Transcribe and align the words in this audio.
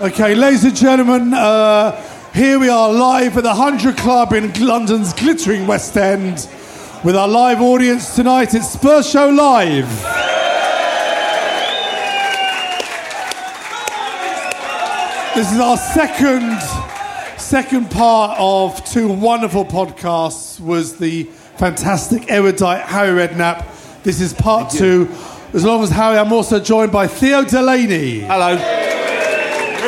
Okay, 0.00 0.36
ladies 0.36 0.62
and 0.62 0.76
gentlemen, 0.76 1.34
uh, 1.34 1.90
here 2.32 2.60
we 2.60 2.68
are 2.68 2.92
live 2.92 3.36
at 3.36 3.42
the 3.42 3.48
100 3.48 3.96
Club 3.96 4.32
in 4.32 4.52
London's 4.64 5.12
glittering 5.12 5.66
West 5.66 5.96
End 5.96 6.48
with 7.02 7.16
our 7.16 7.26
live 7.26 7.60
audience 7.60 8.14
tonight. 8.14 8.54
It's 8.54 8.70
Spurs 8.70 9.10
Show 9.10 9.28
Live. 9.28 9.88
This 15.34 15.52
is 15.52 15.58
our 15.58 15.76
second 15.76 16.60
second 17.36 17.90
part 17.90 18.36
of 18.38 18.84
two 18.84 19.08
wonderful 19.08 19.64
podcasts 19.64 20.60
was 20.60 20.96
the 20.96 21.24
fantastic 21.56 22.30
erudite 22.30 22.82
Harry 22.82 23.26
Redknapp. 23.26 23.66
This 24.04 24.20
is 24.20 24.32
part 24.32 24.70
two. 24.70 25.08
As 25.54 25.64
long 25.64 25.82
as 25.82 25.90
Harry, 25.90 26.18
I'm 26.18 26.32
also 26.32 26.60
joined 26.60 26.92
by 26.92 27.08
Theo 27.08 27.42
Delaney. 27.42 28.20
Hello. 28.20 28.97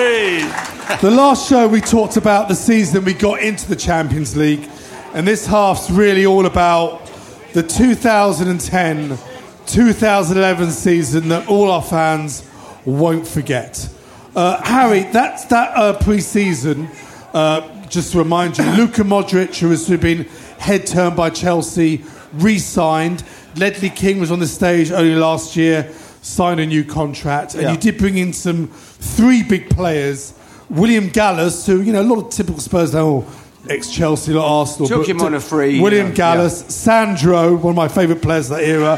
The 0.01 1.11
last 1.11 1.47
show 1.47 1.69
we 1.69 1.83
talked 1.83 2.17
about 2.17 2.49
the 2.49 2.55
season 2.55 3.05
we 3.05 3.13
got 3.13 3.43
into 3.43 3.69
the 3.69 3.77
Champions 3.77 4.35
League, 4.35 4.67
and 5.13 5.29
this 5.29 5.47
half's 5.47 5.91
really 5.91 6.25
all 6.25 6.47
about 6.47 7.07
the 7.53 7.63
2010 7.63 9.19
2011 9.67 10.71
season 10.71 11.29
that 11.29 11.47
all 11.49 11.71
our 11.71 11.83
fans 11.83 12.49
won't 12.87 13.27
forget. 13.27 13.91
Uh, 14.35 14.63
Harry, 14.63 15.03
that's 15.13 15.45
that 15.47 15.77
uh, 15.77 15.93
pre 16.03 16.21
season. 16.21 16.89
Uh, 17.35 17.61
just 17.89 18.13
to 18.13 18.19
remind 18.19 18.57
you, 18.57 18.65
Luka 18.71 19.03
Modric, 19.03 19.59
who 19.59 19.69
has 19.69 19.87
been 19.87 20.25
head 20.59 20.87
turned 20.87 21.15
by 21.15 21.29
Chelsea, 21.29 22.05
re 22.33 22.59
signed. 22.59 23.23
Ledley 23.57 23.91
King 23.91 24.19
was 24.19 24.31
on 24.31 24.39
the 24.39 24.47
stage 24.47 24.93
only 24.93 25.15
last 25.15 25.57
year, 25.57 25.93
signed 26.23 26.61
a 26.61 26.67
new 26.67 26.85
contract, 26.85 27.55
and 27.55 27.63
Yeah. 27.63 27.73
you 27.73 27.79
did 27.79 27.99
bring 27.99 28.17
in 28.19 28.33
some 28.33 28.69
three 28.73 29.43
big 29.43 29.71
players. 29.71 30.33
William 30.69 31.09
Gallas, 31.09 31.67
who, 31.67 31.81
you 31.81 31.93
know, 31.93 32.03
a 32.03 32.05
lot 32.05 32.19
of 32.19 32.31
typical 32.31 32.61
Spurs 32.61 32.93
now, 32.93 33.25
ex 33.69 33.91
Chelsea, 33.91 34.33
like 34.33 34.45
Arsenal. 34.45 34.89
Took 34.89 35.09
him 35.09 35.21
on 35.21 35.35
a 35.35 35.41
free, 35.41 35.81
William 35.81 36.09
yeah, 36.09 36.15
Gallas, 36.15 36.65
Sandro, 36.69 37.57
one 37.57 37.73
of 37.73 37.77
my 37.77 37.89
favourite 37.89 38.23
players 38.23 38.51
of 38.51 38.59
that 38.59 38.65
era. 38.65 38.97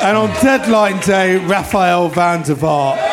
And 0.00 0.16
on 0.16 0.28
deadline 0.42 1.00
day, 1.00 1.36
Raphael 1.38 2.08
van 2.08 2.42
der 2.42 2.54
Vaart. 2.54 2.98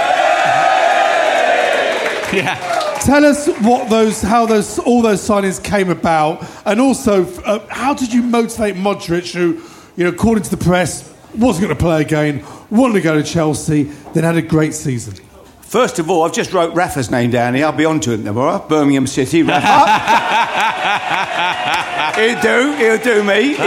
Yeah. 2.33 2.55
Tell 3.01 3.25
us 3.25 3.47
what 3.59 3.89
those, 3.89 4.21
how 4.21 4.45
those, 4.45 4.79
all 4.79 5.01
those 5.01 5.19
signings 5.27 5.61
came 5.61 5.89
about, 5.89 6.45
and 6.65 6.79
also 6.79 7.25
uh, 7.41 7.59
how 7.67 7.93
did 7.93 8.13
you 8.13 8.21
motivate 8.21 8.75
Modric, 8.75 9.33
who, 9.33 9.61
you 9.97 10.03
know, 10.05 10.11
according 10.11 10.43
to 10.45 10.49
the 10.49 10.63
press, 10.63 11.11
wasn't 11.35 11.65
going 11.65 11.75
to 11.77 11.81
play 11.81 12.01
again, 12.01 12.45
wanted 12.69 12.93
to 12.93 13.01
go 13.01 13.21
to 13.21 13.23
Chelsea, 13.23 13.83
then 14.13 14.23
had 14.23 14.37
a 14.37 14.41
great 14.41 14.73
season. 14.73 15.15
First 15.61 15.99
of 15.99 16.09
all, 16.09 16.23
I've 16.23 16.33
just 16.33 16.51
wrote 16.51 16.73
Rafa's 16.75 17.09
name 17.09 17.31
down 17.31 17.53
here. 17.53 17.65
I'll 17.65 17.71
be 17.71 17.85
on 17.85 18.01
to 18.01 18.11
him 18.11 18.25
tomorrow. 18.25 18.59
Birmingham 18.67 19.07
City, 19.07 19.41
Rafa. 19.41 19.61
he'll 22.19 22.41
do. 22.41 22.73
He'll 22.75 22.97
do 22.97 23.23
me. 23.23 23.55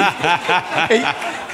He, 0.91 1.02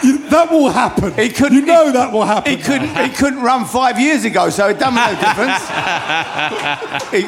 You, 0.03 0.19
that 0.31 0.49
will 0.51 0.71
happen. 0.71 1.13
he 1.13 1.29
couldn't. 1.29 1.59
You 1.59 1.67
know 1.67 1.93
that 1.93 2.11
will 2.13 2.25
happen. 2.25 2.51
He 2.51 2.57
couldn't. 2.63 2.89
He 2.97 3.11
couldn't 3.11 3.43
run 3.43 3.65
five 3.67 4.01
years 4.01 4.25
ago, 4.25 4.49
so 4.51 4.67
it 4.69 4.79
doesn't 4.79 4.95
make 4.95 5.19
a 5.19 5.21
difference. 5.21 5.63
he, 7.13 7.27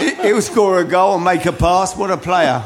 he, 0.00 0.14
he'll 0.22 0.40
score 0.42 0.78
a 0.80 0.84
goal 0.84 1.14
and 1.16 1.24
make 1.24 1.44
a 1.46 1.52
pass. 1.52 1.94
What 1.94 2.10
a 2.10 2.16
player! 2.16 2.64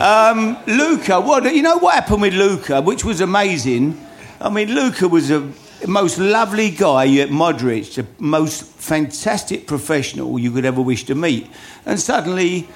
Um, 0.00 0.56
Luka, 0.66 1.20
what 1.20 1.44
you 1.54 1.62
know? 1.62 1.76
What 1.78 1.94
happened 1.94 2.22
with 2.22 2.34
Luka, 2.34 2.80
which 2.82 3.04
was 3.04 3.20
amazing. 3.20 4.03
I 4.44 4.50
mean, 4.50 4.74
Luka 4.74 5.08
was 5.08 5.30
a 5.30 5.50
most 5.86 6.18
lovely 6.18 6.70
guy. 6.70 7.04
Yet 7.04 7.30
Modric, 7.30 7.94
the 7.94 8.06
most 8.18 8.62
fantastic 8.62 9.66
professional 9.66 10.38
you 10.38 10.52
could 10.52 10.66
ever 10.66 10.82
wish 10.82 11.04
to 11.04 11.14
meet, 11.14 11.48
and 11.86 11.98
suddenly 11.98 12.68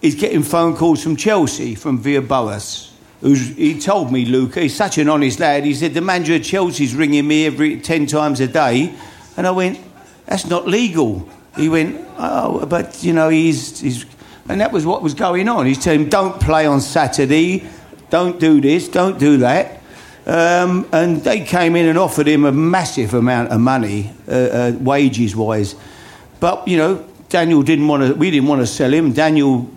he's 0.00 0.14
getting 0.14 0.44
phone 0.44 0.76
calls 0.76 1.02
from 1.02 1.16
Chelsea 1.16 1.74
from 1.74 1.98
Villas-Boas. 1.98 2.92
He 3.22 3.80
told 3.80 4.12
me, 4.12 4.24
Luka, 4.24 4.60
he's 4.60 4.76
such 4.76 4.98
an 4.98 5.08
honest 5.08 5.40
lad. 5.40 5.64
He 5.64 5.74
said 5.74 5.94
the 5.94 6.00
manager 6.00 6.36
of 6.36 6.44
Chelsea's 6.44 6.94
ringing 6.94 7.26
me 7.26 7.46
every 7.46 7.80
ten 7.80 8.06
times 8.06 8.38
a 8.38 8.46
day, 8.46 8.94
and 9.36 9.48
I 9.48 9.50
went, 9.50 9.80
that's 10.26 10.46
not 10.46 10.68
legal. 10.68 11.28
He 11.56 11.68
went, 11.68 12.06
oh, 12.18 12.66
but 12.66 13.02
you 13.02 13.12
know, 13.12 13.30
he's, 13.30 13.80
he's, 13.80 14.06
and 14.48 14.60
that 14.60 14.70
was 14.70 14.86
what 14.86 15.02
was 15.02 15.14
going 15.14 15.48
on. 15.48 15.66
He's 15.66 15.82
telling 15.82 16.02
him, 16.02 16.08
don't 16.08 16.40
play 16.40 16.66
on 16.66 16.80
Saturday, 16.80 17.68
don't 18.10 18.38
do 18.38 18.60
this, 18.60 18.86
don't 18.86 19.18
do 19.18 19.38
that. 19.38 19.75
Um, 20.26 20.88
and 20.92 21.18
they 21.18 21.44
came 21.44 21.76
in 21.76 21.86
and 21.86 21.96
offered 21.96 22.26
him 22.26 22.44
a 22.44 22.52
massive 22.52 23.14
amount 23.14 23.50
of 23.50 23.60
money, 23.60 24.10
uh, 24.28 24.32
uh, 24.32 24.72
wages 24.80 25.36
wise. 25.36 25.76
But 26.40 26.66
you 26.66 26.76
know, 26.76 27.04
Daniel 27.28 27.62
didn't 27.62 27.86
want 27.86 28.02
to. 28.02 28.14
We 28.14 28.30
didn't 28.30 28.48
want 28.48 28.60
to 28.60 28.66
sell 28.66 28.92
him. 28.92 29.12
Daniel, 29.12 29.70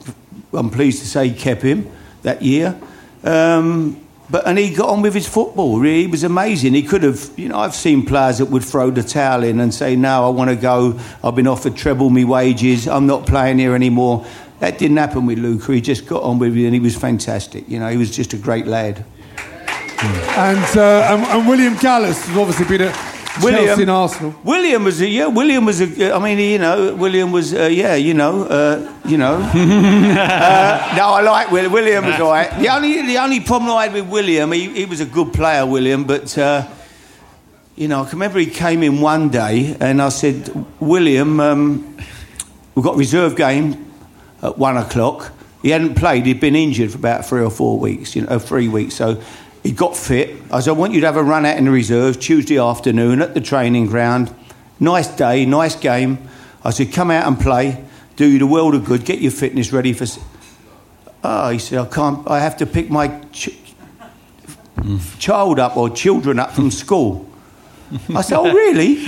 I'm 0.52 0.72
pleased 0.72 1.02
to 1.02 1.08
say, 1.08 1.30
kept 1.30 1.62
him 1.62 1.90
that 2.24 2.42
year. 2.42 2.76
Um, 3.24 4.04
but 4.32 4.48
and 4.48 4.58
he 4.58 4.74
got 4.74 4.90
on 4.90 5.02
with 5.02 5.14
his 5.14 5.28
football. 5.28 5.80
Really, 5.80 6.02
he 6.02 6.08
was 6.08 6.24
amazing. 6.24 6.74
He 6.74 6.84
could 6.84 7.04
have, 7.04 7.32
you 7.38 7.50
know, 7.50 7.60
I've 7.60 7.76
seen 7.76 8.06
players 8.06 8.40
that 8.40 8.46
would 8.46 8.64
throw 8.64 8.90
the 8.90 9.04
towel 9.04 9.44
in 9.44 9.60
and 9.60 9.74
say, 9.74 9.96
"No, 9.96 10.26
I 10.26 10.30
want 10.30 10.50
to 10.50 10.56
go. 10.56 11.00
I've 11.24 11.36
been 11.36 11.48
offered 11.48 11.76
treble 11.76 12.10
me 12.10 12.26
wages. 12.26 12.88
I'm 12.88 13.06
not 13.06 13.28
playing 13.28 13.60
here 13.60 13.76
anymore." 13.76 14.26
That 14.60 14.78
didn't 14.78 14.98
happen 14.98 15.26
with 15.26 15.40
Luka. 15.40 15.74
He 15.74 15.82
just 15.82 16.06
got 16.06 16.22
on 16.24 16.38
with 16.38 16.58
it, 16.58 16.66
and 16.66 16.74
he 16.74 16.80
was 16.80 16.96
fantastic. 16.96 17.70
You 17.70 17.80
know, 17.80 17.88
he 17.88 17.98
was 17.98 18.16
just 18.16 18.34
a 18.34 18.38
great 18.38 18.68
lad. 18.68 19.06
And, 20.02 20.78
uh, 20.78 21.14
and, 21.14 21.24
and 21.24 21.48
William 21.48 21.76
Gallas 21.76 22.26
has 22.26 22.38
obviously 22.38 22.66
been 22.66 22.88
at 22.88 22.96
Chelsea 23.42 23.82
and 23.82 23.92
Arsenal. 23.92 24.36
William 24.44 24.84
was 24.84 25.02
a 25.02 25.08
yeah. 25.08 25.28
William 25.28 25.66
was 25.66 25.82
a. 25.82 26.14
I 26.14 26.20
mean, 26.20 26.40
you 26.40 26.58
know, 26.58 26.96
William 26.96 27.32
was 27.32 27.54
uh, 27.54 27.64
yeah. 27.64 27.96
You 27.96 28.14
know, 28.14 28.44
uh, 28.44 28.94
you 29.06 29.18
know. 29.18 29.36
uh, 29.54 30.94
no, 30.96 31.10
I 31.10 31.22
like 31.22 31.52
Will. 31.52 31.70
William 31.70 32.06
was 32.06 32.20
all 32.20 32.32
right. 32.32 32.50
The 32.60 32.70
only 32.70 33.06
the 33.06 33.18
only 33.18 33.40
problem 33.40 33.72
I 33.72 33.84
had 33.84 33.94
with 33.94 34.08
William, 34.10 34.52
he, 34.52 34.70
he 34.70 34.86
was 34.86 35.02
a 35.02 35.06
good 35.06 35.34
player, 35.34 35.66
William, 35.66 36.06
but. 36.06 36.38
Uh, 36.38 36.68
you 37.76 37.88
know, 37.88 38.02
I 38.02 38.10
can 38.10 38.20
remember 38.20 38.40
he 38.40 38.48
came 38.48 38.84
in 38.84 39.00
one 39.00 39.30
day 39.30 39.74
and 39.80 40.02
I 40.02 40.10
said, 40.10 40.66
William, 40.82 41.40
um, 41.40 41.96
we've 42.76 42.84
got 42.84 42.98
reserve 42.98 43.38
game 43.38 43.90
at 44.44 44.58
one 44.58 44.76
o'clock. 44.76 45.32
He 45.62 45.70
hadn't 45.70 45.96
played. 45.96 46.26
He'd 46.26 46.42
been 46.42 46.58
injured 46.58 46.92
for 46.92 46.98
about 46.98 47.26
three 47.26 47.42
or 47.42 47.50
four 47.50 47.80
weeks, 47.80 48.18
you 48.18 48.24
know, 48.24 48.38
three 48.38 48.68
weeks. 48.68 48.96
So 48.96 49.24
he 49.64 49.72
got 49.72 49.96
fit. 49.96 50.36
I 50.52 50.60
said, 50.62 50.72
I 50.72 50.74
want 50.74 50.94
you 50.94 51.02
to 51.02 51.06
have 51.06 51.18
a 51.18 51.24
run 51.24 51.46
out 51.46 51.58
in 51.58 51.66
the 51.66 51.72
reserves 51.72 52.18
Tuesday 52.18 52.58
afternoon 52.58 53.22
at 53.22 53.34
the 53.34 53.42
training 53.42 53.88
ground. 53.88 54.34
Nice 54.80 55.08
day, 55.08 55.46
nice 55.46 55.76
game. 55.76 56.18
I 56.64 56.70
said, 56.72 56.94
come 56.94 57.12
out 57.12 57.28
and 57.28 57.40
play. 57.40 57.84
Do 58.16 58.26
you 58.28 58.40
the 58.40 58.48
world 58.48 58.76
of 58.76 58.86
good. 58.86 59.06
Get 59.06 59.20
your 59.20 59.32
fitness 59.32 59.72
ready 59.72 59.94
for. 59.94 60.06
Oh, 61.24 61.50
he 61.50 61.60
said, 61.60 61.80
I 61.80 61.86
can't. 61.86 62.28
I 62.30 62.40
have 62.40 62.58
to 62.58 62.66
pick 62.66 62.90
my 62.90 63.08
ch- 63.32 63.58
child 65.20 65.60
up 65.60 65.76
or 65.78 65.90
children 65.90 66.40
up 66.40 66.52
from 66.52 66.72
school. 66.72 67.30
I 68.16 68.22
said, 68.22 68.38
Oh, 68.38 68.52
really? 68.54 68.96
he 68.96 69.06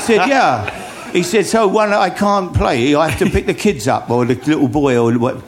said, 0.00 0.28
Yeah. 0.28 1.10
He 1.12 1.22
said, 1.22 1.46
So 1.46 1.68
one, 1.68 1.92
I 1.92 2.10
can't 2.10 2.52
play. 2.54 2.94
I 2.94 3.08
have 3.08 3.18
to 3.20 3.30
pick 3.30 3.46
the 3.46 3.54
kids 3.54 3.86
up 3.88 4.10
or 4.10 4.24
the 4.24 4.34
little 4.34 4.68
boy 4.68 4.96
or 4.98 5.12
what. 5.18 5.42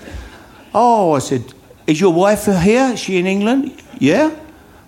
Oh, 0.75 1.13
I 1.13 1.19
said, 1.19 1.53
Is 1.87 2.01
your 2.01 2.13
wife 2.13 2.45
here? 2.47 2.93
Is 2.93 3.01
she 3.01 3.19
in 3.19 3.27
England? 3.27 3.83
Yeah. 3.99 4.35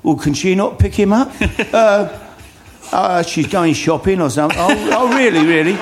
Well, 0.03 0.17
can 0.17 0.35
she 0.35 0.55
not 0.55 0.79
pick 0.79 0.95
him 0.95 1.13
up? 1.13 1.33
uh, 1.73 2.19
uh, 2.93 3.23
she's 3.23 3.47
going 3.47 3.75
shopping 3.75 4.21
or 4.21 4.31
something. 4.31 4.59
Oh, 4.59 4.91
oh 4.93 5.17
really, 5.17 5.45
really? 5.45 5.77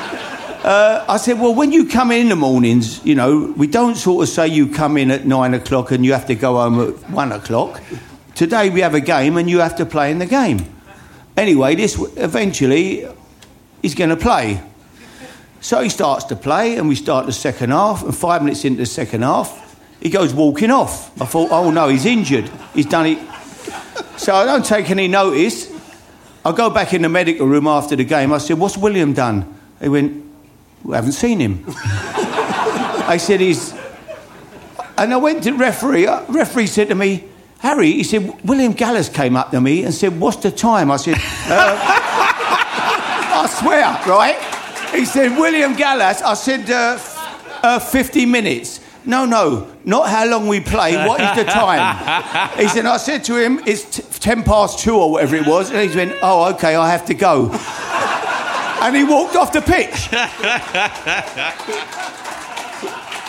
Uh, 0.66 1.04
I 1.08 1.16
said, 1.18 1.38
well, 1.38 1.54
when 1.54 1.70
you 1.70 1.86
come 1.86 2.10
in 2.10 2.28
the 2.28 2.36
mornings, 2.36 3.04
you 3.04 3.14
know, 3.14 3.54
we 3.56 3.68
don't 3.68 3.94
sort 3.94 4.24
of 4.24 4.28
say 4.28 4.48
you 4.48 4.68
come 4.68 4.96
in 4.96 5.10
at 5.10 5.24
nine 5.24 5.54
o'clock 5.54 5.92
and 5.92 6.04
you 6.04 6.12
have 6.12 6.26
to 6.26 6.34
go 6.34 6.54
home 6.54 6.80
at 6.80 7.10
one 7.10 7.30
o'clock. 7.30 7.80
Today 8.34 8.70
we 8.70 8.80
have 8.80 8.94
a 8.94 9.00
game 9.00 9.36
and 9.36 9.48
you 9.48 9.60
have 9.60 9.76
to 9.76 9.86
play 9.86 10.10
in 10.10 10.18
the 10.18 10.26
game. 10.26 10.64
Anyway, 11.36 11.76
this 11.76 11.96
eventually 12.16 13.06
he's 13.82 13.94
going 13.94 14.10
to 14.10 14.16
play. 14.16 14.60
So 15.60 15.80
he 15.82 15.88
starts 15.88 16.24
to 16.26 16.36
play 16.36 16.76
and 16.76 16.88
we 16.88 16.96
start 16.96 17.26
the 17.26 17.32
second 17.32 17.70
half. 17.70 18.02
And 18.02 18.16
five 18.16 18.42
minutes 18.42 18.64
into 18.64 18.78
the 18.78 18.86
second 18.86 19.22
half, 19.22 19.65
he 20.00 20.10
goes 20.10 20.34
walking 20.34 20.70
off. 20.70 21.20
I 21.20 21.24
thought, 21.24 21.50
oh 21.50 21.70
no, 21.70 21.88
he's 21.88 22.06
injured. 22.06 22.50
He's 22.74 22.86
done 22.86 23.06
it. 23.06 23.18
So 24.16 24.34
I 24.34 24.44
don't 24.44 24.64
take 24.64 24.90
any 24.90 25.08
notice. 25.08 25.72
I 26.44 26.52
go 26.52 26.70
back 26.70 26.94
in 26.94 27.02
the 27.02 27.08
medical 27.08 27.46
room 27.46 27.66
after 27.66 27.96
the 27.96 28.04
game. 28.04 28.32
I 28.32 28.38
said, 28.38 28.58
what's 28.58 28.76
William 28.76 29.12
done? 29.12 29.52
He 29.80 29.88
went, 29.88 30.24
we 30.84 30.94
haven't 30.94 31.12
seen 31.12 31.40
him. 31.40 31.64
I 31.68 33.16
said, 33.18 33.40
he's. 33.40 33.74
And 34.96 35.12
I 35.12 35.16
went 35.16 35.42
to 35.44 35.52
referee. 35.52 36.06
Uh, 36.06 36.24
referee 36.28 36.68
said 36.68 36.88
to 36.88 36.94
me, 36.94 37.24
Harry, 37.58 37.92
he 37.92 38.04
said, 38.04 38.44
William 38.44 38.72
Gallas 38.72 39.08
came 39.08 39.36
up 39.36 39.50
to 39.50 39.60
me 39.60 39.82
and 39.82 39.92
said, 39.92 40.18
What's 40.20 40.38
the 40.38 40.50
time? 40.50 40.90
I 40.90 40.96
said, 40.96 41.14
uh, 41.14 41.18
I 43.38 43.46
swear, 43.50 44.00
right? 44.06 44.36
He 44.94 45.04
said, 45.04 45.36
William 45.38 45.74
Gallas. 45.74 46.22
I 46.22 46.34
said, 46.34 46.70
uh, 46.70 46.98
uh, 47.62 47.78
50 47.78 48.26
minutes. 48.26 48.80
No, 49.06 49.24
no, 49.24 49.68
not 49.84 50.08
how 50.08 50.26
long 50.26 50.48
we 50.48 50.60
play. 50.60 50.96
What 51.06 51.20
is 51.20 51.36
the 51.36 51.44
time? 51.50 52.50
He 52.58 52.68
said, 52.68 52.86
I 52.86 52.96
said 52.96 53.22
to 53.24 53.36
him, 53.36 53.60
it's 53.66 53.96
t- 53.98 54.02
10 54.02 54.42
past 54.42 54.80
two 54.80 54.96
or 54.96 55.12
whatever 55.12 55.36
it 55.36 55.46
was. 55.46 55.70
And 55.70 55.88
he 55.90 55.96
went, 55.96 56.14
Oh, 56.22 56.52
okay, 56.54 56.74
I 56.74 56.90
have 56.90 57.04
to 57.06 57.14
go 57.14 57.50
and 58.82 58.94
he 58.94 59.04
walked 59.04 59.36
off 59.36 59.52
the 59.52 59.62
pitch. 59.62 60.08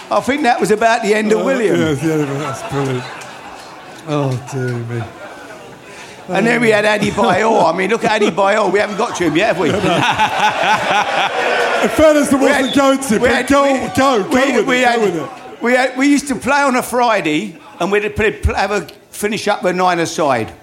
I 0.09 0.21
think 0.23 0.43
that 0.43 0.59
was 0.59 0.71
about 0.71 1.01
the 1.03 1.13
end 1.13 1.31
of 1.31 1.41
uh, 1.41 1.45
William. 1.45 1.75
Yes, 1.75 2.03
yeah, 2.03 2.17
that's 2.17 2.71
brilliant. 2.71 3.03
Oh, 4.09 4.31
dear 4.51 4.73
me. 4.77 5.03
And 6.29 6.45
then 6.45 6.59
we 6.61 6.69
had 6.69 6.85
um, 6.85 6.99
Adebayor. 6.99 7.73
I 7.73 7.77
mean, 7.77 7.89
look 7.89 8.03
at 8.03 8.21
Adebayor. 8.21 8.71
We 8.71 8.79
haven't 8.79 8.97
got 8.97 9.15
to 9.17 9.23
him 9.25 9.35
yet, 9.37 9.55
have 9.55 9.59
we? 9.59 9.69
In 11.83 11.89
fairness, 11.95 12.29
there 12.29 12.39
wasn't 12.39 12.75
going 12.75 12.99
to, 12.99 13.19
but 13.19 13.29
had- 13.31 13.47
go, 13.47 13.63
we- 13.63 13.87
go, 13.95 14.23
go 14.23 14.29
we- 14.45 14.57
with 14.57 14.67
we 14.67 14.77
it, 14.79 14.87
had- 14.87 14.99
go 14.99 15.05
with 15.05 15.15
it. 15.15 15.29
We, 15.67 15.73
had, 15.73 15.97
we 15.97 16.07
used 16.07 16.29
to 16.29 16.35
play 16.35 16.61
on 16.61 16.77
a 16.77 16.81
Friday 16.81 17.59
and 17.81 17.91
we'd 17.91 18.15
play- 18.15 18.39
have 18.55 18.71
a 18.71 18.87
finish 19.11 19.49
up 19.49 19.65
a 19.65 19.73
nine 19.73 19.99
aside. 19.99 20.53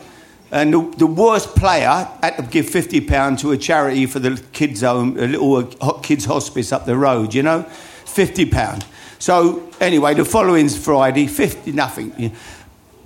And 0.51 0.73
the, 0.73 0.81
the 0.97 1.07
worst 1.07 1.55
player 1.55 2.09
had 2.23 2.39
to 2.39 2.43
give 2.45 2.71
fifty 2.71 3.03
pound 3.03 3.39
to 3.41 3.53
a 3.53 3.59
charity 3.59 4.07
for 4.07 4.19
the 4.19 4.43
kids' 4.55 4.81
home, 4.81 5.19
a 5.19 5.27
little 5.27 5.69
uh, 5.79 5.99
kids' 6.01 6.25
hospice 6.25 6.73
up 6.73 6.87
the 6.87 6.97
road. 6.97 7.35
You 7.35 7.43
know, 7.43 7.65
fifty 8.07 8.47
pound. 8.47 8.87
So 9.19 9.69
anyway, 9.79 10.15
the 10.15 10.25
following 10.25 10.71
Friday, 10.71 11.27
fifty 11.27 11.73
nothing. 11.73 12.35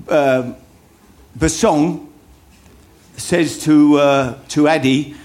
Um, 0.09 0.55
Bassong 1.37 2.07
says 3.17 3.59
to 3.65 3.97
uh, 3.99 4.39
to 4.51 4.69
Addy, 4.69 5.17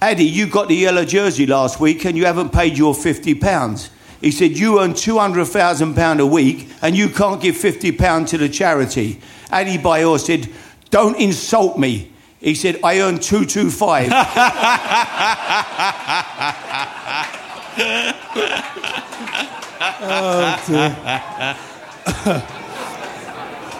Addy, 0.00 0.24
you 0.24 0.46
got 0.46 0.68
the 0.68 0.76
yellow 0.76 1.04
jersey 1.04 1.44
last 1.44 1.78
week 1.78 2.06
and 2.06 2.16
you 2.16 2.24
haven't 2.24 2.54
paid 2.54 2.78
your 2.78 2.94
fifty 2.94 3.34
pounds. 3.34 3.90
He 4.20 4.30
said 4.30 4.58
you 4.58 4.80
earn 4.80 4.94
two 4.94 5.18
hundred 5.18 5.46
thousand 5.46 5.94
pound 5.94 6.20
a 6.20 6.26
week 6.26 6.68
and 6.82 6.96
you 6.96 7.08
can't 7.08 7.40
give 7.40 7.56
fifty 7.56 7.92
pound 7.92 8.28
to 8.28 8.38
the 8.38 8.48
charity. 8.48 9.20
Adebayor 9.50 10.18
said, 10.18 10.48
"Don't 10.90 11.18
insult 11.20 11.78
me." 11.78 12.10
He 12.40 12.54
said, 12.54 12.80
"I 12.82 13.00
earn 13.00 13.18
two 13.18 13.44
two 13.44 13.70
five. 13.70 14.10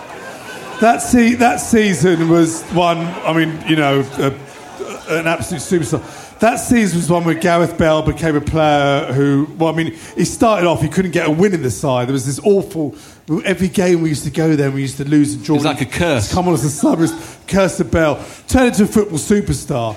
That, 0.80 1.00
se- 1.00 1.36
that 1.36 1.56
season 1.56 2.28
was 2.28 2.62
one, 2.72 2.98
I 2.98 3.32
mean, 3.32 3.58
you 3.66 3.76
know, 3.76 4.00
uh, 4.18 4.30
an 5.08 5.26
absolute 5.26 5.62
superstar. 5.62 6.02
That 6.40 6.56
season 6.56 6.98
was 6.98 7.08
one 7.10 7.24
where 7.24 7.34
Gareth 7.34 7.78
Bell 7.78 8.02
became 8.02 8.36
a 8.36 8.42
player 8.42 9.10
who, 9.12 9.48
well, 9.56 9.72
I 9.72 9.76
mean, 9.76 9.94
he 10.16 10.24
started 10.26 10.66
off, 10.66 10.82
he 10.82 10.88
couldn't 10.88 11.12
get 11.12 11.26
a 11.26 11.30
win 11.30 11.54
in 11.54 11.62
the 11.62 11.70
side. 11.70 12.08
There 12.08 12.12
was 12.12 12.26
this 12.26 12.38
awful, 12.44 12.94
every 13.44 13.68
game 13.68 14.02
we 14.02 14.10
used 14.10 14.24
to 14.24 14.30
go 14.30 14.54
there, 14.54 14.70
we 14.70 14.82
used 14.82 14.98
to 14.98 15.04
lose 15.08 15.32
and 15.34 15.42
draw. 15.42 15.54
It 15.54 15.58
was 15.60 15.64
like 15.64 15.80
a 15.80 15.86
curse. 15.86 16.30
Come 16.32 16.48
on 16.48 16.54
as 16.54 16.64
a 16.64 16.68
sub, 16.70 16.98
curse 17.48 17.80
of 17.80 17.90
Bell. 17.90 18.22
Turned 18.48 18.68
into 18.68 18.82
a 18.84 18.86
football 18.86 19.18
superstar. 19.18 19.96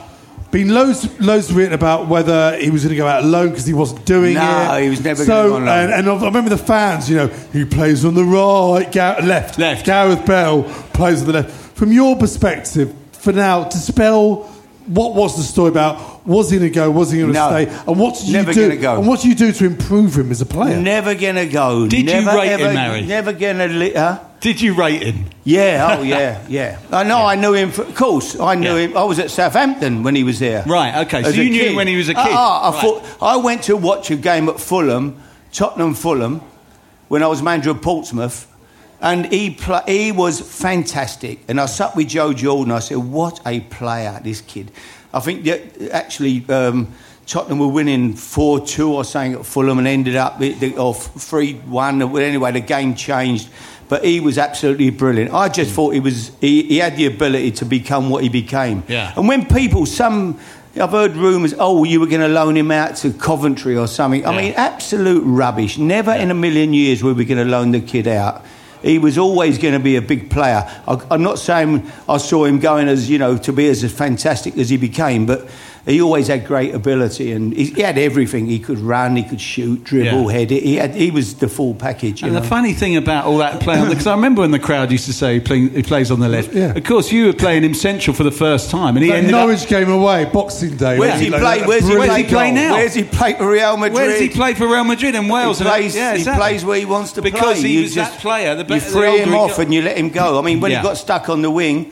Been 0.51 0.73
loads, 0.73 1.19
loads 1.19 1.51
written 1.53 1.73
about 1.73 2.07
whether 2.07 2.57
he 2.57 2.71
was 2.71 2.83
going 2.83 2.91
to 2.91 2.95
go 2.95 3.05
out 3.05 3.23
alone 3.23 3.49
because 3.49 3.65
he 3.67 3.73
wasn't 3.73 4.05
doing 4.05 4.33
No, 4.35 4.41
it. 4.41 4.65
No, 4.67 4.81
he 4.81 4.89
was 4.89 5.03
never 5.03 5.23
so, 5.23 5.27
gonna 5.27 5.49
go 5.49 5.55
on 5.57 5.65
loan. 5.65 5.91
and, 5.91 6.07
and 6.09 6.09
I 6.23 6.25
remember 6.25 6.49
the 6.49 6.57
fans, 6.57 7.09
you 7.09 7.17
know, 7.17 7.27
he 7.51 7.65
plays 7.65 8.03
on 8.05 8.15
the 8.15 8.23
right, 8.23 8.89
Gar- 8.91 9.21
left. 9.21 9.59
Left. 9.59 9.85
Gareth 9.85 10.25
Bell 10.25 10.63
plays 10.93 11.19
on 11.19 11.27
the 11.27 11.33
left. 11.33 11.51
From 11.77 11.91
your 11.91 12.15
perspective, 12.17 12.95
for 13.11 13.33
now, 13.33 13.65
to 13.65 13.77
spell 13.77 14.55
what 14.87 15.13
was 15.13 15.37
the 15.37 15.43
story 15.43 15.69
about? 15.69 16.18
Was 16.29 16.51
he 16.51 16.59
going 16.59 16.71
to 16.71 16.75
go? 16.75 16.91
Was 16.91 17.11
he 17.11 17.19
going 17.19 17.33
to 17.33 17.39
No. 17.39 17.49
stay? 17.49 17.65
And 17.87 17.99
what 17.99 18.15
did 18.15 18.27
you 18.27 18.33
Never 18.33 18.53
do? 18.53 18.69
gonna 18.69 18.79
go. 18.81 18.97
And 18.99 19.07
what 19.07 19.21
do 19.21 19.29
you 19.29 19.35
do 19.35 19.51
to 19.51 19.65
improve 19.65 20.15
him 20.15 20.29
as 20.31 20.41
a 20.41 20.45
player? 20.45 20.79
Never 20.79 21.15
gonna 21.15 21.45
go. 21.47 21.87
Did 21.87 21.97
you 21.99 22.03
never, 22.05 22.37
rate 22.37 22.49
him, 22.51 22.61
ever, 22.61 22.77
Harry? 22.77 23.01
Never 23.01 23.33
gonna. 23.33 23.67
Li- 23.67 23.93
huh? 23.93 24.19
Did 24.39 24.61
you 24.61 24.73
rate 24.75 25.01
him? 25.03 25.25
Yeah, 25.43 25.97
oh 25.99 26.03
yeah, 26.03 26.39
yeah. 26.47 26.77
I 26.91 27.03
know. 27.03 27.25
I 27.25 27.35
knew 27.35 27.53
him. 27.53 27.71
For, 27.71 27.81
of 27.81 27.95
course, 27.95 28.39
I 28.39 28.53
knew 28.55 28.75
Yeah. 28.75 28.87
him. 28.89 28.97
I 28.97 29.03
was 29.03 29.17
at 29.19 29.31
Southampton 29.31 30.03
when 30.03 30.15
he 30.15 30.23
was 30.23 30.37
there. 30.39 30.63
Right, 30.67 31.05
okay, 31.07 31.23
so 31.23 31.29
As 31.29 31.37
you 31.37 31.43
a 31.43 31.49
knew 31.49 31.63
him 31.69 31.75
when 31.75 31.87
he 31.87 31.97
was 31.97 32.09
a 32.09 32.13
kid. 32.13 32.23
Ah, 32.29 32.69
I 32.69 32.71
Right. 32.73 32.81
thought 32.81 33.03
I 33.21 33.35
went 33.37 33.63
to 33.63 33.75
watch 33.75 34.11
a 34.11 34.15
game 34.15 34.47
at 34.49 34.59
Fulham, 34.59 35.15
Tottenham 35.51 35.93
Fulham, 35.95 36.41
when 37.07 37.23
I 37.23 37.27
was 37.27 37.41
manager 37.41 37.71
of 37.71 37.81
Portsmouth, 37.81 38.45
and 39.01 39.25
he 39.33 39.49
pla 39.49 39.81
he 39.87 40.11
was 40.11 40.39
fantastic. 40.39 41.39
And 41.47 41.59
I 41.59 41.65
sat 41.65 41.95
with 41.95 42.07
Joe 42.09 42.33
Jordan. 42.33 42.71
I 42.71 42.79
said, 42.79 42.97
"What 42.97 43.39
a 43.47 43.61
player, 43.61 44.21
this 44.23 44.41
kid!" 44.41 44.71
I 45.13 45.19
think 45.19 45.47
actually. 45.91 46.45
Um, 46.49 46.87
Tottenham 47.25 47.59
were 47.59 47.67
winning 47.67 48.15
4 48.15 48.65
2 48.65 48.91
or 48.91 49.03
something 49.03 49.33
at 49.35 49.45
Fulham 49.45 49.77
and 49.77 49.87
ended 49.87 50.15
up 50.15 50.41
or 50.79 50.95
3 50.95 51.53
1. 51.53 52.01
Anyway, 52.19 52.51
the 52.53 52.59
game 52.59 52.95
changed. 52.95 53.49
But 53.87 54.03
he 54.03 54.19
was 54.19 54.39
absolutely 54.39 54.89
brilliant. 54.89 55.31
I 55.31 55.47
just 55.47 55.71
thought 55.71 55.93
he 55.93 55.99
was 55.99 56.31
he, 56.41 56.63
he 56.63 56.77
had 56.77 56.97
the 56.97 57.05
ability 57.05 57.51
to 57.51 57.65
become 57.65 58.09
what 58.09 58.23
he 58.23 58.29
became. 58.29 58.81
Yeah. 58.87 59.13
And 59.15 59.27
when 59.27 59.45
people, 59.45 59.85
some, 59.85 60.39
I've 60.79 60.89
heard 60.89 61.15
rumours, 61.15 61.53
oh, 61.59 61.83
you 61.83 61.99
were 61.99 62.07
going 62.07 62.21
to 62.21 62.27
loan 62.27 62.57
him 62.57 62.71
out 62.71 62.95
to 62.97 63.11
Coventry 63.13 63.77
or 63.77 63.85
something. 63.87 64.25
I 64.25 64.31
Yeah. 64.33 64.41
mean, 64.41 64.53
absolute 64.57 65.21
rubbish. 65.23 65.77
Never 65.77 66.13
in 66.13 66.31
a 66.31 66.35
million 66.35 66.73
years 66.73 67.03
were 67.03 67.13
we 67.13 67.25
going 67.25 67.43
to 67.45 67.51
loan 67.51 67.71
the 67.71 67.79
kid 67.81 68.07
out. 68.07 68.43
He 68.81 68.99
was 68.99 69.17
always 69.17 69.57
going 69.57 69.73
to 69.73 69.79
be 69.79 69.95
a 69.95 70.01
big 70.01 70.29
player. 70.29 70.63
I, 70.87 71.01
I'm 71.11 71.23
not 71.23 71.39
saying 71.39 71.89
I 72.07 72.17
saw 72.17 72.45
him 72.45 72.59
going 72.59 72.87
as, 72.87 73.09
you 73.09 73.17
know, 73.17 73.37
to 73.37 73.53
be 73.53 73.67
as 73.67 73.89
fantastic 73.91 74.57
as 74.57 74.69
he 74.69 74.77
became, 74.77 75.25
but 75.25 75.47
he 75.85 76.01
always 76.01 76.27
had 76.27 76.45
great 76.45 76.73
ability 76.75 77.31
and 77.31 77.53
he, 77.53 77.65
he 77.65 77.81
had 77.81 77.97
everything. 77.97 78.45
He 78.47 78.59
could 78.59 78.79
run, 78.79 79.15
he 79.15 79.23
could 79.23 79.41
shoot, 79.41 79.83
dribble, 79.83 80.31
Yeah. 80.31 80.37
head. 80.39 80.49
He, 80.51 80.75
had, 80.75 80.95
he 80.95 81.11
was 81.11 81.35
the 81.35 81.47
full 81.47 81.73
package. 81.73 82.21
You 82.21 82.27
And 82.27 82.35
know? 82.35 82.41
the 82.41 82.47
funny 82.47 82.73
thing 82.73 82.95
about 82.97 83.25
all 83.25 83.37
that 83.39 83.59
play 83.61 83.77
on 83.77 83.89
because 83.89 84.07
I 84.07 84.13
remember 84.15 84.41
when 84.41 84.51
the 84.51 84.59
crowd 84.59 84.91
used 84.91 85.05
to 85.05 85.13
say 85.13 85.35
he, 85.35 85.39
play, 85.39 85.67
he 85.69 85.83
plays 85.83 86.11
on 86.11 86.19
the 86.19 86.29
left. 86.29 86.53
Yeah. 86.53 86.73
Of 86.75 86.83
course, 86.83 87.11
you 87.11 87.25
were 87.27 87.33
playing 87.33 87.63
him 87.63 87.73
central 87.73 88.15
for 88.15 88.23
the 88.23 88.31
first 88.31 88.69
time, 88.69 88.95
and 88.97 89.03
he 89.03 89.11
That 89.11 89.17
ended 89.17 89.31
Norwich 89.31 89.63
up. 89.63 89.69
game 89.69 89.89
away, 89.89 90.25
Boxing 90.25 90.77
Day. 90.77 90.97
Where's 90.99 91.13
wasn't 91.13 91.33
he 91.33 91.39
play? 91.39 91.59
That 91.59 91.67
Where's 91.67 91.87
he 91.87 91.95
Where's 91.95 92.09
play, 92.09 92.23
he 92.23 92.29
play 92.29 92.51
now? 92.51 92.73
Where's 92.75 92.93
he 92.93 93.03
play 93.03 93.33
for 93.33 93.49
Real 93.51 93.77
Madrid? 93.77 93.93
Where 93.95 94.07
does 94.09 94.19
he 94.19 94.29
play 94.29 94.53
for 94.53 94.67
Real 94.67 94.83
Madrid 94.83 95.15
and 95.15 95.29
Wales? 95.29 95.59
He 95.59 95.65
And- 95.65 95.73
plays, 95.73 95.95
yeah, 95.95 96.15
he 96.15 96.23
plays 96.23 96.63
where 96.65 96.77
he 96.79 96.85
wants 96.85 97.13
to 97.13 97.21
Because 97.21 97.59
play. 97.59 97.67
he 97.67 97.75
You 97.77 97.81
was 97.83 97.95
that 97.95 98.19
player, 98.19 98.55
the 98.55 98.61
you 98.63 98.67
better- 98.67 98.85
the 98.85 98.91
free 98.91 99.17
him 99.19 99.33
off 99.33 99.51
got- 99.57 99.59
and 99.65 99.73
you 99.73 99.81
let 99.81 99.97
him 99.97 100.09
go. 100.09 100.37
I 100.37 100.41
mean, 100.41 100.59
when 100.59 100.71
Yeah. 100.71 100.79
he 100.81 100.83
got 100.83 100.97
stuck 100.97 101.29
on 101.29 101.41
the 101.41 101.51
wing, 101.51 101.91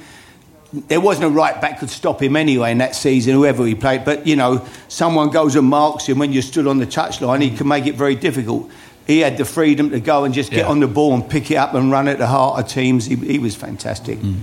there 0.87 1.01
wasn't 1.01 1.25
a 1.25 1.29
right 1.29 1.59
back 1.61 1.79
could 1.79 1.89
stop 1.89 2.21
him 2.21 2.35
anyway 2.35 2.71
in 2.71 2.77
that 2.79 2.95
season, 2.95 3.33
whoever 3.33 3.65
he 3.65 3.75
played. 3.75 4.05
But 4.05 4.25
you 4.27 4.35
know, 4.35 4.65
someone 4.87 5.29
goes 5.29 5.55
and 5.55 5.67
marks 5.67 6.07
him 6.07 6.19
when 6.19 6.33
you're 6.33 6.41
stood 6.41 6.67
on 6.67 6.77
the 6.79 6.87
touchline, 6.87 7.41
he 7.41 7.49
can 7.51 7.67
make 7.67 7.85
it 7.85 7.95
very 7.95 8.15
difficult. 8.15 8.69
he 9.07 9.19
had 9.19 9.37
the 9.37 9.45
freedom 9.45 9.89
to 9.91 10.01
go 10.01 10.25
and 10.25 10.33
just 10.33 10.51
get 10.51 10.65
Yeah. 10.65 10.67
on 10.71 10.81
the 10.81 10.87
ball 10.87 11.13
and 11.13 11.29
pick 11.29 11.49
it 11.49 11.55
up 11.55 11.73
and 11.73 11.89
run 11.89 12.09
at 12.09 12.17
the 12.17 12.27
heart 12.27 12.59
of 12.59 12.67
teams. 12.69 13.05
He, 13.05 13.15
he 13.15 13.39
was 13.39 13.55
fantastic. 13.55 14.19
Mm. 14.19 14.39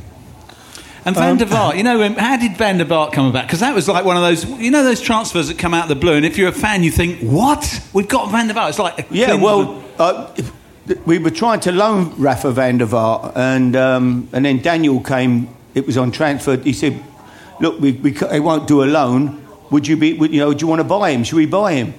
And 1.05 1.15
Van 1.15 1.37
der 1.37 1.45
Vaart, 1.45 1.77
you 1.77 1.83
know, 1.83 2.03
um, 2.03 2.15
how 2.15 2.39
did 2.39 2.57
Van 2.57 2.79
der 2.79 2.87
Vaart 2.87 3.13
come 3.13 3.27
about? 3.27 3.47
Because 3.47 3.61
that 3.61 3.75
was 3.75 3.89
like 3.89 4.07
one 4.07 4.17
of 4.17 4.23
those, 4.23 4.47
you 4.59 4.71
know, 4.71 4.83
those 4.83 5.03
transfers 5.03 5.49
that 5.49 5.59
come 5.59 5.75
out 5.75 5.83
of 5.83 5.89
the 5.91 5.97
blue. 5.97 6.15
And 6.15 6.25
if 6.25 6.39
you're 6.39 6.49
a 6.49 6.53
fan, 6.53 6.83
you 6.83 6.91
think, 6.91 7.21
"What? 7.21 7.79
We've 7.93 8.09
got 8.09 8.31
Van 8.31 8.49
der 8.49 8.55
Vaart." 8.55 8.71
It's 8.71 8.79
like, 8.79 9.07
Yeah, 9.11 9.35
well, 9.35 9.85
uh, 9.99 10.29
we 11.05 11.19
were 11.19 11.31
trying 11.31 11.61
to 11.61 11.73
loan 11.73 12.15
Rafa 12.17 12.51
van 12.53 12.79
der 12.79 12.87
Vaart, 12.87 13.37
and 13.37 13.77
um, 13.77 14.29
and 14.33 14.47
then 14.47 14.63
Daniel 14.63 15.01
came. 15.01 15.49
It 15.75 15.87
was 15.87 15.97
on 15.97 16.13
transfer. 16.13 16.57
He 16.57 16.73
said, 16.73 17.03
"Look, 17.61 17.81
we, 17.81 17.93
we 17.93 18.13
ca- 18.13 18.39
won't 18.41 18.67
do 18.69 18.83
a 18.83 18.87
loan. 18.87 19.45
Would 19.71 19.87
you 19.89 19.97
be? 19.97 20.15
Would, 20.15 20.33
you 20.33 20.41
know, 20.41 20.53
do 20.55 20.61
you 20.65 20.69
want 20.69 20.81
to 20.81 20.85
buy 20.85 21.11
him? 21.11 21.25
Should 21.25 21.37
we 21.37 21.47
buy 21.47 21.73
him?" 21.75 21.95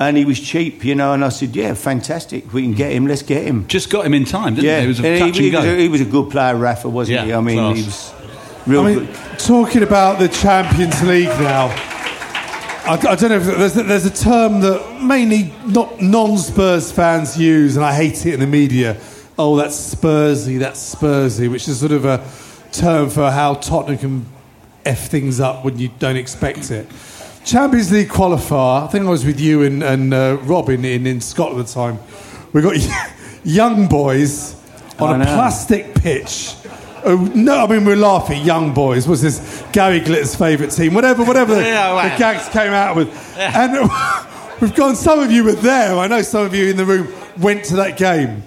And 0.00 0.16
he 0.16 0.24
was 0.24 0.40
cheap, 0.40 0.84
you 0.84 0.96
know. 0.96 1.12
And 1.12 1.24
I 1.24 1.28
said, 1.28 1.54
"Yeah, 1.54 1.74
fantastic. 1.74 2.52
We 2.52 2.62
can 2.62 2.72
get 2.74 2.92
him. 2.92 3.06
Let's 3.06 3.22
get 3.22 3.44
him." 3.44 3.66
just 3.68 3.90
got 3.90 4.04
him 4.04 4.14
in 4.14 4.24
time, 4.24 4.54
didn't 4.56 4.66
Yeah, 4.66 4.80
he? 4.80 4.84
It 4.84 4.88
was 4.88 5.00
a 5.00 5.06
and 5.06 5.18
touch 5.20 5.38
he, 5.38 5.46
and 5.54 5.54
he 5.54 5.56
was 5.56 5.64
a, 5.64 5.76
he 5.82 5.88
was 5.88 6.00
a 6.00 6.04
good 6.04 6.30
player, 6.30 6.56
Rafa, 6.56 6.88
wasn't 6.88 7.18
Yeah, 7.20 7.24
he? 7.26 7.32
I 7.34 7.40
mean, 7.40 7.58
class. 7.58 7.76
he 7.76 7.84
was 7.84 8.14
real 8.66 8.80
I 8.80 8.94
mean, 8.94 9.06
good. 9.06 9.38
talking 9.38 9.82
about 9.84 10.18
the 10.18 10.28
Champions 10.28 11.00
League 11.04 11.28
now, 11.28 11.66
I, 12.86 12.98
I 13.08 13.14
don't 13.14 13.30
know 13.30 13.36
if 13.36 13.44
there's, 13.44 13.74
there's 13.74 14.06
a 14.06 14.10
term 14.24 14.60
that 14.62 15.00
mainly 15.02 15.54
not 15.66 16.00
non-Spurs 16.02 16.90
fans 16.90 17.38
use, 17.38 17.76
and 17.76 17.84
I 17.84 17.94
hate 17.94 18.26
it 18.26 18.34
in 18.34 18.40
the 18.40 18.46
media. 18.46 18.96
Oh, 19.38 19.56
that's 19.56 19.94
Spursy, 19.94 20.58
that's 20.58 20.94
Spursy, 20.94 21.50
which 21.50 21.66
is 21.68 21.78
sort 21.80 21.92
of 21.92 22.04
a 22.04 22.18
term 22.74 23.08
for 23.10 23.30
how 23.30 23.54
Tottenham 23.54 23.98
can 23.98 24.26
f 24.84 25.08
things 25.08 25.40
up 25.40 25.64
when 25.64 25.78
you 25.78 25.90
don't 25.98 26.16
expect 26.16 26.70
it. 26.70 26.86
Champions 27.44 27.92
League 27.92 28.08
qualifier. 28.08 28.84
I 28.84 28.86
think 28.88 29.06
I 29.06 29.10
was 29.10 29.24
with 29.24 29.38
you 29.40 29.62
and, 29.62 29.82
and 29.82 30.12
uh, 30.14 30.38
Robin 30.42 30.84
in, 30.84 31.06
in 31.06 31.20
Scotland 31.20 31.60
at 31.60 31.66
the 31.66 31.72
time. 31.72 31.98
We 32.52 32.62
got 32.62 32.76
young 33.44 33.86
boys 33.88 34.54
on 34.98 35.20
a 35.20 35.24
plastic 35.24 35.94
pitch. 35.94 36.54
Oh, 37.06 37.16
no, 37.34 37.64
I 37.64 37.66
mean 37.66 37.84
we're 37.84 37.96
laughing. 37.96 38.42
Young 38.44 38.72
boys 38.72 39.06
was 39.06 39.20
this 39.20 39.62
Gary 39.72 40.00
Glitter's 40.00 40.34
favourite 40.34 40.70
team. 40.72 40.94
Whatever, 40.94 41.22
whatever 41.24 41.54
the, 41.56 41.60
Yeah, 41.62 41.92
wow. 41.92 42.02
the 42.02 42.18
gags 42.18 42.48
came 42.48 42.72
out 42.72 42.96
with. 42.96 43.08
And 43.36 43.90
we've 44.60 44.74
gone. 44.74 44.96
Some 44.96 45.18
of 45.20 45.30
you 45.30 45.44
were 45.44 45.52
there. 45.52 45.98
I 45.98 46.06
know 46.06 46.22
some 46.22 46.46
of 46.46 46.54
you 46.54 46.70
in 46.70 46.76
the 46.78 46.86
room 46.86 47.12
went 47.38 47.64
to 47.66 47.76
that 47.76 47.98
game. 47.98 48.42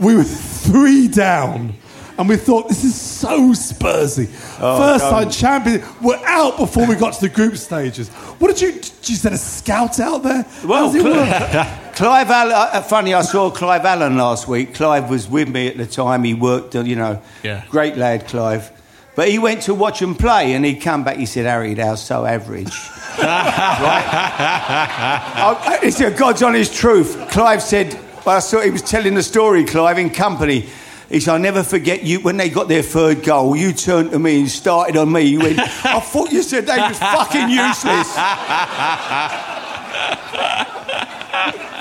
We 0.00 0.16
were 0.16 0.24
three 0.24 1.06
down. 1.06 1.74
And 2.16 2.28
we 2.28 2.36
thought 2.36 2.68
this 2.68 2.84
is 2.84 2.94
so 3.00 3.50
Spursy. 3.52 4.28
Oh, 4.60 4.78
First 4.78 5.04
time 5.04 5.22
don't. 5.24 5.32
champion. 5.32 5.82
We're 6.00 6.20
out 6.24 6.56
before 6.58 6.86
we 6.86 6.94
got 6.94 7.14
to 7.14 7.20
the 7.22 7.28
group 7.28 7.56
stages. 7.56 8.08
What 8.38 8.48
did 8.48 8.60
you? 8.60 8.72
Did 8.72 9.08
you 9.08 9.16
send 9.16 9.34
a 9.34 9.38
scout 9.38 9.98
out 9.98 10.22
there? 10.22 10.46
Well, 10.64 10.90
How 10.90 10.92
does 10.92 10.94
it 10.94 11.52
Cl- 11.52 11.80
Clive 11.94 12.30
Allen, 12.30 12.52
uh, 12.54 12.82
funny, 12.82 13.14
I 13.14 13.22
saw 13.22 13.50
Clive 13.50 13.84
Allen 13.84 14.16
last 14.16 14.46
week. 14.48 14.74
Clive 14.74 15.10
was 15.10 15.28
with 15.28 15.48
me 15.48 15.66
at 15.68 15.76
the 15.76 15.86
time. 15.86 16.22
He 16.24 16.34
worked, 16.34 16.74
uh, 16.76 16.80
you 16.82 16.96
know, 16.96 17.20
Yeah. 17.42 17.64
great 17.68 17.96
lad, 17.96 18.26
Clive. 18.28 18.70
But 19.16 19.28
he 19.28 19.38
went 19.38 19.62
to 19.62 19.74
watch 19.74 20.00
them 20.00 20.14
play 20.16 20.54
and 20.54 20.64
he'd 20.64 20.80
come 20.80 21.04
back. 21.04 21.16
He 21.18 21.26
said, 21.26 21.46
Harry, 21.46 21.74
they're 21.74 21.96
so 21.96 22.24
average. 22.26 22.66
right? 23.18 24.04
I, 25.68 25.78
it's 25.82 26.00
a 26.00 26.10
God's 26.10 26.42
honest 26.42 26.74
truth. 26.74 27.16
Clive 27.30 27.62
said, 27.62 27.92
well, 28.26 28.36
I 28.36 28.40
saw 28.40 28.60
he 28.60 28.70
was 28.70 28.82
telling 28.82 29.14
the 29.14 29.22
story, 29.22 29.64
Clive, 29.64 29.98
in 29.98 30.10
company. 30.10 30.68
He 31.08 31.20
said, 31.20 31.34
I'll 31.34 31.38
never 31.40 31.62
forget 31.62 32.02
you 32.02 32.20
when 32.20 32.36
they 32.36 32.48
got 32.48 32.68
their 32.68 32.82
third 32.82 33.22
goal. 33.22 33.54
You 33.54 33.72
turned 33.72 34.12
to 34.12 34.18
me 34.18 34.40
and 34.40 34.48
started 34.50 34.96
on 34.96 35.12
me. 35.12 35.22
You 35.22 35.40
went, 35.40 35.58
I 35.58 36.00
thought 36.00 36.32
you 36.32 36.42
said 36.42 36.66
they 36.66 36.76
was 36.78 36.98
fucking 36.98 37.50
useless. 37.50 38.14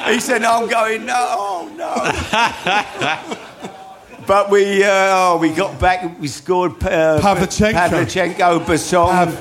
He 0.08 0.20
said, 0.20 0.42
no, 0.42 0.63
I'm 0.63 0.68
going, 0.70 1.06
no, 1.06 1.15
oh, 1.15 1.72
no. 1.77 1.96
but 4.27 4.50
we, 4.50 4.84
uh, 4.84 4.89
oh, 4.89 5.38
we 5.39 5.50
got 5.50 5.80
back, 5.80 6.20
we 6.20 6.27
scored 6.27 6.74
uh, 6.84 7.22
Pavlyuchenko. 7.22 7.74
Pavlyuchenko, 7.89 8.65
Bassong, 8.65 9.34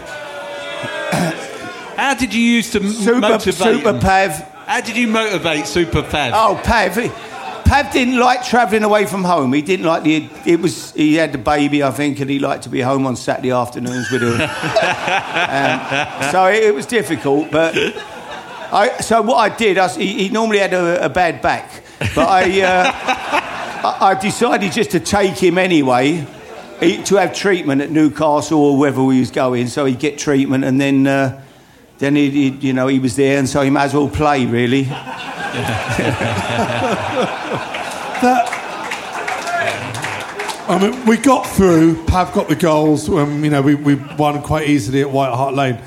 How 1.96 2.14
did 2.14 2.32
you 2.32 2.40
use 2.40 2.70
to 2.70 2.80
m- 2.80 2.90
Super, 2.92 3.20
motivate? 3.20 3.54
Super 3.54 3.90
him? 3.90 4.00
Pav. 4.00 4.30
How 4.66 4.80
did 4.80 4.96
you 4.96 5.08
motivate 5.08 5.66
Super 5.66 6.02
Pav? 6.02 6.32
Oh, 6.34 6.60
Pav. 6.62 6.96
Pav 7.72 7.90
didn't 7.90 8.18
like 8.18 8.44
travelling 8.44 8.82
away 8.82 9.06
from 9.06 9.24
home. 9.24 9.50
He 9.54 9.62
didn't 9.62 9.86
like 9.86 10.02
the. 10.02 10.28
It 10.44 10.60
was 10.60 10.92
he 10.92 11.14
had 11.14 11.32
the 11.32 11.38
baby, 11.38 11.82
I 11.82 11.90
think, 11.90 12.20
and 12.20 12.28
he 12.28 12.38
liked 12.38 12.64
to 12.64 12.68
be 12.68 12.82
home 12.82 13.06
on 13.06 13.16
Saturday 13.16 13.50
afternoons 13.50 14.10
with 14.10 14.20
her. 14.20 14.28
um, 16.28 16.32
so 16.32 16.48
it, 16.48 16.64
it 16.64 16.74
was 16.74 16.84
difficult, 16.84 17.50
but 17.50 17.74
I. 17.74 18.98
So 19.00 19.22
what 19.22 19.36
I 19.36 19.56
did, 19.56 19.78
I, 19.78 19.88
he, 19.88 20.24
he 20.24 20.28
normally 20.28 20.58
had 20.58 20.74
a, 20.74 21.06
a 21.06 21.08
bad 21.08 21.40
back, 21.40 21.82
but 22.14 22.28
I, 22.28 22.60
uh, 22.60 22.92
I, 22.94 23.96
I 24.10 24.20
decided 24.20 24.70
just 24.70 24.90
to 24.90 25.00
take 25.00 25.38
him 25.38 25.56
anyway. 25.56 26.26
To 26.80 27.14
have 27.14 27.32
treatment 27.32 27.80
at 27.80 27.90
Newcastle 27.90 28.60
or 28.60 28.76
wherever 28.76 29.02
we 29.02 29.18
was 29.18 29.30
going, 29.30 29.68
so 29.68 29.86
he'd 29.86 29.98
get 29.98 30.18
treatment, 30.18 30.64
and 30.64 30.78
then 30.78 31.06
uh, 31.06 31.42
then 31.96 32.16
he, 32.16 32.28
he, 32.28 32.48
you 32.50 32.72
know, 32.74 32.86
he 32.88 32.98
was 32.98 33.16
there, 33.16 33.38
and 33.38 33.48
so 33.48 33.62
he 33.62 33.70
might 33.70 33.84
as 33.84 33.94
well 33.94 34.10
play, 34.10 34.44
really. 34.44 34.88
I 40.68 40.78
mean, 40.80 41.04
we 41.06 41.18
got 41.18 41.46
through. 41.46 42.02
Pav 42.04 42.32
got 42.32 42.48
the 42.48 42.56
goals. 42.56 43.08
Um, 43.08 43.44
you 43.44 43.50
know, 43.50 43.60
we, 43.60 43.74
we 43.74 43.96
won 43.96 44.40
quite 44.42 44.68
easily 44.68 45.02
at 45.02 45.10
White 45.10 45.34
Hart 45.34 45.54
Lane. 45.54 45.78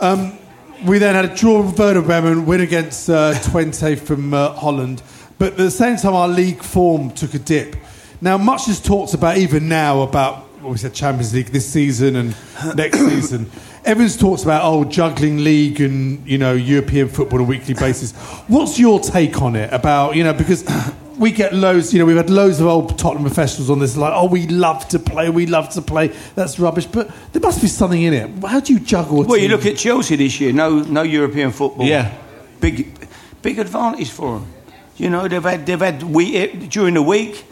Um, 0.00 0.38
we 0.84 0.98
then 0.98 1.14
had 1.14 1.24
a 1.24 1.34
draw 1.34 1.62
with 1.62 1.78
Werder 1.78 2.02
Bremen, 2.02 2.44
win 2.44 2.60
against 2.60 3.08
uh, 3.08 3.32
Twente 3.34 3.98
from 3.98 4.34
uh, 4.34 4.52
Holland. 4.52 5.02
But 5.38 5.52
at 5.52 5.56
the 5.56 5.70
same 5.70 5.96
time, 5.96 6.14
our 6.14 6.28
league 6.28 6.62
form 6.62 7.10
took 7.12 7.32
a 7.34 7.38
dip. 7.38 7.76
Now, 8.20 8.36
much 8.36 8.68
is 8.68 8.80
talked 8.80 9.14
about 9.14 9.38
even 9.38 9.68
now 9.68 10.02
about 10.02 10.48
what 10.60 10.72
we 10.72 10.78
said 10.78 10.92
Champions 10.92 11.32
League 11.32 11.46
this 11.46 11.66
season 11.66 12.16
and 12.16 12.36
next 12.74 12.98
season. 13.08 13.50
Everyone's 13.84 14.16
talks 14.16 14.42
about 14.42 14.62
oh 14.64 14.84
juggling 14.84 15.44
league 15.44 15.80
and 15.80 16.26
you 16.26 16.38
know 16.38 16.52
European 16.52 17.08
football 17.08 17.38
on 17.38 17.44
a 17.44 17.48
weekly 17.48 17.74
basis. 17.74 18.12
What's 18.48 18.78
your 18.78 19.00
take 19.00 19.40
on 19.40 19.56
it? 19.56 19.72
About 19.72 20.16
you 20.16 20.24
know 20.24 20.32
because 20.32 20.64
we 21.18 21.30
get 21.30 21.54
loads. 21.54 21.92
You 21.92 22.00
know 22.00 22.06
we've 22.06 22.16
had 22.16 22.30
loads 22.30 22.60
of 22.60 22.66
old 22.66 22.98
Tottenham 22.98 23.24
professionals 23.24 23.70
on 23.70 23.78
this 23.78 23.96
like 23.96 24.12
oh 24.14 24.26
we 24.26 24.46
love 24.48 24.86
to 24.88 24.98
play, 24.98 25.30
we 25.30 25.46
love 25.46 25.70
to 25.70 25.82
play. 25.82 26.08
That's 26.34 26.58
rubbish. 26.58 26.86
But 26.86 27.10
there 27.32 27.40
must 27.40 27.60
be 27.62 27.68
something 27.68 28.02
in 28.02 28.12
it. 28.12 28.44
How 28.44 28.60
do 28.60 28.72
you 28.72 28.80
juggle? 28.80 29.24
Well, 29.24 29.38
you 29.38 29.48
look 29.48 29.66
at 29.66 29.76
Chelsea 29.76 30.16
this 30.16 30.40
year. 30.40 30.52
No, 30.52 30.80
no 30.80 31.02
European 31.02 31.50
football. 31.52 31.86
Yeah. 31.86 32.12
big, 32.60 32.98
big 33.42 33.58
advantage 33.58 34.10
for 34.10 34.38
them. 34.38 34.52
You 34.96 35.10
know, 35.10 35.28
they've 35.28 35.42
had 35.42 35.64
they've 35.66 35.78
had 35.78 36.02
week, 36.02 36.34
eh, 36.34 36.66
during 36.68 36.94
the 36.94 37.02
week. 37.02 37.44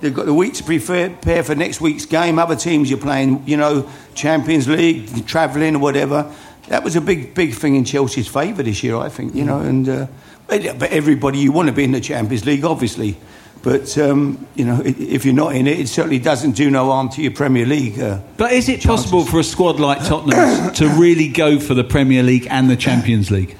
They've 0.00 0.14
got 0.14 0.26
the 0.26 0.34
week 0.34 0.54
to 0.54 0.64
prepare 0.64 1.42
for 1.42 1.54
next 1.54 1.80
week's 1.80 2.04
game. 2.04 2.38
Other 2.38 2.56
teams 2.56 2.90
you're 2.90 2.98
playing, 2.98 3.42
you 3.46 3.56
know, 3.56 3.88
Champions 4.14 4.68
League, 4.68 5.26
travelling 5.26 5.76
or 5.76 5.78
whatever. 5.78 6.30
That 6.68 6.84
was 6.84 6.96
a 6.96 7.00
big, 7.00 7.34
big 7.34 7.54
thing 7.54 7.76
in 7.76 7.84
Chelsea's 7.84 8.28
favour 8.28 8.62
this 8.62 8.82
year, 8.82 8.96
I 8.96 9.08
think. 9.08 9.34
You 9.34 9.44
know, 9.44 9.60
and 9.60 9.88
uh, 9.88 10.06
but, 10.48 10.64
everybody 10.92 11.38
you 11.38 11.52
want 11.52 11.68
to 11.68 11.74
be 11.74 11.84
in 11.84 11.92
the 11.92 12.00
Champions 12.00 12.44
League, 12.44 12.64
obviously. 12.64 13.16
But 13.62 13.96
um, 13.98 14.46
you 14.54 14.64
know, 14.64 14.80
if 14.84 15.24
you're 15.24 15.34
not 15.34 15.56
in 15.56 15.66
it, 15.66 15.80
it 15.80 15.88
certainly 15.88 16.18
doesn't 16.18 16.52
do 16.52 16.70
no 16.70 16.86
harm 16.86 17.08
to 17.10 17.22
your 17.22 17.32
Premier 17.32 17.66
League. 17.66 17.98
Uh, 17.98 18.20
But 18.36 18.52
is 18.52 18.68
it 18.68 18.82
possible 18.82 19.24
for 19.24 19.40
a 19.40 19.44
squad 19.44 19.80
like 19.80 20.04
Tottenham 20.04 20.72
to 20.74 20.88
really 20.90 21.28
go 21.28 21.58
for 21.58 21.74
the 21.74 21.82
Premier 21.82 22.22
League 22.22 22.46
and 22.50 22.70
the 22.70 22.76
Champions 22.76 23.30
League? 23.30 23.56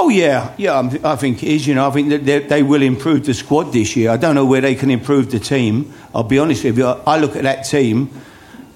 Oh 0.00 0.08
yeah, 0.10 0.52
yeah. 0.56 0.74
I'm- 0.74 1.16
think 1.16 1.42
it 1.42 1.48
is. 1.48 1.66
You 1.66 1.74
know, 1.74 1.88
I 1.88 1.90
think 1.90 2.08
that 2.10 2.48
they, 2.48 2.62
will 2.62 2.82
improve 2.82 3.26
the 3.26 3.34
squad 3.34 3.72
this 3.72 3.96
year. 3.96 4.10
I 4.10 4.16
don't 4.16 4.34
know 4.36 4.44
where 4.44 4.60
they 4.60 4.74
can 4.76 4.90
improve 4.90 5.30
the 5.30 5.40
team. 5.40 5.92
I'll 6.14 6.22
be 6.22 6.38
honest 6.38 6.62
with 6.64 6.78
you. 6.78 6.86
I 6.86 7.00
I 7.06 7.18
look 7.18 7.34
at 7.36 7.42
that 7.42 7.62
team, 7.62 8.08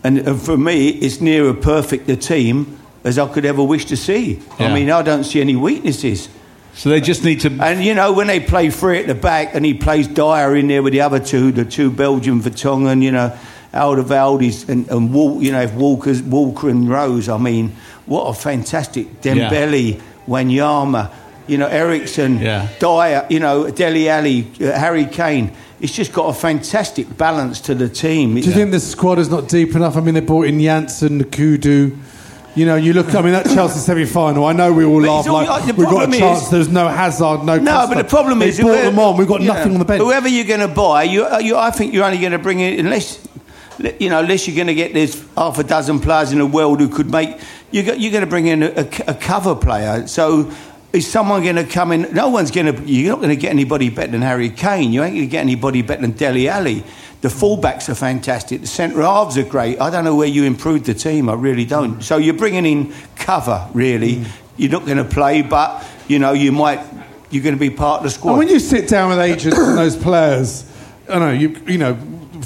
and, 0.03 0.19
and 0.19 0.41
for 0.41 0.57
me, 0.57 0.89
it's 0.89 1.21
nearer 1.21 1.55
perfect 1.55 2.09
a 2.09 2.17
team 2.17 2.79
as 3.05 3.19
I 3.19 3.29
could 3.29 3.45
ever 3.45 3.63
wish 3.63 3.85
to 3.87 3.97
see. 3.97 4.41
Yeah. 4.59 4.67
I 4.67 4.75
mean, 4.75 4.91
I 4.91 5.03
don't 5.03 5.25
see 5.25 5.41
any 5.41 5.57
weaknesses. 5.57 6.29
So 6.75 6.89
they 6.89 7.01
just 7.01 7.23
need 7.23 7.41
to. 7.41 7.51
And 7.61 7.85
you 7.85 7.95
know, 7.95 8.13
when 8.13 8.27
they 8.27 8.41
play 8.41 8.71
three 8.71 8.99
at 8.99 9.07
the 9.07 9.15
back, 9.15 9.55
and 9.55 9.65
he 9.65 9.75
plays 9.75 10.09
Dier 10.09 10.57
in 10.57 10.67
there 10.67 10.83
with 10.83 10.93
the 10.93 11.03
other 11.03 11.21
two, 11.21 11.53
the 11.53 11.65
two 11.65 11.91
Belgian 11.91 12.41
Vertonghen, 12.41 13.03
you 13.03 13.13
know, 13.13 13.37
Alderweireld 13.73 14.69
and, 14.69 14.89
and 14.89 15.43
you 15.43 15.53
know, 15.53 15.63
if 15.63 15.75
Walker's 15.75 16.23
Walker 16.23 16.69
and 16.69 16.89
Rose. 16.89 17.29
I 17.29 17.39
mean, 17.39 17.73
what 18.07 18.25
a 18.25 18.35
fantastic 18.35 19.21
Dembele, 19.21 20.01
Wanyama, 20.29 21.11
you 21.47 21.59
know, 21.59 21.67
Eriksen, 21.67 22.39
Yeah. 22.39 22.69
Dier, 22.79 23.27
you 23.29 23.41
know, 23.41 23.71
Dele 23.71 24.09
Alli, 24.09 24.47
uh, 24.61 24.73
Harry 24.73 25.07
Kane. 25.07 25.51
It's 25.81 25.93
just 25.93 26.13
got 26.13 26.27
a 26.29 26.33
fantastic 26.33 27.17
balance 27.19 27.61
to 27.63 27.75
the 27.75 27.89
team. 27.89 28.35
Do 28.35 28.41
you 28.41 28.53
think 28.53 28.71
the 28.71 28.79
squad 28.81 29.19
is 29.19 29.29
not 29.29 29.49
deep 29.49 29.75
enough? 29.75 29.97
I 29.97 30.01
mean, 30.01 30.15
they 30.15 30.21
brought 30.21 30.47
in 30.47 30.61
Janssen, 30.61 31.25
N'Koudou. 31.25 31.99
You 32.55 32.67
know, 32.67 32.77
you 32.77 32.93
look. 32.93 33.15
I 33.15 33.23
mean, 33.23 33.33
that 33.33 33.47
Chelsea 33.55 33.81
semi-final. 33.81 34.45
I 34.45 34.53
know 34.53 34.73
we 34.73 34.85
all 34.85 35.01
But 35.01 35.09
laugh 35.11 35.27
all- 35.29 35.45
like 35.45 35.65
the 35.67 35.73
we've 35.75 35.87
got 35.87 35.93
a 35.95 35.97
problem 36.07 36.13
chance. 36.21 36.43
is- 36.45 36.51
There's 36.51 36.69
no 36.69 36.87
Hazard, 36.87 37.45
no. 37.45 37.59
No, 37.59 37.73
Costa. 37.73 37.95
but 37.95 38.03
the 38.03 38.09
problem 38.09 38.39
they 38.39 38.49
is 38.51 38.61
brought 38.61 38.69
whoever- 38.75 38.91
them 38.91 38.99
on. 39.01 39.17
We've 39.17 39.27
got 39.27 39.41
you 39.41 39.49
nothing 39.49 39.69
know, 39.69 39.75
on 39.75 39.79
the 39.81 39.85
bench. 39.87 40.03
Whoever 40.03 40.29
you're 40.29 40.45
going 40.45 40.61
to 40.61 40.69
buy, 40.69 41.03
you, 41.05 41.25
uh, 41.25 41.39
you, 41.39 41.57
I 41.57 41.71
think 41.73 41.95
you're 41.95 42.05
only 42.05 42.19
going 42.19 42.33
to 42.33 42.39
bring 42.39 42.61
in 42.61 42.79
unless 42.79 43.17
you 43.99 44.11
know 44.11 44.21
unless 44.21 44.47
you're 44.47 44.57
going 44.57 44.69
to 44.69 44.75
get 44.75 44.95
there's 44.95 45.25
half 45.37 45.59
a 45.59 45.65
dozen 45.65 46.01
players 46.01 46.33
in 46.33 46.39
the 46.39 46.47
world 46.47 46.81
who 46.81 46.89
could 46.89 47.11
make. 47.11 47.39
You 47.71 47.83
got, 47.83 47.99
you're 47.99 48.13
going 48.13 48.25
to 48.25 48.31
bring 48.31 48.47
in 48.47 48.63
a, 48.63 48.67
a- 48.67 49.11
a 49.13 49.15
cover 49.15 49.55
player. 49.55 50.07
So 50.07 50.53
is 50.93 51.11
someone 51.11 51.43
going 51.43 51.57
to 51.57 51.65
come 51.65 51.91
in? 51.93 52.13
No 52.13 52.29
one's 52.29 52.51
going 52.51 52.75
to. 52.75 52.83
You're 52.83 53.13
not 53.13 53.23
going 53.23 53.31
to 53.35 53.41
get 53.41 53.51
anybody 53.51 53.89
better 53.89 54.13
than 54.13 54.23
Harry 54.23 54.51
Kane. 54.51 54.93
You 54.93 55.03
ain't 55.03 55.15
going 55.15 55.27
to 55.27 55.31
get 55.31 55.41
anybody 55.41 55.83
better 55.83 56.03
than 56.03 56.13
Dele 56.13 56.49
Alli. 56.49 56.85
The 57.23 57.29
fullbacks 57.29 57.89
are 57.89 57.95
fantastic. 57.95 58.61
The 58.61 58.67
centre 58.67 59.01
halves 59.01 59.39
are 59.39 59.45
great. 59.45 59.81
I 59.81 59.91
don't 59.91 60.05
know 60.05 60.17
where 60.17 60.29
you 60.29 60.45
improved 60.45 60.87
the 60.87 60.95
team. 60.95 61.29
I 61.29 61.35
really 61.35 61.65
don't. 61.65 62.03
So 62.03 62.17
you're 62.19 62.35
bringing 62.35 62.67
in 62.67 62.93
cover. 63.17 63.69
Really, 63.73 64.17
mm. 64.17 64.29
you're 64.57 64.73
not 64.73 64.85
going 64.85 64.99
to 64.99 65.05
play, 65.05 65.43
but 65.43 65.87
you 66.09 66.19
know 66.19 66.33
you 66.33 66.53
might. 66.53 66.81
You're 67.31 67.43
going 67.43 67.55
to 67.55 67.61
be 67.61 67.71
part 67.71 67.99
of 67.99 68.05
the 68.05 68.11
squad. 68.11 68.33
And 68.33 68.39
when 68.41 68.49
you 68.49 68.59
sit 68.59 68.89
down 68.89 69.09
with 69.09 69.19
agents 69.19 69.57
and 69.57 69.79
those 69.79 69.97
players, 69.97 70.71
I 71.09 71.19
know 71.19 71.31
you. 71.31 71.57
You 71.67 71.79
know, 71.79 71.95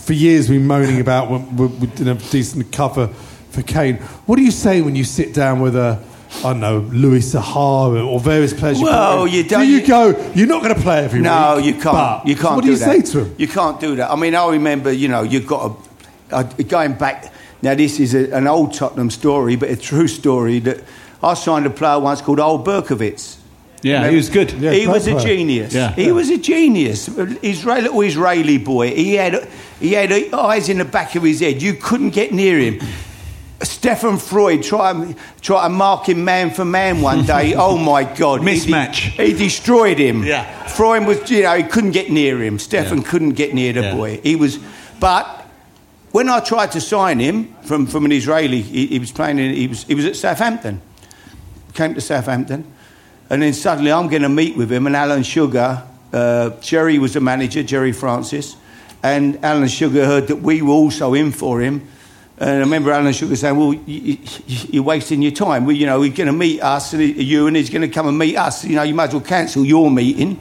for 0.06 0.12
years 0.12 0.48
we've 0.48 0.60
been 0.60 0.68
moaning 0.68 1.00
about 1.00 1.28
we, 1.28 1.66
we 1.66 1.86
did 1.88 2.06
a 2.06 2.14
decent 2.14 2.70
cover 2.70 3.08
for 3.50 3.62
Kane. 3.62 3.96
What 4.26 4.36
do 4.36 4.42
you 4.42 4.52
say 4.52 4.80
when 4.80 4.94
you 4.94 5.02
sit 5.02 5.34
down 5.34 5.60
with 5.60 5.74
a 5.74 6.00
I 6.38 6.52
don't 6.52 6.60
know, 6.60 6.78
Louis 6.92 7.20
Saha 7.20 8.06
or 8.06 8.20
various 8.20 8.52
players. 8.52 8.80
Well, 8.80 9.26
you 9.26 9.42
don't. 9.44 9.64
Do 9.64 9.70
you 9.70 9.86
go? 9.86 10.08
You're 10.34 10.48
not 10.48 10.62
going 10.62 10.74
to 10.74 10.80
play 10.80 11.04
every 11.04 11.20
no, 11.20 11.54
week. 11.54 11.64
No, 11.64 11.70
you 11.70 11.80
can't. 11.80 12.26
you 12.26 12.34
can't. 12.34 12.46
So 12.46 12.54
what 12.56 12.60
do, 12.62 12.66
do 12.66 12.72
you 12.72 12.78
that. 12.78 13.06
say 13.06 13.12
to 13.12 13.24
him? 13.24 13.34
You 13.38 13.48
can't 13.48 13.80
do 13.80 13.96
that. 13.96 14.10
I 14.10 14.16
mean, 14.16 14.34
I 14.34 14.50
remember. 14.50 14.92
You 14.92 15.08
know, 15.08 15.22
you've 15.22 15.46
got 15.46 15.80
to, 16.28 16.36
uh, 16.36 16.42
going 16.42 16.94
back. 16.94 17.32
Now, 17.62 17.74
this 17.74 18.00
is 18.00 18.14
a, 18.14 18.30
an 18.36 18.48
old 18.48 18.74
Tottenham 18.74 19.08
story, 19.08 19.56
but 19.56 19.70
a 19.70 19.76
true 19.76 20.08
story. 20.08 20.58
That 20.58 20.82
I 21.22 21.34
signed 21.34 21.64
a 21.64 21.70
player 21.70 21.98
once 21.98 22.20
called 22.20 22.38
Eyal 22.38 22.62
Berkovic. 22.62 23.38
Yeah, 23.86 23.94
remember? 23.94 24.10
he 24.10 24.16
was 24.16 24.28
good. 24.30 24.52
Yeah, 24.52 24.72
he 24.72 24.86
was 24.86 25.04
player. 25.04 25.16
a 25.16 25.20
genius. 25.20 25.74
Yeah. 25.74 25.92
He 25.92 26.06
yeah. 26.06 26.12
was 26.12 26.30
a 26.30 26.38
genius. 26.38 27.08
Israeli, 27.08 27.82
little 27.82 27.98
oh, 27.98 28.02
Israeli 28.02 28.58
boy. 28.58 28.94
He 28.94 29.14
had 29.14 29.48
he 29.78 29.92
had 29.92 30.12
eyes 30.32 30.68
in 30.68 30.78
the 30.78 30.84
back 30.84 31.14
of 31.14 31.22
his 31.22 31.40
head. 31.40 31.62
You 31.62 31.74
couldn't 31.74 32.10
get 32.10 32.32
near 32.32 32.58
him. 32.58 32.80
Steffen 33.60 34.20
Freund 34.20 34.62
tried 34.62 35.16
try 35.40 35.62
to 35.62 35.68
mark 35.68 36.08
him 36.08 36.24
man 36.24 36.50
for 36.50 36.64
man 36.64 37.00
one 37.00 37.24
day. 37.24 37.54
oh 37.56 37.78
my 37.78 38.04
God! 38.04 38.40
Mismatch. 38.40 39.10
He, 39.12 39.32
he, 39.32 39.32
destroyed 39.32 39.98
him. 39.98 40.24
Yeah. 40.24 40.44
Freund 40.66 41.06
was, 41.06 41.30
you 41.30 41.42
know, 41.42 41.56
he 41.56 41.62
couldn't 41.62 41.92
get 41.92 42.10
near 42.10 42.42
him. 42.42 42.58
Steffen 42.58 42.98
yeah. 42.98 43.08
couldn't 43.08 43.32
get 43.32 43.54
near 43.54 43.72
the 43.72 43.82
yeah. 43.82 43.94
boy. 43.94 44.20
He 44.22 44.36
was, 44.36 44.58
but 45.00 45.46
when 46.12 46.28
I 46.28 46.40
tried 46.40 46.72
to 46.72 46.80
sign 46.80 47.18
him 47.18 47.54
from, 47.62 47.86
from 47.86 48.04
an 48.04 48.12
Israeli, 48.12 48.60
he, 48.60 48.86
he 48.86 48.98
was 48.98 49.12
playing. 49.12 49.38
In, 49.38 49.54
he 49.54 49.68
was 49.68 49.84
he 49.84 49.94
was 49.94 50.04
at 50.04 50.16
Southampton. 50.16 50.82
Came 51.72 51.94
to 51.94 52.00
Southampton, 52.00 52.70
and 53.30 53.42
then 53.42 53.52
suddenly 53.52 53.92
I'm 53.92 54.08
going 54.08 54.22
to 54.22 54.28
meet 54.28 54.56
with 54.56 54.70
him 54.70 54.86
and 54.86 54.96
Alan 54.96 55.22
Sugar. 55.22 55.82
Uh, 56.12 56.50
Gerry 56.60 56.98
was 56.98 57.14
the 57.14 57.20
manager, 57.20 57.62
Gerry 57.62 57.92
Francis, 57.92 58.56
and 59.02 59.44
Alan 59.44 59.68
Sugar 59.68 60.06
heard 60.06 60.28
that 60.28 60.36
we 60.36 60.62
were 60.62 60.70
also 60.70 61.14
in 61.14 61.32
for 61.32 61.60
him 61.60 61.86
and 62.38 62.50
I 62.50 62.58
remember 62.58 62.92
Alan 62.92 63.14
Sugar 63.14 63.34
saying, 63.34 63.56
"Well, 63.56 63.72
you, 63.72 64.80
are 64.80 64.84
wasting 64.84 65.22
your 65.22 65.32
time. 65.32 65.64
Well, 65.64 65.74
you 65.74 65.86
know, 65.86 66.02
he's 66.02 66.12
going 66.12 66.26
to 66.26 66.34
meet 66.34 66.60
us, 66.60 66.92
and 66.92 67.02
you, 67.02 67.46
and 67.46 67.56
he's 67.56 67.70
going 67.70 67.80
to 67.80 67.88
come 67.88 68.08
and 68.08 68.18
meet 68.18 68.36
us. 68.36 68.62
You 68.62 68.76
know, 68.76 68.82
you 68.82 68.94
might 68.94 69.08
as 69.08 69.14
well 69.14 69.22
cancel 69.22 69.64
your 69.64 69.90
meeting." 69.90 70.38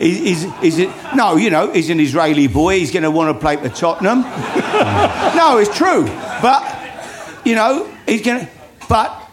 Is, 0.00 0.44
is, 0.44 0.52
is 0.62 0.78
it? 0.78 0.90
No, 1.14 1.36
you 1.36 1.50
know, 1.50 1.72
he's 1.72 1.90
an 1.90 2.00
Israeli 2.00 2.48
boy. 2.48 2.78
He's 2.78 2.90
going 2.90 3.02
to 3.02 3.10
want 3.10 3.34
to 3.34 3.40
play 3.40 3.56
for 3.56 3.68
Tottenham. 3.68 4.20
no, 5.36 5.58
it's 5.58 5.74
true. 5.76 6.04
But 6.40 7.42
you 7.44 7.54
know, 7.54 7.86
he's 8.06 8.22
going 8.22 8.46
to. 8.46 8.52
But 8.88 9.25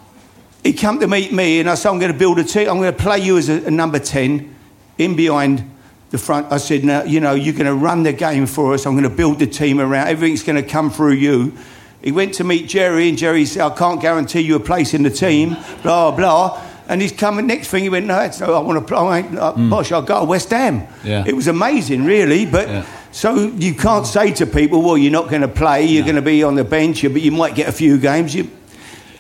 he 0.64 0.74
come 0.74 1.00
to 1.00 1.08
meet 1.08 1.32
me, 1.32 1.60
and 1.60 1.70
I 1.70 1.76
said, 1.76 1.90
"I'm 1.90 2.00
going 2.00 2.12
to 2.12 2.18
build 2.18 2.40
a 2.40 2.44
team. 2.44 2.70
I'm 2.70 2.78
going 2.78 2.94
to 2.94 3.04
play 3.04 3.20
you 3.20 3.38
as 3.38 3.50
a, 3.50 3.66
a 3.66 3.72
number 3.72 4.00
ten, 4.00 4.56
in 4.98 5.16
behind." 5.16 5.70
the 6.10 6.20
front. 6.20 6.52
I 6.52 6.58
said, 6.58 6.84
"Now, 6.84 7.02
you 7.02 7.20
know, 7.20 7.34
you're 7.34 7.56
going 7.56 7.66
to 7.66 7.74
run 7.74 8.04
the 8.04 8.14
game 8.14 8.46
for 8.46 8.76
us. 8.76 8.86
I'm 8.86 8.94
going 8.94 9.10
to 9.10 9.10
build 9.10 9.40
the 9.40 9.48
team 9.48 9.80
around. 9.80 10.10
Everything's 10.10 10.44
going 10.44 10.62
to 10.64 10.70
come 10.70 10.92
through 10.92 11.14
you." 11.14 11.58
He 12.04 12.12
went 12.12 12.34
to 12.36 12.44
meet 12.44 12.68
Gerry, 12.68 13.08
and 13.08 13.18
Gerry 13.18 13.46
said, 13.46 13.62
I 13.62 13.76
can't 13.76 14.02
guarantee 14.02 14.42
you 14.42 14.56
a 14.56 14.60
place 14.60 14.94
in 14.94 15.04
the 15.04 15.10
team, 15.10 15.56
blah, 15.84 16.12
blah. 16.12 16.62
And 16.90 17.02
he's 17.02 17.14
coming, 17.14 17.48
next 17.48 17.70
thing 17.70 17.84
he 17.84 17.90
went, 17.90 18.06
No, 18.06 18.16
I 18.16 18.60
want 18.60 18.78
to 18.78 18.86
play. 18.86 18.98
I 18.98 19.20
uh, 19.22 19.54
mm. 19.54 19.70
Bosh, 19.70 19.94
I'll 19.94 20.02
go 20.02 20.20
to 20.20 20.26
West 20.26 20.50
Ham. 20.50 20.86
Yeah. 21.02 21.24
It 21.26 21.34
was 21.34 21.48
amazing, 21.48 22.04
really. 22.04 22.46
But 22.46 22.68
yeah. 22.68 22.86
so 23.14 23.36
you 23.36 23.74
can't 23.74 24.06
say 24.06 24.34
to 24.34 24.46
people, 24.46 24.82
Well, 24.82 24.98
you're 24.98 25.14
not 25.14 25.30
going 25.30 25.44
to 25.44 25.48
play, 25.48 25.86
you're 25.86 26.02
no. 26.02 26.12
going 26.12 26.16
to 26.18 26.22
be 26.22 26.44
on 26.44 26.56
the 26.56 26.66
bench, 26.66 27.04
but 27.04 27.22
you 27.22 27.32
might 27.32 27.56
get 27.56 27.70
a 27.70 27.72
few 27.72 27.98
games. 27.98 28.36
You, 28.36 28.52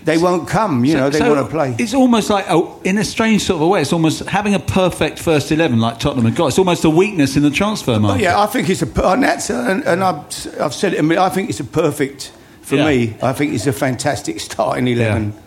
they 0.06 0.18
won't 0.18 0.48
come, 0.48 0.84
you 0.86 0.94
so, 0.94 1.00
know, 1.00 1.10
they 1.10 1.20
so 1.20 1.34
want 1.34 1.46
to 1.46 1.52
play. 1.52 1.76
It's 1.80 1.94
almost 1.94 2.30
like, 2.30 2.46
oh, 2.50 2.80
in 2.84 2.98
a 2.98 3.04
strange 3.04 3.44
sort 3.44 3.58
of 3.58 3.62
a 3.62 3.68
way, 3.68 3.82
it's 3.82 3.94
almost 3.94 4.20
having 4.26 4.54
a 4.54 4.60
perfect 4.60 5.20
first 5.20 5.52
11 5.52 5.80
like 5.80 6.00
Tottenham 6.00 6.26
have 6.26 6.36
got. 6.36 6.48
It's 6.48 6.60
almost 6.60 6.84
a 6.84 6.90
weakness 6.90 7.36
in 7.38 7.44
the 7.44 7.52
transfer 7.52 8.00
market. 8.00 8.24
yeah, 8.24 8.42
I 8.42 8.46
think 8.48 8.70
it's 8.70 8.82
a, 8.82 9.06
and, 9.06 9.24
that's, 9.24 9.50
and, 9.50 9.84
and 9.84 10.04
I've, 10.04 10.62
I've 10.62 10.74
said 10.74 10.94
it, 10.94 11.00
I 11.00 11.02
mean, 11.02 11.20
I 11.20 11.30
think 11.30 11.50
it's 11.50 11.60
a 11.60 11.66
perfect 11.66 12.32
for 12.64 12.78
yeah. 12.78 12.86
me, 12.86 13.16
I 13.22 13.34
think 13.34 13.54
it's 13.54 13.68
a 13.68 13.74
fantastic 13.74 14.40
starting 14.40 14.88
11. 14.88 15.32
Yeah. 15.32 15.40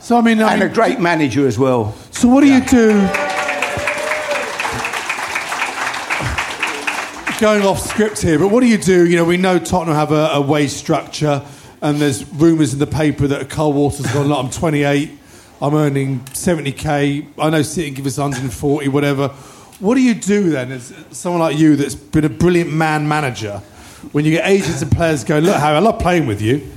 So, 0.00 0.16
I 0.16 0.22
mean, 0.22 0.40
I 0.40 0.52
and 0.52 0.62
mean, 0.62 0.70
a 0.70 0.74
great 0.74 0.98
manager 0.98 1.46
as 1.46 1.58
well. 1.58 1.94
So, 2.10 2.28
what 2.28 2.40
do 2.40 2.48
yeah. 2.48 2.58
you 2.58 2.64
do? 2.64 2.92
Going 7.40 7.62
off 7.62 7.80
script 7.80 8.22
here, 8.22 8.38
but 8.38 8.48
what 8.48 8.60
do 8.60 8.66
you 8.66 8.78
do? 8.78 9.06
You 9.06 9.16
know, 9.16 9.24
we 9.24 9.36
know 9.36 9.58
Tottenham 9.58 9.96
have 9.96 10.12
a, 10.12 10.30
a 10.32 10.40
wage 10.40 10.70
structure, 10.70 11.42
and 11.82 12.00
there's 12.00 12.26
rumours 12.32 12.72
in 12.72 12.78
the 12.78 12.86
paper 12.86 13.26
that 13.26 13.50
Kyle 13.50 13.72
Walker's 13.72 14.10
gone, 14.12 14.28
look, 14.28 14.38
I'm 14.38 14.50
28, 14.50 15.10
I'm 15.60 15.74
earning 15.74 16.20
70k. 16.20 17.26
I 17.38 17.50
know 17.50 17.62
City 17.62 17.90
give 17.90 18.06
us 18.06 18.16
140, 18.16 18.88
whatever. 18.88 19.28
What 19.80 19.96
do 19.96 20.00
you 20.00 20.14
do 20.14 20.50
then, 20.50 20.72
as 20.72 20.94
someone 21.10 21.40
like 21.40 21.58
you 21.58 21.76
that's 21.76 21.94
been 21.94 22.24
a 22.24 22.30
brilliant 22.30 22.72
man 22.72 23.06
manager? 23.06 23.60
when 24.10 24.24
you 24.24 24.32
get 24.32 24.46
agents 24.48 24.82
and 24.82 24.90
players 24.90 25.22
going, 25.22 25.44
look, 25.44 25.56
Harry, 25.56 25.76
I 25.76 25.78
love 25.78 26.00
playing 26.00 26.26
with 26.26 26.42
you, 26.42 26.68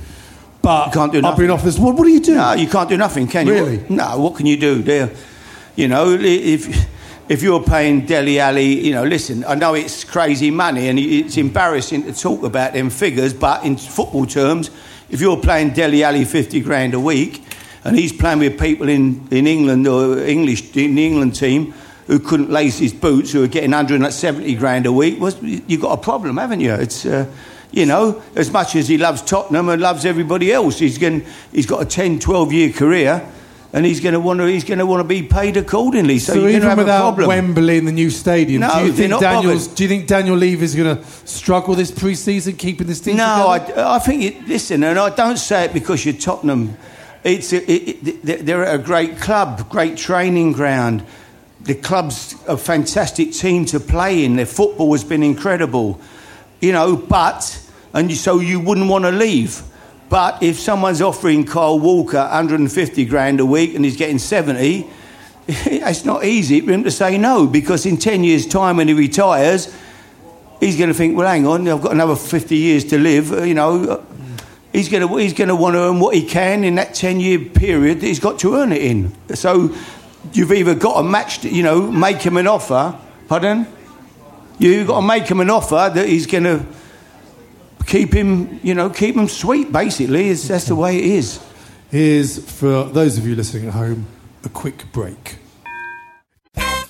but 0.62 0.86
you 0.86 0.92
can't 0.92 1.12
do 1.12 1.24
I've 1.24 1.36
been 1.36 1.50
off 1.50 1.64
this. 1.64 1.78
What, 1.78 1.96
what 1.96 2.04
do 2.04 2.10
you 2.10 2.20
do? 2.20 2.36
No, 2.36 2.52
you 2.52 2.68
can't 2.68 2.88
do 2.88 2.96
nothing, 2.96 3.26
can 3.26 3.46
you? 3.46 3.54
Really? 3.54 3.84
No. 3.88 4.18
What 4.20 4.36
can 4.36 4.46
you 4.46 4.56
do? 4.56 4.82
There, 4.82 5.10
you 5.74 5.88
know, 5.88 6.12
if 6.12 6.88
if 7.28 7.42
you're 7.42 7.62
paying 7.62 8.06
Dele 8.06 8.38
Alli, 8.38 8.86
you 8.86 8.92
know, 8.92 9.02
listen, 9.02 9.44
I 9.44 9.56
know 9.56 9.74
it's 9.74 10.04
crazy 10.04 10.50
money 10.50 10.88
and 10.88 10.98
it's 10.98 11.36
embarrassing 11.36 12.04
to 12.04 12.12
talk 12.12 12.44
about 12.44 12.72
them 12.72 12.90
figures, 12.90 13.34
but 13.34 13.64
in 13.64 13.76
football 13.76 14.26
terms, 14.26 14.70
if 15.08 15.20
you're 15.20 15.36
playing 15.36 15.70
Dele 15.70 16.02
Alli 16.02 16.24
50 16.24 16.60
grand 16.60 16.94
a 16.94 17.00
week 17.00 17.42
and 17.84 17.96
he's 17.96 18.12
playing 18.12 18.40
with 18.40 18.58
people 18.58 18.88
in, 18.88 19.26
in 19.30 19.46
England 19.46 19.86
or 19.86 20.18
English 20.18 20.76
in 20.76 20.94
the 20.94 21.06
England 21.06 21.34
team 21.36 21.72
who 22.06 22.18
couldn't 22.18 22.50
lace 22.50 22.78
his 22.78 22.92
boots, 22.92 23.32
who 23.32 23.42
are 23.42 23.48
getting 23.48 23.70
170 23.70 24.54
grand 24.56 24.86
a 24.86 24.92
week, 24.92 25.20
well, 25.20 25.32
you've 25.42 25.80
got 25.80 25.98
a 25.98 26.00
problem, 26.00 26.36
haven't 26.36 26.60
you? 26.60 26.72
It's, 26.72 27.04
uh, 27.04 27.26
you 27.72 27.84
know, 27.84 28.22
as 28.36 28.50
much 28.50 28.76
as 28.76 28.88
he 28.88 28.96
loves 28.96 29.22
Tottenham 29.22 29.68
and 29.68 29.82
loves 29.82 30.04
everybody 30.04 30.52
else, 30.52 30.78
he's, 30.78 30.96
he's 30.96 31.66
got 31.66 31.82
a 31.82 31.84
10, 31.84 32.20
12 32.20 32.52
year 32.52 32.72
career. 32.72 33.28
And 33.72 33.84
he's 33.84 34.00
going 34.00 34.14
to 34.14 34.20
want 34.20 34.40
to. 34.40 34.46
He's 34.46 34.64
going 34.64 34.78
to 34.78 34.86
want 34.86 35.00
to 35.00 35.08
be 35.08 35.22
paid 35.22 35.56
accordingly. 35.56 36.18
So, 36.18 36.34
so 36.34 36.40
you're 36.40 36.50
even 36.50 36.62
have 36.62 36.78
without 36.78 36.98
a 36.98 37.02
problem. 37.02 37.28
Wembley 37.28 37.78
in 37.78 37.84
the 37.84 37.92
new 37.92 38.10
stadium, 38.10 38.60
no, 38.60 38.72
do 38.78 38.86
you 38.86 38.92
think 38.92 39.20
Daniel's? 39.20 39.66
Do 39.66 39.82
you 39.82 39.88
think 39.88 40.06
Daniel 40.06 40.36
Levy 40.36 40.64
is 40.64 40.74
going 40.74 40.96
to 40.96 41.04
struggle 41.26 41.74
this 41.74 41.90
pre-season, 41.90 42.56
keeping 42.56 42.86
this 42.86 43.00
team? 43.00 43.16
No, 43.16 43.58
together? 43.58 43.80
I, 43.80 43.96
I 43.96 43.98
think. 43.98 44.22
It, 44.22 44.48
listen, 44.48 44.82
and 44.84 44.98
I 44.98 45.10
don't 45.10 45.36
say 45.36 45.64
it 45.64 45.72
because 45.72 46.04
you're 46.04 46.14
Tottenham. 46.14 46.76
It's 47.24 47.52
a, 47.52 47.70
it, 47.70 48.08
it, 48.08 48.46
they're 48.46 48.62
a 48.62 48.78
great 48.78 49.18
club, 49.18 49.68
great 49.68 49.96
training 49.96 50.52
ground 50.52 51.04
the 51.66 51.74
club's 51.74 52.34
a 52.46 52.56
fantastic 52.56 53.32
team 53.32 53.64
to 53.66 53.80
play 53.80 54.24
in. 54.24 54.36
Their 54.36 54.46
football 54.46 54.92
has 54.92 55.02
been 55.04 55.22
incredible, 55.22 56.00
you 56.60 56.72
know. 56.72 56.96
But 56.96 57.60
and 57.92 58.12
so 58.12 58.40
you 58.40 58.60
wouldn't 58.60 58.88
want 58.88 59.04
to 59.04 59.10
leave. 59.10 59.62
But 60.08 60.42
if 60.42 60.58
someone's 60.58 61.02
offering 61.02 61.44
Kyle 61.44 61.78
Walker 61.78 62.18
150 62.18 63.04
grand 63.06 63.40
a 63.40 63.46
week 63.46 63.74
and 63.74 63.84
he's 63.84 63.96
getting 63.96 64.18
70, 64.18 64.86
it's 65.48 66.04
not 66.04 66.24
easy 66.24 66.60
for 66.60 66.72
him 66.72 66.84
to 66.84 66.90
say 66.90 67.18
no 67.18 67.46
because 67.46 67.86
in 67.86 67.96
10 67.96 68.24
years' 68.24 68.46
time 68.46 68.76
when 68.76 68.88
he 68.88 68.94
retires, 68.94 69.74
he's 70.60 70.76
going 70.76 70.88
to 70.88 70.94
think, 70.94 71.16
well, 71.16 71.26
hang 71.26 71.46
on, 71.46 71.66
I've 71.68 71.82
got 71.82 71.92
another 71.92 72.16
50 72.16 72.56
years 72.56 72.84
to 72.86 72.98
live, 72.98 73.32
uh, 73.32 73.42
you 73.42 73.54
know. 73.54 73.84
Uh, 73.84 74.04
he's 74.72 74.88
going 74.88 75.06
to, 75.06 75.16
he's 75.16 75.32
going 75.32 75.48
to 75.48 75.56
want 75.56 75.74
to 75.74 75.80
earn 75.80 75.98
what 76.00 76.14
he 76.14 76.24
can 76.24 76.62
in 76.62 76.76
that 76.76 76.94
10 76.94 77.20
year 77.20 77.38
period 77.38 78.00
that 78.00 78.06
he's 78.06 78.20
got 78.20 78.38
to 78.40 78.54
earn 78.54 78.72
it 78.72 78.82
in. 78.82 79.12
So 79.34 79.74
you've 80.32 80.52
either 80.52 80.74
got 80.74 80.98
to 80.98 81.02
match, 81.02 81.44
you 81.44 81.62
know, 81.62 81.90
make 81.90 82.22
him 82.22 82.36
an 82.36 82.46
offer. 82.46 82.96
Pardon? 83.28 83.66
You've 84.58 84.86
got 84.86 85.00
to 85.00 85.06
make 85.06 85.26
him 85.26 85.40
an 85.40 85.50
offer 85.50 85.90
that 85.92 86.08
he's 86.08 86.26
going 86.26 86.44
to 86.44 86.64
keep 87.86 88.12
him, 88.12 88.60
you 88.62 88.74
know, 88.74 88.90
keep 88.90 89.16
him 89.16 89.28
sweet. 89.28 89.72
Basically, 89.72 90.30
it's, 90.30 90.48
that's 90.48 90.66
the 90.66 90.74
way 90.74 90.98
it 90.98 91.04
is. 91.04 91.40
Here's 91.90 92.38
for 92.38 92.84
those 92.84 93.16
of 93.16 93.26
you 93.26 93.34
listening 93.36 93.68
at 93.68 93.74
home 93.74 94.06
a 94.44 94.48
quick 94.48 94.90
break. 94.92 95.36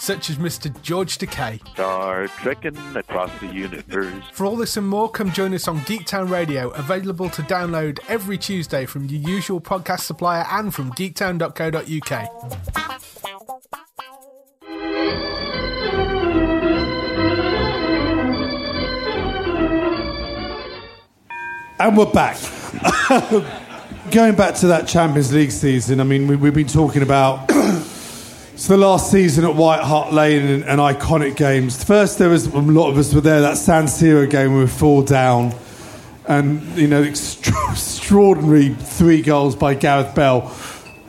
Such 0.00 0.30
as 0.30 0.36
Mr. 0.36 0.82
George 0.82 1.18
Takei. 1.18 1.66
Star 1.70 2.26
trekking 2.28 2.76
across 2.96 3.30
the 3.40 3.46
universe. 3.46 4.22
For 4.32 4.46
all 4.46 4.56
this 4.56 4.76
and 4.76 4.88
more, 4.88 5.10
come 5.10 5.32
join 5.32 5.54
us 5.54 5.68
on 5.68 5.80
Geektown 5.80 6.30
Radio, 6.30 6.70
available 6.70 7.28
to 7.30 7.42
download 7.42 7.98
every 8.08 8.38
Tuesday 8.38 8.86
from 8.86 9.06
your 9.06 9.20
usual 9.20 9.60
podcast 9.60 10.00
supplier 10.00 10.44
and 10.50 10.74
from 10.74 10.92
geektown.co.uk. 10.92 12.64
And 21.80 21.96
we're 21.96 22.06
back. 22.06 22.36
Going 24.10 24.36
back 24.36 24.54
to 24.56 24.68
that 24.68 24.86
Champions 24.86 25.32
League 25.32 25.50
season, 25.50 26.00
I 26.00 26.04
mean, 26.04 26.28
we, 26.28 26.36
we've 26.36 26.54
been 26.54 26.66
talking 26.68 27.02
about 27.02 27.48
so 28.64 28.78
the 28.78 28.78
last 28.78 29.10
season 29.10 29.44
at 29.44 29.54
White 29.54 29.82
Hart 29.82 30.14
Lane 30.14 30.46
and, 30.46 30.64
and 30.64 30.80
iconic 30.80 31.36
games. 31.36 31.84
First, 31.84 32.16
there 32.16 32.30
was 32.30 32.46
a 32.46 32.58
lot 32.58 32.88
of 32.88 32.96
us 32.96 33.12
were 33.12 33.20
there. 33.20 33.42
That 33.42 33.58
San 33.58 33.84
Siro 33.84 34.28
game 34.28 34.54
where 34.54 34.62
we 34.62 34.70
fall 34.70 35.02
down, 35.02 35.54
and 36.26 36.62
you 36.74 36.88
know, 36.88 37.02
extra- 37.02 37.52
extraordinary 37.72 38.70
three 38.70 39.20
goals 39.20 39.54
by 39.54 39.74
Gareth 39.74 40.14
Bell. 40.14 40.50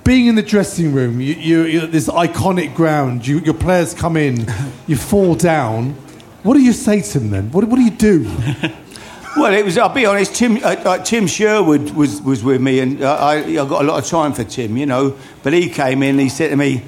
Being 0.04 0.28
in 0.28 0.36
the 0.36 0.44
dressing 0.44 0.92
room, 0.92 1.22
you, 1.22 1.34
you, 1.36 1.62
you 1.64 1.88
this 1.88 2.10
iconic 2.10 2.76
ground. 2.76 3.26
You, 3.26 3.40
your 3.40 3.54
players 3.54 3.94
come 3.94 4.18
in, 4.18 4.52
you 4.88 4.98
fall 4.98 5.34
down. 5.34 5.92
What 6.44 6.56
do 6.56 6.62
you 6.62 6.74
say 6.74 7.00
to 7.00 7.20
them 7.20 7.30
then? 7.30 7.52
What, 7.52 7.64
what 7.64 7.78
do 7.78 7.84
you 7.84 7.92
do? 7.92 8.30
Well, 9.38 9.54
it 9.54 9.66
was. 9.66 9.78
I'll 9.78 9.90
be 9.90 10.06
honest. 10.06 10.34
Tim, 10.34 10.56
uh, 10.58 10.60
uh, 10.60 10.98
Tim 11.00 11.28
Sherwood 11.28 11.92
was, 11.92 12.22
was 12.22 12.42
with 12.42 12.62
me, 12.62 12.80
and 12.80 13.04
uh, 13.04 13.18
I, 13.18 13.40
I 13.40 13.54
got 13.56 13.82
a 13.82 13.84
lot 13.84 14.02
of 14.02 14.06
time 14.10 14.32
for 14.32 14.46
Tim, 14.46 14.78
you 14.78 14.86
know. 14.86 15.18
But 15.44 15.52
he 15.52 15.70
came 15.70 16.04
in. 16.04 16.18
He 16.18 16.30
said 16.30 16.52
to 16.52 16.56
me, 16.56 16.84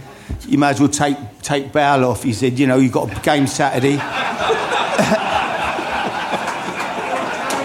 "You 0.47 0.57
might 0.57 0.71
as 0.71 0.79
well 0.79 0.89
take 0.89 1.17
take 1.41 1.71
Bale 1.71 2.05
off." 2.05 2.23
He 2.23 2.33
said, 2.33 2.59
"You 2.59 2.67
know, 2.67 2.77
you've 2.77 2.91
got 2.91 3.11
a 3.15 3.19
game 3.21 3.47
Saturday." 3.47 3.97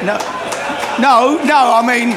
no, 0.02 0.18
no, 1.00 1.42
no. 1.44 1.74
I 1.74 1.82
mean, 1.86 2.10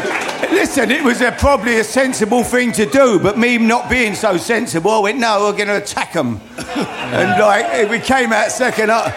listen. 0.52 0.92
It 0.92 1.04
was 1.04 1.22
a, 1.22 1.32
probably 1.32 1.80
a 1.80 1.84
sensible 1.84 2.44
thing 2.44 2.72
to 2.74 2.86
do, 2.86 3.20
but 3.20 3.38
me 3.38 3.58
not 3.58 3.90
being 3.90 4.16
so 4.16 4.38
sensible, 4.38 4.92
I 4.92 5.00
went, 5.00 5.20
"No, 5.20 5.42
we're 5.42 5.54
going 5.54 5.68
to 5.68 5.78
attack 5.78 6.14
them." 6.14 6.42
and 6.76 7.40
like 7.40 7.90
we 7.90 8.00
came 8.00 8.34
out 8.34 8.52
second 8.52 8.90
up, 8.90 9.14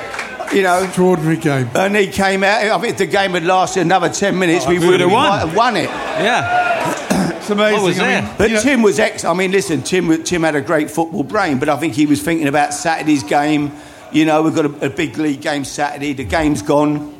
you 0.52 0.62
know. 0.62 0.82
Extraordinary 0.82 1.36
game. 1.36 1.68
And 1.74 1.96
he 1.96 2.06
came 2.08 2.44
out. 2.44 2.62
I 2.62 2.78
think 2.78 2.92
if 2.92 2.98
the 2.98 3.06
game 3.06 3.32
had 3.32 3.44
lasted 3.44 3.80
another 3.80 4.08
ten 4.08 4.38
minutes, 4.38 4.64
oh, 4.66 4.70
we, 4.70 4.78
we 4.78 4.86
would 4.88 5.00
have 5.00 5.10
won. 5.10 5.28
might 5.28 5.38
have 5.38 5.56
won 5.56 5.76
it. 5.76 5.84
Yeah. 5.84 7.07
It's 7.50 7.58
amazing. 7.58 7.80
I 7.80 7.82
was 7.82 7.98
I 7.98 8.02
mean, 8.02 8.24
there. 8.24 8.34
But 8.36 8.48
you 8.50 8.56
know- 8.56 8.62
Tim 8.62 8.82
was 8.82 8.98
ex. 8.98 9.24
I 9.24 9.32
mean, 9.32 9.52
listen, 9.52 9.82
Tim. 9.82 10.22
Tim 10.22 10.42
had 10.42 10.54
a 10.54 10.60
great 10.60 10.90
football 10.90 11.22
brain, 11.22 11.58
but 11.58 11.68
I 11.68 11.76
think 11.76 11.94
he 11.94 12.04
was 12.04 12.22
thinking 12.22 12.46
about 12.46 12.74
Saturday's 12.74 13.22
game. 13.22 13.72
You 14.12 14.26
know, 14.26 14.42
we've 14.42 14.54
got 14.54 14.66
a, 14.66 14.86
a 14.86 14.90
big 14.90 15.16
league 15.16 15.40
game 15.40 15.64
Saturday. 15.64 16.12
The 16.12 16.24
game's 16.24 16.60
gone, 16.62 17.18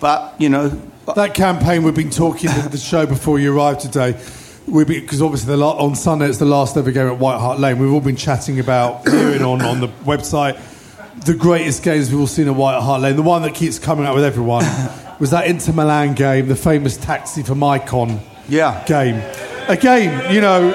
but 0.00 0.34
you 0.38 0.48
know, 0.48 0.68
That 1.14 1.34
campaign 1.34 1.82
we've 1.82 1.94
been 1.94 2.10
talking 2.10 2.50
the, 2.50 2.68
the 2.70 2.78
show 2.78 3.04
before 3.06 3.38
you 3.38 3.54
arrived 3.56 3.80
today. 3.80 4.12
Because 4.66 5.20
obviously 5.20 5.48
the 5.48 5.58
la- 5.58 5.76
on 5.76 5.94
Sunday 5.94 6.26
it's 6.26 6.38
the 6.38 6.46
last 6.46 6.76
ever 6.76 6.90
game 6.90 7.06
at 7.08 7.18
White 7.18 7.38
Hart 7.38 7.60
Lane. 7.60 7.78
We've 7.78 7.92
all 7.92 8.00
been 8.00 8.16
chatting 8.16 8.60
about 8.60 9.06
hearing 9.08 9.42
on 9.42 9.60
on 9.60 9.80
the 9.80 9.88
website 9.88 10.58
the 11.26 11.34
greatest 11.34 11.82
games 11.82 12.10
we've 12.10 12.20
all 12.20 12.26
seen 12.26 12.48
at 12.48 12.54
White 12.54 12.80
Hart 12.80 13.00
Lane. 13.00 13.16
The 13.16 13.22
one 13.22 13.42
that 13.42 13.54
keeps 13.54 13.78
coming 13.78 14.06
up 14.06 14.14
with 14.14 14.24
everyone 14.24 14.64
was 15.20 15.30
that 15.30 15.46
Inter 15.46 15.72
Milan 15.72 16.14
game, 16.14 16.48
the 16.48 16.56
famous 16.56 16.96
taxi 16.96 17.42
for 17.42 17.54
Maicon 17.54 18.20
yeah. 18.48 18.84
game. 18.86 19.22
Again, 19.68 20.32
you 20.32 20.40
know, 20.40 20.68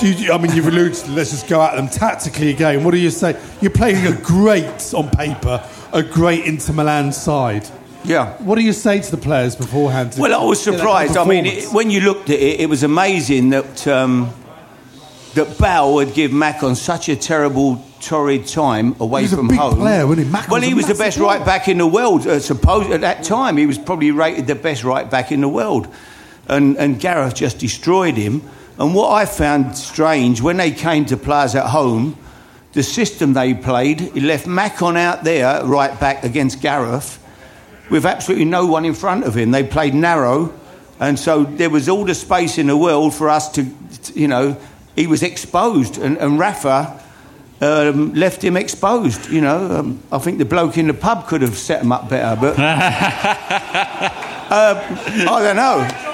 you, 0.00 0.32
I 0.32 0.38
mean, 0.38 0.52
you've 0.56 0.66
alluded 0.66 0.94
to 0.94 1.10
let's 1.12 1.30
just 1.30 1.48
go 1.48 1.62
at 1.62 1.76
them 1.76 1.88
tactically 1.88 2.50
again. 2.50 2.82
What 2.82 2.90
do 2.92 2.98
you 2.98 3.10
say? 3.10 3.40
You're 3.60 3.70
playing 3.70 4.06
a 4.06 4.16
great, 4.20 4.92
on 4.94 5.08
paper, 5.10 5.64
a 5.92 6.02
great 6.02 6.44
Inter 6.44 6.72
Milan 6.72 7.12
side. 7.12 7.68
Yeah. 8.04 8.36
What 8.42 8.56
do 8.56 8.62
you 8.62 8.72
say 8.72 9.00
to 9.00 9.10
the 9.10 9.16
players 9.16 9.54
beforehand? 9.54 10.16
Well, 10.18 10.34
I 10.34 10.44
was 10.44 10.64
get 10.64 10.72
that 10.72 10.80
kind 10.80 11.08
of 11.08 11.10
surprised. 11.14 11.16
I 11.16 11.24
mean, 11.24 11.46
it, 11.46 11.72
when 11.72 11.90
you 11.90 12.00
looked 12.00 12.30
at 12.30 12.40
it, 12.40 12.60
it 12.60 12.68
was 12.68 12.82
amazing 12.82 13.50
that 13.50 13.86
um, 13.86 14.32
that 15.34 15.56
Bale 15.58 15.94
would 15.94 16.12
give 16.12 16.32
Maicon 16.32 16.74
such 16.74 17.08
a 17.08 17.14
terrible, 17.14 17.84
torrid 18.00 18.48
time 18.48 18.96
away 18.98 19.20
He 19.20 19.24
was 19.26 19.32
a 19.34 19.36
from 19.36 19.50
home. 19.50 19.76
player, 19.76 20.06
wasn't 20.06 20.26
he? 20.26 20.32
Maicon 20.32 20.48
well, 20.48 20.60
he 20.60 20.74
was 20.74 20.88
the 20.88 20.94
best 20.94 21.18
player. 21.18 21.38
right 21.38 21.46
back 21.46 21.68
in 21.68 21.78
the 21.78 21.86
world. 21.86 22.26
Uh, 22.26 22.40
suppose 22.40 22.90
at 22.90 23.02
that 23.02 23.22
time, 23.22 23.56
he 23.56 23.66
was 23.66 23.78
probably 23.78 24.10
rated 24.10 24.48
the 24.48 24.56
best 24.56 24.82
right 24.82 25.08
back 25.08 25.30
in 25.30 25.40
the 25.40 25.48
world, 25.48 25.86
and 26.48 26.76
and 26.76 27.00
Gareth 27.00 27.34
just 27.34 27.58
destroyed 27.58 28.14
him. 28.14 28.42
And 28.78 28.94
what 28.94 29.12
I 29.12 29.26
found 29.26 29.76
strange 29.76 30.40
when 30.40 30.56
they 30.56 30.70
came 30.70 31.04
to 31.06 31.16
players 31.16 31.54
at 31.54 31.66
home, 31.66 32.16
the 32.72 32.82
system 32.82 33.34
they 33.34 33.54
played, 33.54 34.00
he 34.00 34.20
left 34.20 34.46
Maicon 34.46 34.96
out 34.96 35.24
there 35.24 35.64
right 35.64 35.98
back 36.00 36.24
against 36.24 36.60
Gareth 36.60 37.18
with 37.90 38.06
absolutely 38.06 38.46
no 38.46 38.66
one 38.66 38.84
in 38.84 38.94
front 38.94 39.24
of 39.24 39.36
him. 39.36 39.50
They 39.50 39.62
played 39.62 39.94
narrow, 39.94 40.52
and 40.98 41.18
so 41.18 41.44
there 41.44 41.70
was 41.70 41.88
all 41.88 42.04
the 42.04 42.14
space 42.14 42.58
in 42.58 42.66
the 42.66 42.76
world 42.76 43.14
for 43.14 43.28
us 43.28 43.52
to, 43.52 43.66
you 44.14 44.28
know, 44.28 44.56
he 44.96 45.06
was 45.06 45.22
exposed, 45.22 45.98
and, 45.98 46.16
and 46.18 46.38
Rafa 46.38 47.00
um, 47.60 48.14
left 48.14 48.42
him 48.42 48.56
exposed. 48.56 49.28
You 49.30 49.42
know, 49.42 49.70
um, 49.78 50.02
I 50.10 50.18
think 50.18 50.38
the 50.38 50.44
bloke 50.44 50.78
in 50.78 50.86
the 50.86 50.94
pub 50.94 51.26
could 51.26 51.42
have 51.42 51.56
set 51.56 51.82
him 51.82 51.92
up 51.92 52.08
better, 52.08 52.40
but 52.40 52.58
uh, 52.58 52.62
I 54.50 55.42
don't 55.42 55.56
know. 55.56 56.11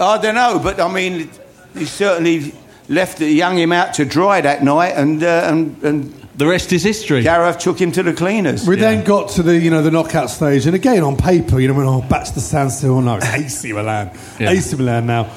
I 0.00 0.18
don't 0.18 0.34
know, 0.34 0.60
but 0.62 0.80
I 0.80 0.92
mean, 0.92 1.30
he 1.74 1.84
certainly 1.84 2.54
left 2.88 3.18
the 3.18 3.26
young 3.28 3.58
him 3.58 3.72
out 3.72 3.94
to 3.94 4.04
dry 4.04 4.40
that 4.40 4.62
night, 4.62 4.94
and 4.96 5.22
uh, 5.22 5.48
and, 5.50 5.82
and 5.82 6.14
The 6.36 6.46
rest 6.46 6.72
is 6.72 6.82
history. 6.82 7.22
Gareth 7.22 7.58
took 7.58 7.80
him 7.80 7.92
to 7.92 8.02
the 8.02 8.12
cleaners. 8.12 8.66
We 8.66 8.76
then 8.76 9.04
got 9.04 9.30
to 9.30 9.42
the 9.42 9.56
you 9.58 9.70
know 9.70 9.82
the 9.82 9.90
knockout 9.90 10.30
stage, 10.30 10.66
and 10.66 10.74
again 10.74 11.02
on 11.02 11.16
paper, 11.16 11.60
you 11.60 11.68
know, 11.68 11.74
when 11.74 11.86
oh 11.86 12.02
back 12.02 12.24
to 12.26 12.34
the 12.34 12.40
San 12.40 12.68
Siro, 12.68 13.02
no, 13.02 13.16
it's 13.16 13.26
AC 13.26 13.72
Milan, 13.72 14.10
Yeah. 14.38 14.50
AC 14.50 14.76
Milan 14.76 15.06
now. 15.06 15.30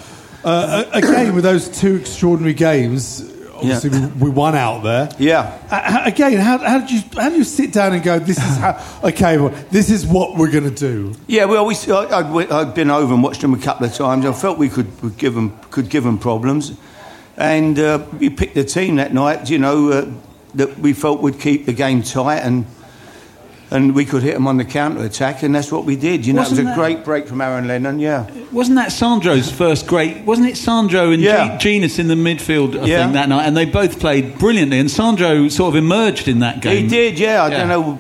Uh, 0.44 0.86
a- 0.92 0.98
again 0.98 1.36
with 1.36 1.44
those 1.44 1.68
two 1.70 1.96
extraordinary 1.98 2.54
games, 2.56 3.31
obviously 3.62 3.90
Yeah. 3.92 4.08
we, 4.08 4.24
we 4.24 4.30
won 4.30 4.56
out 4.56 4.84
there. 4.84 5.10
Yeah. 5.20 5.58
Uh, 5.70 6.02
again, 6.06 6.38
how, 6.40 6.58
how 6.58 6.80
did 6.80 6.92
you 6.92 7.02
how 7.16 7.30
do 7.30 7.36
you 7.38 7.44
sit 7.44 7.72
down 7.72 7.94
and 7.94 8.04
go? 8.04 8.20
This 8.20 8.38
is 8.38 8.58
how 8.58 8.82
okay, 9.04 9.38
well, 9.38 9.54
this 9.72 9.90
is 9.90 10.06
what 10.06 10.36
we're 10.38 10.52
going 10.52 10.64
to 10.64 10.70
do. 10.72 11.14
Yeah, 11.28 11.46
well, 11.46 11.66
we, 11.66 11.76
I, 11.90 12.60
I'd 12.60 12.74
been 12.74 12.90
over 12.92 13.14
and 13.14 13.24
watched 13.24 13.42
them 13.42 13.54
a 13.54 13.60
couple 13.60 13.86
of 13.86 13.94
times. 13.94 14.26
I 14.26 14.34
felt 14.34 14.58
we 14.58 14.70
could, 14.70 14.88
give 15.18 15.34
them 15.34 15.58
could 15.70 15.90
give 15.90 16.04
them 16.04 16.18
problems, 16.18 16.74
and 17.38 17.78
uh, 17.80 18.06
we 18.20 18.30
picked 18.30 18.56
the 18.56 18.64
team 18.64 18.96
that 18.98 19.14
night. 19.14 19.50
You 19.50 19.60
know 19.60 19.92
uh, 19.92 20.12
that 20.56 20.78
we 20.80 20.94
felt 20.94 21.22
would 21.22 21.40
keep 21.40 21.66
the 21.66 21.74
game 21.74 22.04
tight 22.04 22.40
and. 22.40 22.66
And 23.74 23.96
we 23.96 24.04
could 24.04 24.22
hit 24.22 24.34
them 24.34 24.48
on 24.48 24.58
the 24.58 24.66
counter 24.66 25.02
attack, 25.06 25.44
and 25.44 25.56
that's 25.56 25.72
what 25.72 25.86
we 25.86 25.96
did. 25.96 26.26
You 26.26 26.34
know, 26.34 26.42
it 26.42 26.50
was 26.50 26.60
a 26.60 26.64
that- 26.64 26.76
great 26.78 27.06
break 27.06 27.26
from 27.26 27.40
Aaron 27.40 27.68
Lennon. 27.70 28.00
Yeah, 28.00 28.26
Wasn't 28.52 28.76
that 28.76 28.92
Sandro's 28.92 29.50
first 29.50 29.88
great? 29.88 30.26
Wasn't 30.26 30.46
it 30.46 30.58
Sandro 30.58 31.12
and 31.12 31.22
Yeah. 31.24 31.58
Ge- 31.58 31.62
Jenas 31.62 31.98
in 31.98 32.10
the 32.10 32.16
midfield? 32.16 32.78
I 32.78 32.86
Yeah. 32.86 33.02
think 33.04 33.14
that 33.14 33.30
night, 33.30 33.46
and 33.46 33.56
they 33.56 33.64
both 33.64 33.98
played 33.98 34.38
brilliantly. 34.38 34.78
And 34.80 34.92
Sandro 34.92 35.48
sort 35.48 35.70
of 35.70 35.76
emerged 35.78 36.28
in 36.28 36.40
that 36.40 36.62
game. 36.62 36.84
he 36.84 36.88
did. 36.90 37.18
Yeah, 37.18 37.44
I 37.44 37.48
Yeah. 37.50 37.58
don't 37.60 37.68
know. 37.70 38.00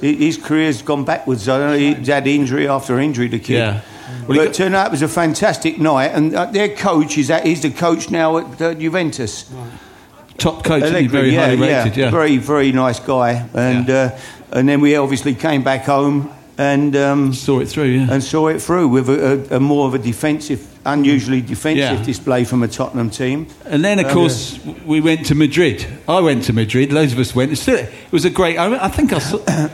His 0.00 0.38
career's 0.38 0.80
gone 0.82 1.04
backwards. 1.04 1.46
I 1.48 1.58
don't 1.58 1.70
know. 1.72 1.78
He's 1.78 2.08
had 2.08 2.26
injury 2.26 2.66
after 2.66 2.98
injury. 2.98 3.28
The 3.28 3.38
kid. 3.38 3.56
Yeah. 3.58 3.80
Well, 4.26 4.38
but 4.38 4.58
uh, 4.60 4.68
no, 4.70 4.82
it 4.84 4.90
was 4.90 5.02
a 5.02 5.08
fantastic 5.08 5.78
night, 5.78 6.12
and 6.14 6.34
uh, 6.34 6.46
their 6.46 6.68
coach 6.68 7.18
is 7.18 7.30
at, 7.30 7.44
he's 7.46 7.60
the 7.60 7.70
coach 7.70 8.10
now 8.10 8.38
at 8.38 8.60
uh, 8.62 8.74
Juventus. 8.74 9.44
Top 10.38 10.64
coach. 10.64 10.82
Allegri, 10.82 11.06
very 11.08 11.30
yeah, 11.30 11.46
highly 11.46 11.68
yeah. 11.68 11.82
rated. 11.84 11.96
Yeah, 11.96 12.10
very 12.10 12.36
very 12.38 12.72
nice 12.72 13.00
guy, 13.00 13.46
and 13.54 13.88
uh, 13.90 14.10
and 14.52 14.68
then 14.68 14.80
we 14.80 14.96
obviously 14.96 15.34
came 15.34 15.62
back 15.62 15.84
home 15.84 16.30
and 16.58 16.94
um, 16.96 17.32
saw 17.34 17.60
it 17.60 17.68
through. 17.68 17.84
Yeah, 17.84 18.10
and 18.10 18.22
saw 18.22 18.48
it 18.48 18.60
through 18.62 18.88
with 18.88 19.08
a, 19.10 19.46
a, 19.52 19.56
a 19.56 19.60
more 19.60 19.86
of 19.88 19.94
a 19.94 19.98
defensive, 19.98 20.60
unusually 20.84 21.40
defensive 21.42 21.98
Yeah. 21.98 22.02
display 22.04 22.44
from 22.44 22.62
a 22.62 22.68
Tottenham 22.68 23.10
team. 23.10 23.46
And 23.66 23.84
then, 23.84 23.98
of 23.98 24.06
Um, 24.06 24.12
course, 24.12 24.58
we 24.86 25.00
went 25.00 25.26
to 25.26 25.34
Madrid. 25.34 25.86
I 26.08 26.20
went 26.20 26.44
to 26.44 26.52
Madrid. 26.52 26.92
Loads 26.92 27.12
of 27.12 27.18
us 27.18 27.34
went. 27.34 27.52
It 27.68 27.88
was 28.12 28.24
a 28.24 28.30
great. 28.30 28.56
I, 28.58 28.84
I 28.84 28.88
think 28.88 29.12
I 29.12 29.18
saw. 29.18 29.38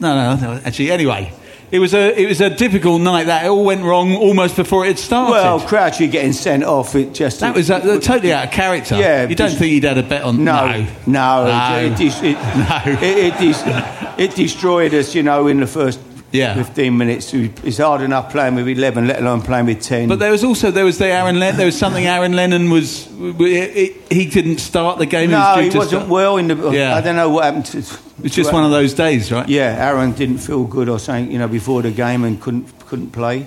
No, 0.00 0.16
no, 0.16 0.36
no. 0.54 0.60
Actually, 0.64 0.90
anyway, 0.90 1.32
It 1.72 1.78
was 1.78 1.94
a 1.94 2.20
it 2.20 2.28
was 2.28 2.40
a 2.42 2.50
difficult 2.50 3.00
night. 3.00 3.24
That 3.24 3.46
it 3.46 3.48
all 3.48 3.64
went 3.64 3.82
wrong 3.82 4.14
almost 4.14 4.56
before 4.56 4.84
it 4.84 4.98
started. 4.98 5.30
Well, 5.32 5.58
Crouchy 5.60 6.06
getting 6.10 6.34
sent 6.34 6.64
off, 6.64 6.94
it 6.94 7.14
just 7.14 7.40
that 7.40 7.54
was 7.54 7.70
uh, 7.70 7.80
totally 7.98 8.30
out 8.32 8.44
of 8.44 8.50
character. 8.52 8.96
Yeah, 8.98 9.26
you 9.26 9.34
don't 9.34 9.48
think 9.50 9.72
he'd 9.72 9.84
had 9.84 9.96
a 9.96 10.02
bet 10.02 10.22
on? 10.22 10.44
No, 10.44 10.66
no, 10.66 10.86
no, 11.06 11.44
No. 11.46 11.78
It, 11.78 11.98
it, 11.98 12.22
it, 12.22 13.02
it, 13.02 13.34
it, 13.34 13.38
des- 13.38 14.22
it 14.22 14.34
destroyed 14.36 14.92
us, 14.92 15.14
you 15.14 15.22
know, 15.22 15.46
in 15.46 15.60
the 15.60 15.66
first 15.66 15.98
Yeah. 16.30 16.54
15 16.54 16.94
minutes. 16.96 17.32
It's 17.32 17.78
hard 17.78 18.02
enough 18.02 18.30
playing 18.30 18.54
with 18.56 18.68
11, 18.68 19.06
let 19.06 19.20
alone 19.20 19.40
playing 19.40 19.64
with 19.66 19.80
10. 19.80 20.08
But 20.10 20.18
there 20.18 20.30
was 20.32 20.44
also 20.44 20.70
there 20.70 20.84
was 20.84 20.98
the 20.98 21.06
Aaron 21.06 21.38
Len- 21.40 21.56
there 21.56 21.66
was 21.66 21.78
something 21.78 22.04
Aaron 22.06 22.32
Lennon 22.34 22.68
was 22.70 23.06
he 23.06 24.26
didn't 24.30 24.58
start 24.58 24.98
the 24.98 25.06
game. 25.06 25.30
no, 25.30 25.38
was 25.56 25.72
he 25.72 25.78
wasn't 25.78 26.00
start- 26.02 26.08
well 26.08 26.36
in 26.36 26.48
the. 26.48 26.70
Yeah. 26.70 26.94
I 26.96 27.00
don't 27.00 27.16
know 27.16 27.30
what 27.30 27.44
happened 27.44 27.64
to. 27.66 27.82
It's 28.24 28.34
just 28.34 28.52
one 28.52 28.64
of 28.64 28.70
those 28.70 28.94
days, 28.94 29.30
right? 29.32 29.48
Yeah, 29.48 29.74
Aaron 29.88 30.12
didn't 30.12 30.38
feel 30.38 30.64
good 30.64 30.88
or 30.88 30.98
something, 30.98 31.30
you 31.32 31.38
know, 31.38 31.48
before 31.48 31.82
the 31.82 31.90
game 31.90 32.24
and 32.24 32.40
couldn't 32.40 32.66
couldn't 32.86 33.10
play. 33.12 33.46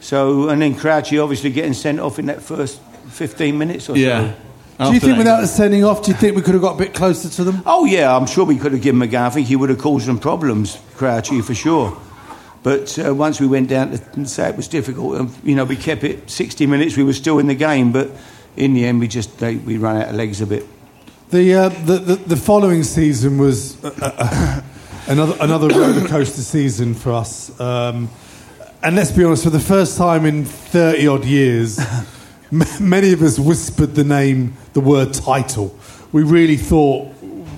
So 0.00 0.48
and 0.48 0.60
then 0.62 0.74
Crouchy 0.74 1.18
obviously 1.22 1.50
getting 1.50 1.74
sent 1.74 2.00
off 2.00 2.18
in 2.18 2.26
that 2.26 2.42
first 2.42 2.80
15 3.08 3.56
minutes 3.58 3.88
or 3.88 3.96
Yeah. 3.96 4.32
so. 4.78 4.86
Do 4.88 4.94
you 4.94 5.00
think 5.00 5.18
without 5.18 5.42
the 5.42 5.46
sending 5.46 5.84
off, 5.84 6.02
do 6.02 6.10
you 6.10 6.16
think 6.16 6.34
we 6.36 6.40
could 6.42 6.54
have 6.54 6.62
got 6.62 6.76
a 6.76 6.78
bit 6.78 6.94
closer 6.94 7.28
to 7.28 7.44
them? 7.44 7.62
Oh 7.66 7.84
yeah, 7.84 8.16
I'm 8.16 8.26
sure 8.26 8.46
we 8.46 8.56
could 8.56 8.72
have 8.72 8.80
given 8.80 8.96
him 9.02 9.08
a 9.08 9.12
go. 9.12 9.22
I 9.22 9.28
think 9.30 9.46
he 9.46 9.54
would 9.56 9.68
have 9.68 9.78
caused 9.78 10.06
some 10.06 10.18
problems, 10.18 10.78
Crouchy 10.96 11.42
for 11.42 11.54
sure. 11.54 11.96
But 12.62 12.98
uh, 12.98 13.14
once 13.14 13.40
we 13.40 13.46
went 13.46 13.68
down 13.68 13.90
to 13.90 14.26
say 14.26 14.48
it 14.48 14.56
was 14.56 14.68
difficult, 14.68 15.20
um, 15.20 15.34
you 15.44 15.54
know, 15.54 15.64
we 15.64 15.76
kept 15.76 16.04
it 16.04 16.30
60 16.30 16.66
minutes. 16.66 16.96
We 16.96 17.04
were 17.04 17.12
still 17.14 17.38
in 17.38 17.46
the 17.46 17.54
game, 17.54 17.90
but 17.92 18.10
in 18.56 18.74
the 18.74 18.84
end, 18.86 19.00
we 19.00 19.08
just 19.08 19.38
they, 19.38 19.56
we 19.56 19.76
ran 19.78 19.96
out 19.96 20.08
of 20.08 20.14
legs 20.14 20.40
a 20.40 20.46
bit. 20.46 20.66
The, 21.30 21.54
uh, 21.54 21.68
the, 21.68 21.98
the 21.98 22.16
the 22.16 22.36
following 22.36 22.82
season 22.82 23.38
was 23.38 23.82
uh, 23.84 23.92
uh, 24.02 24.60
another 25.06 25.36
another 25.40 25.68
roller 25.78 26.06
coaster 26.08 26.40
season 26.42 26.92
for 26.94 27.12
us. 27.12 27.58
Um, 27.60 28.10
and 28.82 28.96
let's 28.96 29.12
be 29.12 29.22
honest, 29.22 29.44
for 29.44 29.50
the 29.50 29.60
first 29.60 29.96
time 29.96 30.26
in 30.26 30.44
thirty 30.44 31.06
odd 31.06 31.24
years, 31.24 31.78
m- 32.52 32.64
many 32.80 33.12
of 33.12 33.22
us 33.22 33.38
whispered 33.38 33.94
the 33.94 34.02
name, 34.02 34.54
the 34.72 34.80
word 34.80 35.14
title. 35.14 35.78
We 36.10 36.24
really 36.24 36.56
thought 36.56 37.14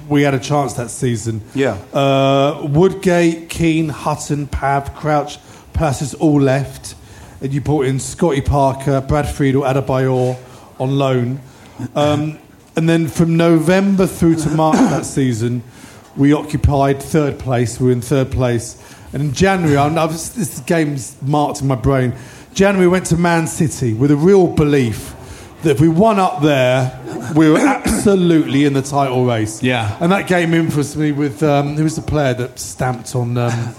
we 0.06 0.20
had 0.20 0.34
a 0.34 0.38
chance 0.38 0.74
that 0.74 0.90
season. 0.90 1.40
Yeah. 1.54 1.78
Uh, 1.94 2.66
Woodgate, 2.68 3.48
Keane, 3.48 3.88
Hutton, 3.88 4.48
Pav, 4.48 4.94
Crouch, 4.94 5.38
Palacios 5.72 6.12
all 6.14 6.38
left. 6.42 6.94
And 7.40 7.54
you 7.54 7.62
brought 7.62 7.86
in 7.86 7.98
Scotty 7.98 8.42
Parker, 8.42 9.00
Brad 9.00 9.26
Friedel, 9.26 9.62
Adebayor 9.62 10.36
on 10.78 10.98
loan. 10.98 11.40
Um, 11.96 12.38
and 12.76 12.88
then 12.88 13.08
from 13.08 13.36
November 13.36 14.06
through 14.06 14.36
to 14.36 14.48
March 14.50 14.76
that 14.76 15.04
season, 15.04 15.62
we 16.16 16.32
occupied 16.32 17.02
third 17.02 17.38
place. 17.38 17.78
We 17.78 17.86
were 17.86 17.92
in 17.92 18.00
third 18.00 18.30
place. 18.30 18.82
And 19.12 19.22
in 19.22 19.32
January, 19.32 19.76
I 19.76 19.88
know 19.88 20.06
this, 20.06 20.60
game's 20.60 21.20
marked 21.22 21.60
in 21.60 21.68
my 21.68 21.74
brain. 21.74 22.14
January, 22.54 22.86
we 22.86 22.92
went 22.92 23.06
to 23.06 23.16
Man 23.16 23.46
City 23.46 23.92
with 23.94 24.10
a 24.10 24.16
real 24.16 24.46
belief 24.46 25.14
that 25.62 25.70
if 25.70 25.80
we 25.80 25.88
won 25.88 26.18
up 26.18 26.42
there, 26.42 26.98
we 27.36 27.48
were 27.50 27.58
absolutely 27.58 28.64
in 28.64 28.72
the 28.72 28.82
title 28.82 29.24
race. 29.24 29.62
Yeah. 29.62 29.96
And 30.00 30.10
that 30.12 30.26
game 30.26 30.54
influenced 30.54 30.96
me 30.96 31.12
with 31.12 31.42
um, 31.42 31.76
who 31.76 31.84
was 31.84 31.96
the 31.96 32.02
player 32.02 32.34
that 32.34 32.58
stamped 32.58 33.14
on 33.14 33.36
um, 33.36 33.74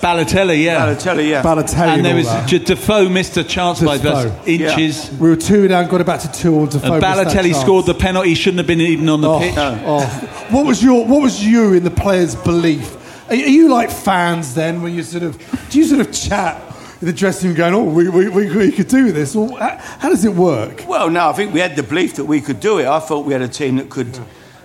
Balotelli, 0.00 0.64
yeah. 0.64 0.86
Balotelli, 0.86 1.28
yeah. 1.28 1.42
Balotelli. 1.42 1.88
and 1.88 2.04
there 2.04 2.14
was 2.14 2.26
that. 2.26 2.48
Defoe 2.48 3.08
missed 3.08 3.36
a 3.36 3.44
chance 3.44 3.82
by 3.82 3.98
Defoe. 3.98 4.28
just 4.30 4.48
inches. 4.48 5.10
We 5.18 5.28
were 5.28 5.36
two 5.36 5.68
down, 5.68 5.88
got 5.88 6.00
it 6.00 6.06
back 6.06 6.20
to 6.20 6.32
two. 6.32 6.54
Or 6.54 6.66
Defoe 6.66 6.94
And 6.94 7.02
Balotelli 7.02 7.54
scored 7.54 7.86
the 7.86 7.94
penalty. 7.94 8.30
He 8.30 8.34
shouldn't 8.34 8.58
have 8.58 8.66
been 8.66 8.80
even 8.80 9.08
on 9.10 9.20
the 9.20 9.30
Oh, 9.30 9.38
pitch. 9.38 9.54
oh. 9.58 10.46
What 10.50 10.64
was 10.66 10.82
your 10.82 11.04
What 11.06 11.22
was 11.22 11.44
you 11.44 11.74
in 11.74 11.84
the 11.84 11.90
players' 11.90 12.34
belief? 12.34 12.96
Are, 13.28 13.34
are 13.34 13.36
you 13.36 13.68
like 13.68 13.90
fans 13.90 14.54
then? 14.54 14.80
When 14.82 14.94
you 14.94 15.02
sort 15.02 15.22
of 15.22 15.36
do 15.70 15.78
you 15.78 15.84
sort 15.84 16.00
of 16.00 16.12
chat 16.12 16.60
in 17.02 17.06
the 17.06 17.12
dressing 17.12 17.48
room, 17.50 17.56
going, 17.58 17.74
"Oh, 17.74 17.84
we, 17.84 18.08
we, 18.08 18.28
we, 18.28 18.56
we 18.56 18.72
could 18.72 18.88
do 18.88 19.12
this." 19.12 19.36
Or 19.36 19.58
how, 19.58 19.76
how 19.76 20.08
does 20.08 20.24
it 20.24 20.32
work? 20.34 20.84
Well, 20.88 21.10
no, 21.10 21.28
I 21.28 21.32
think 21.34 21.52
we 21.52 21.60
had 21.60 21.76
the 21.76 21.82
belief 21.82 22.16
that 22.16 22.24
we 22.24 22.40
could 22.40 22.60
do 22.60 22.78
it. 22.78 22.86
I 22.86 23.00
thought 23.00 23.26
we 23.26 23.34
had 23.34 23.42
a 23.42 23.48
team 23.48 23.76
that 23.76 23.90
could, 23.90 24.18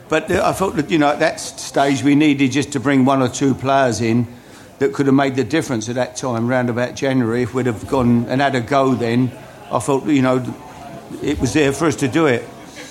but 0.07 0.31
uh, 0.31 0.41
I 0.45 0.53
thought 0.53 0.77
that 0.77 0.89
you 0.89 0.97
know 0.97 1.09
at 1.09 1.19
that 1.19 1.41
stage 1.41 2.03
we 2.03 2.15
needed 2.15 2.51
just 2.53 2.71
to 2.71 2.79
bring 2.79 3.03
one 3.03 3.21
or 3.21 3.27
two 3.29 3.53
players 3.53 3.99
in 4.01 4.27
that 4.79 4.93
could 4.93 5.05
have 5.05 5.15
made 5.15 5.35
the 5.35 5.43
difference 5.43 5.89
at 5.89 5.95
that 5.95 6.15
time, 6.15 6.47
round 6.47 6.69
about 6.69 6.95
January. 6.95 7.43
If 7.43 7.53
we'd 7.53 7.65
have 7.65 7.87
gone 7.87 8.25
and 8.25 8.41
had 8.41 8.55
a 8.55 8.61
go, 8.61 8.93
then 8.93 9.31
I 9.71 9.79
thought 9.79 10.05
you 10.05 10.21
know 10.21 10.43
it 11.21 11.39
was 11.39 11.53
there 11.53 11.71
for 11.71 11.85
us 11.85 11.95
to 11.97 12.07
do 12.07 12.25
it. 12.25 12.47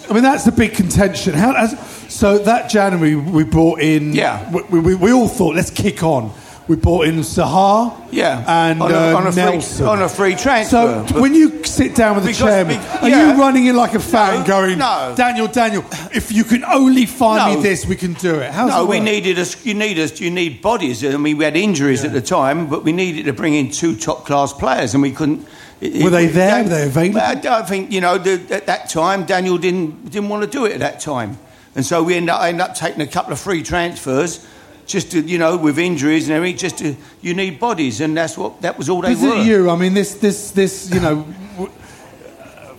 I 0.09 0.13
mean, 0.13 0.23
that's 0.23 0.45
the 0.45 0.53
big 0.53 0.75
contention. 0.75 1.35
How, 1.35 1.55
as, 1.55 1.79
so 2.13 2.39
that 2.39 2.71
January 2.71 3.17
we 3.17 3.45
brought 3.45 3.81
in. 3.81 4.13
Yeah. 4.13 4.51
We, 4.51 4.81
we, 4.81 4.95
we 4.95 5.13
all 5.13 5.29
thought 5.29 5.55
let's 5.55 5.71
kick 5.71 6.03
on. 6.03 6.33
We 6.67 6.77
brought 6.77 7.07
in 7.07 7.17
Saha. 7.21 7.93
Yeah, 8.11 8.43
And 8.49 8.81
on 8.81 8.91
a, 8.91 8.95
uh, 8.95 9.17
on 9.17 9.27
a 9.27 9.33
free 9.33 9.43
Nelson. 9.43 9.87
on 9.87 10.01
a 10.01 10.09
free 10.09 10.35
transfer. 10.35 11.05
So 11.09 11.21
when 11.21 11.35
you 11.35 11.63
sit 11.65 11.95
down 11.95 12.15
with 12.17 12.25
the 12.25 12.33
chairman, 12.33 12.79
be- 12.79 12.87
are 13.03 13.09
you 13.11 13.39
running 13.39 13.67
in 13.67 13.77
like 13.77 13.93
a 13.93 14.01
fan, 14.01 14.41
No, 14.41 14.47
going, 14.47 14.79
no. 14.79 15.13
"Daniel, 15.15 15.47
Daniel, 15.47 15.85
if 16.15 16.33
you 16.33 16.43
can 16.43 16.65
only 16.65 17.05
find 17.05 17.53
No. 17.53 17.57
me 17.57 17.63
this, 17.63 17.85
we 17.87 17.97
can 17.97 18.15
do 18.15 18.37
it." 18.37 18.51
How's 18.51 18.71
no, 18.71 18.85
it 18.85 18.89
we 18.89 18.99
needed 19.01 19.39
us. 19.39 19.57
You 19.67 19.75
need 19.75 19.99
us. 19.99 20.19
You 20.21 20.31
need 20.31 20.63
bodies. 20.63 21.05
I 21.05 21.17
mean, 21.19 21.37
we 21.37 21.45
had 21.45 21.55
injuries 21.57 22.03
at 22.03 22.15
the 22.15 22.23
time, 22.23 22.67
but 22.67 22.83
we 22.83 22.93
needed 22.93 23.27
to 23.27 23.35
bring 23.35 23.53
in 23.55 23.71
two 23.71 23.95
top 23.95 24.25
class 24.25 24.55
players, 24.55 24.95
and 24.95 25.03
we 25.03 25.11
couldn't. 25.11 25.47
it- 25.83 26.03
Were 26.03 26.09
they 26.09 26.29
there? 26.29 26.63
Were 26.63 26.69
they 26.71 26.85
available? 26.87 27.21
I 27.21 27.35
don't 27.35 27.69
think 27.69 27.93
you 27.93 28.01
know. 28.01 28.17
The, 28.17 28.41
at 28.51 28.65
that 28.67 28.89
time, 28.89 29.25
Daniel 29.25 29.59
didn't 29.59 30.11
didn't 30.11 30.31
want 30.31 30.45
to 30.45 30.49
do 30.49 30.65
it 30.65 30.73
at 30.73 30.79
that 30.81 30.99
time, 31.01 31.37
and 31.77 31.85
so 31.85 32.03
we 32.03 32.15
ended 32.15 32.31
up, 32.31 32.43
ended 32.43 32.63
up 32.63 32.75
taking 32.75 33.03
a 33.03 33.07
couple 33.07 33.35
of 33.35 33.39
free 33.39 33.63
transfers. 33.63 34.41
Just 34.87 35.13
to, 35.13 35.21
you 35.21 35.39
know, 35.39 35.57
with 35.57 35.79
injuries 35.79 36.29
and 36.29 36.37
everything, 36.37 36.59
just 36.59 36.79
to, 36.79 36.95
you 37.23 37.35
need 37.35 37.59
bodies, 37.59 38.01
and 38.01 38.17
that's 38.17 38.37
what 38.37 38.61
that 38.63 38.77
was 38.77 38.89
all 38.91 39.01
they 39.01 39.13
Is 39.13 39.23
were. 39.23 39.37
it 39.39 39.47
you? 39.47 39.71
I 39.71 39.77
mean, 39.77 39.95
this, 39.95 40.15
this, 40.17 40.51
this. 40.51 40.91
You 40.93 41.01
know, 41.01 41.27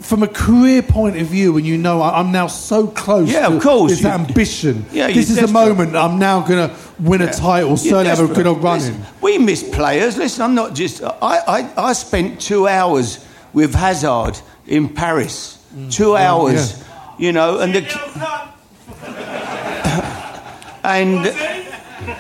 from 0.02 0.22
a 0.22 0.28
career 0.28 0.84
point 0.84 1.18
of 1.18 1.26
view, 1.28 1.54
when 1.54 1.66
you 1.66 1.78
know 1.80 2.02
I- 2.02 2.20
I'm 2.20 2.32
now 2.32 2.46
so 2.46 2.86
close. 2.86 3.32
Yeah, 3.32 3.48
to 3.50 3.56
of 3.58 3.64
course. 3.64 3.92
This 3.94 4.02
You- 4.04 4.10
ambition. 4.10 4.86
Yeah, 4.92 5.08
this 5.08 5.32
is 5.32 5.38
a 5.38 5.42
desperate. 5.42 5.68
moment. 5.70 5.96
I'm 5.96 6.20
now 6.20 6.42
going 6.42 6.70
to 6.70 6.76
win 7.00 7.24
a 7.24 7.34
title. 7.34 7.70
You're 7.70 7.78
Certainly 7.78 8.06
have 8.10 8.20
a 8.20 8.28
desperate. 8.28 8.36
good 8.36 8.48
old 8.48 8.62
run 8.64 8.82
in. 8.82 9.02
We 9.22 9.40
miss 9.40 9.64
players. 9.64 10.16
Listen, 10.18 10.44
I'm 10.44 10.54
not 10.54 10.76
just. 10.76 11.02
I, 11.04 11.40
I, 11.48 11.70
I 11.90 11.94
spent 11.94 12.40
two 12.40 12.68
hours 12.68 13.26
with 13.52 13.74
Hazard 13.74 14.38
in 14.68 14.90
Paris. 14.90 15.58
Mm. 15.76 15.92
Two 15.92 16.16
hours. 16.16 16.84
You 17.18 17.32
know, 17.32 17.60
and 17.60 17.74
the. 17.74 17.82
and. 20.84 21.55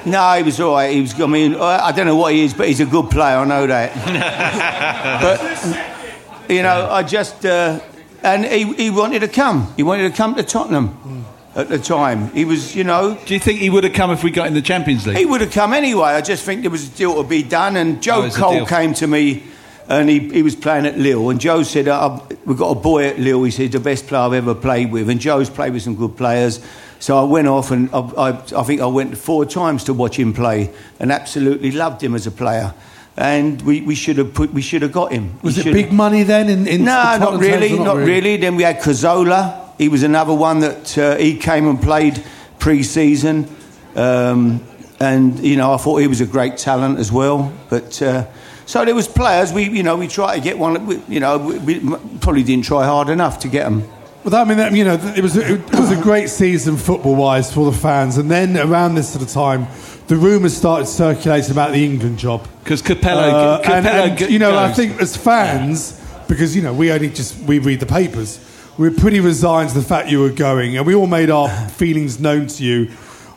No, 0.05 0.33
he 0.37 0.43
was 0.43 0.59
all 0.59 0.73
right. 0.73 0.93
He 0.93 1.01
was. 1.01 1.19
I 1.19 1.25
mean, 1.27 1.55
I 1.55 1.87
I 1.87 1.91
don't 1.91 2.05
know 2.05 2.15
what 2.15 2.33
he 2.33 2.43
is, 2.43 2.53
but 2.53 2.67
he's 2.67 2.79
a 2.79 2.85
good 2.85 3.09
player. 3.09 3.37
I 3.37 3.45
know 3.45 3.67
that. 3.67 3.93
but 5.21 6.49
you 6.49 6.61
know, 6.63 6.89
I 6.89 7.03
just 7.03 7.45
uh, 7.45 7.79
and 8.23 8.45
he, 8.45 8.73
he 8.73 8.89
wanted 8.89 9.19
to 9.19 9.27
come. 9.27 9.73
He 9.75 9.83
wanted 9.83 10.09
to 10.11 10.15
come 10.17 10.35
to 10.35 10.43
Tottenham 10.43 11.25
at 11.55 11.69
the 11.69 11.79
time. 11.79 12.31
He 12.31 12.43
was, 12.45 12.75
you 12.75 12.83
know, 12.83 13.17
Do 13.25 13.33
you 13.33 13.39
think 13.39 13.59
he 13.59 13.69
would 13.69 13.83
have 13.83 13.93
come 13.93 14.11
if 14.11 14.23
we 14.23 14.31
got 14.31 14.47
in 14.47 14.53
the 14.53 14.61
Champions 14.61 15.07
League? 15.07 15.17
he 15.17 15.25
would 15.25 15.41
have 15.41 15.51
come 15.51 15.73
anyway. 15.73 16.09
I 16.09 16.21
just 16.21 16.43
think 16.43 16.61
there 16.61 16.71
was 16.71 16.87
a 16.87 16.91
deal 16.97 17.15
to 17.21 17.27
be 17.27 17.43
done. 17.43 17.77
And 17.77 17.97
Oh, 17.97 18.01
Joe 18.01 18.23
a 18.25 18.29
Cole 18.29 18.65
came 18.65 18.93
to 18.95 19.07
me 19.07 19.43
and 19.87 20.09
he, 20.09 20.19
he 20.29 20.43
was 20.43 20.55
playing 20.55 20.85
at 20.85 20.97
Lille. 20.97 21.29
And 21.29 21.39
Joe 21.39 21.63
said, 21.63 21.87
uh, 21.87 22.19
We've 22.45 22.57
got 22.57 22.71
a 22.71 22.79
boy 22.79 23.05
at 23.07 23.19
Lille. 23.19 23.43
He 23.43 23.51
said, 23.51 23.71
the 23.71 23.79
best 23.79 24.07
player 24.07 24.21
I've 24.21 24.33
ever 24.33 24.53
played 24.55 24.91
with. 24.91 25.09
And 25.09 25.19
Joe's 25.19 25.49
played 25.49 25.73
with 25.73 25.83
some 25.83 25.95
good 25.95 26.17
players. 26.17 26.59
So 27.05 27.19
I 27.19 27.23
went 27.23 27.47
off 27.47 27.69
and 27.69 27.87
I, 27.93 27.99
I, 27.99 28.29
I 28.31 28.63
think 28.63 28.81
I 28.81 28.87
went 28.87 29.15
four 29.15 29.45
times 29.45 29.83
to 29.83 29.93
watch 29.93 30.17
him 30.17 30.33
play 30.33 30.73
and 30.99 31.11
absolutely 31.11 31.69
loved 31.69 32.01
him 32.01 32.15
as 32.15 32.25
a 32.25 32.31
player. 32.31 32.73
And 33.15 33.61
we, 33.61 33.81
we 33.81 33.93
should 33.93 34.17
have 34.17 34.33
put 34.33 34.51
we 34.51 34.63
should 34.63 34.81
have 34.81 34.91
got 34.91 35.11
him. 35.11 35.37
Was 35.43 35.63
We 35.63 35.69
it 35.69 35.73
big 35.75 35.91
money 35.91 36.23
then? 36.23 36.49
In, 36.49 36.65
in 36.65 36.83
no, 36.83 37.15
not 37.19 37.39
really, 37.39 37.77
or 37.77 37.85
not, 37.85 37.97
really. 37.97 38.37
Then 38.37 38.55
we 38.55 38.63
had 38.63 38.77
Cazorla. 38.79 39.69
He 39.77 39.87
was 39.87 40.01
another 40.01 40.33
one 40.33 40.61
that 40.61 40.97
uh, 40.97 41.15
he 41.17 41.37
came 41.37 41.67
and 41.67 41.79
played 41.79 42.23
pre-season, 42.57 43.55
um, 43.95 44.63
and 44.99 45.39
you 45.41 45.57
know 45.57 45.75
I 45.75 45.77
thought 45.77 45.97
he 45.97 46.07
was 46.07 46.21
a 46.21 46.25
great 46.25 46.57
talent 46.57 46.97
as 46.97 47.11
well. 47.11 47.53
But 47.69 48.01
uh, 48.01 48.25
so 48.65 48.83
there 48.83 48.95
was 48.95 49.07
players. 49.07 49.53
We 49.53 49.69
you 49.69 49.83
know 49.83 49.95
we 49.95 50.07
tried 50.07 50.37
to 50.37 50.41
get 50.41 50.57
one. 50.57 50.83
We, 50.87 50.99
you 51.07 51.19
know 51.19 51.37
we, 51.37 51.59
we 51.59 51.79
probably 52.17 52.41
didn't 52.41 52.65
try 52.65 52.83
hard 52.83 53.09
enough 53.09 53.37
to 53.41 53.47
get 53.47 53.65
them. 53.65 53.87
Well, 54.25 54.31
that, 54.31 54.41
I 54.41 54.49
mean, 54.49 54.57
that, 54.57 54.73
you 54.73 54.83
know, 54.83 54.95
it 55.15 55.21
was 55.21 55.37
it 55.37 55.61
was 55.73 55.91
a 55.91 56.01
great 56.01 56.29
season 56.31 56.77
football-wise 56.77 57.53
for 57.53 57.69
the 57.71 57.77
fans, 57.77 58.17
and 58.17 58.29
then 58.31 58.57
around 58.57 58.95
this 58.95 59.09
sort 59.13 59.23
of 59.23 59.29
time, 59.31 59.67
the 60.07 60.15
rumours 60.15 60.57
started 60.57 60.87
circulating 60.87 61.51
about 61.51 61.73
the 61.73 61.85
England 61.85 62.17
job. 62.17 62.47
Because 62.63 62.81
Capello, 62.81 63.21
Uh, 63.29 63.61
Capello 63.61 63.85
and, 64.09 64.17
g- 64.17 64.25
you 64.29 64.39
know, 64.39 64.57
I 64.57 64.73
think 64.73 64.99
as 64.99 65.15
fans, 65.15 66.01
because 66.27 66.55
you 66.55 66.63
know 66.63 66.73
we 66.73 66.91
only 66.91 67.09
just 67.11 67.37
we 67.43 67.59
read 67.59 67.79
the 67.79 67.85
papers, 67.85 68.39
we're 68.79 68.89
pretty 68.89 69.19
resigned 69.19 69.69
to 69.69 69.75
the 69.75 69.85
fact 69.85 70.09
you 70.09 70.19
were 70.19 70.31
going, 70.31 70.75
and 70.75 70.87
we 70.87 70.95
all 70.95 71.05
made 71.07 71.29
our 71.29 71.47
feelings 71.69 72.19
known 72.19 72.47
to 72.47 72.63
you 72.63 72.89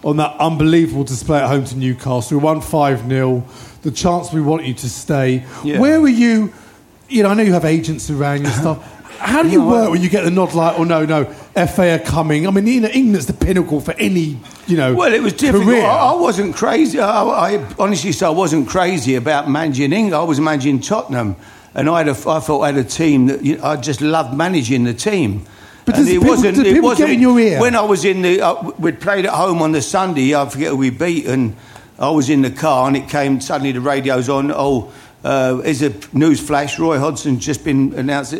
on 0.04 0.16
that 0.16 0.34
unbelievable 0.40 1.04
display 1.04 1.38
at 1.38 1.48
home 1.48 1.64
to 1.66 1.76
Newcastle. 1.76 2.38
We 2.38 2.42
won 2.42 2.62
five 2.62 3.06
0 3.06 3.44
The 3.82 3.90
chance 3.90 4.32
we 4.32 4.40
want 4.40 4.64
you 4.64 4.72
to 4.72 4.88
stay. 4.88 5.44
Yeah. 5.62 5.80
Where 5.80 6.00
were 6.00 6.08
you? 6.08 6.50
You 7.10 7.22
know, 7.24 7.28
I 7.30 7.34
know 7.34 7.42
you 7.42 7.52
have 7.52 7.64
agents 7.66 8.08
around 8.10 8.40
you 8.40 8.46
and 8.46 8.54
stuff. 8.60 8.97
How 9.18 9.42
do 9.42 9.48
you 9.48 9.58
No, 9.58 9.66
work 9.68 9.90
when 9.90 10.00
you 10.00 10.08
get 10.08 10.24
the 10.24 10.30
nod 10.30 10.54
like, 10.54 10.78
oh 10.78 10.84
no, 10.84 11.04
no, 11.04 11.24
FA 11.24 11.94
are 11.94 11.98
coming. 11.98 12.46
I 12.46 12.50
mean, 12.50 12.66
you 12.66 12.80
know, 12.80 12.88
England's 12.88 13.26
the 13.26 13.32
pinnacle 13.32 13.80
for 13.80 13.92
any, 13.94 14.38
you 14.66 14.76
know, 14.76 14.94
Well, 14.94 15.12
it 15.12 15.20
was 15.22 15.32
difficult. 15.32 15.64
career. 15.64 15.84
I, 15.84 16.12
I 16.12 16.14
wasn't 16.14 16.54
crazy. 16.54 17.00
I, 17.00 17.22
I 17.22 17.66
honestly 17.78 18.12
say 18.12 18.26
I 18.26 18.30
wasn't 18.30 18.68
crazy 18.68 19.16
about 19.16 19.50
managing 19.50 19.92
England. 19.92 20.14
I 20.14 20.22
was 20.24 20.38
managing 20.40 20.80
Tottenham, 20.80 21.34
and 21.74 21.90
I 21.90 21.98
had 21.98 22.08
a, 22.08 22.12
I 22.12 22.38
thought 22.40 22.60
I 22.62 22.66
had 22.72 22.76
a 22.76 22.84
team 22.84 23.26
that 23.26 23.44
you 23.44 23.60
I 23.62 23.76
just 23.76 24.00
loved 24.00 24.36
managing 24.36 24.84
the 24.84 24.94
team. 24.94 25.44
But 25.84 25.96
And 25.96 26.04
does 26.04 26.08
it 26.14 26.18
people- 26.20 26.28
wasn't. 26.28 26.58
it 26.58 26.80
wasn't 26.82 27.08
get 27.08 27.14
in 27.16 27.20
your 27.20 27.40
ear? 27.40 27.60
when 27.60 27.74
I 27.74 27.80
was 27.82 28.04
in 28.04 28.22
the. 28.22 28.40
Uh, 28.40 28.70
we'd 28.78 29.00
played 29.00 29.26
at 29.26 29.32
home 29.32 29.62
on 29.62 29.72
the 29.72 29.82
Sunday. 29.82 30.34
I 30.34 30.48
forget 30.48 30.68
who 30.68 30.76
we 30.76 30.90
beat, 30.90 31.26
and 31.26 31.56
I 31.98 32.10
was 32.10 32.30
in 32.30 32.42
the 32.42 32.50
car, 32.50 32.86
and 32.86 32.96
it 32.96 33.08
came 33.08 33.40
suddenly. 33.40 33.72
The 33.72 33.80
radio's 33.80 34.28
on. 34.28 34.52
Oh, 34.54 34.92
uh, 35.24 35.60
is 35.64 35.82
a 35.82 35.92
news 36.12 36.38
flash. 36.40 36.78
Roy 36.78 36.98
Hodgson's 36.98 37.44
just 37.44 37.64
been 37.64 37.94
announced. 37.94 38.34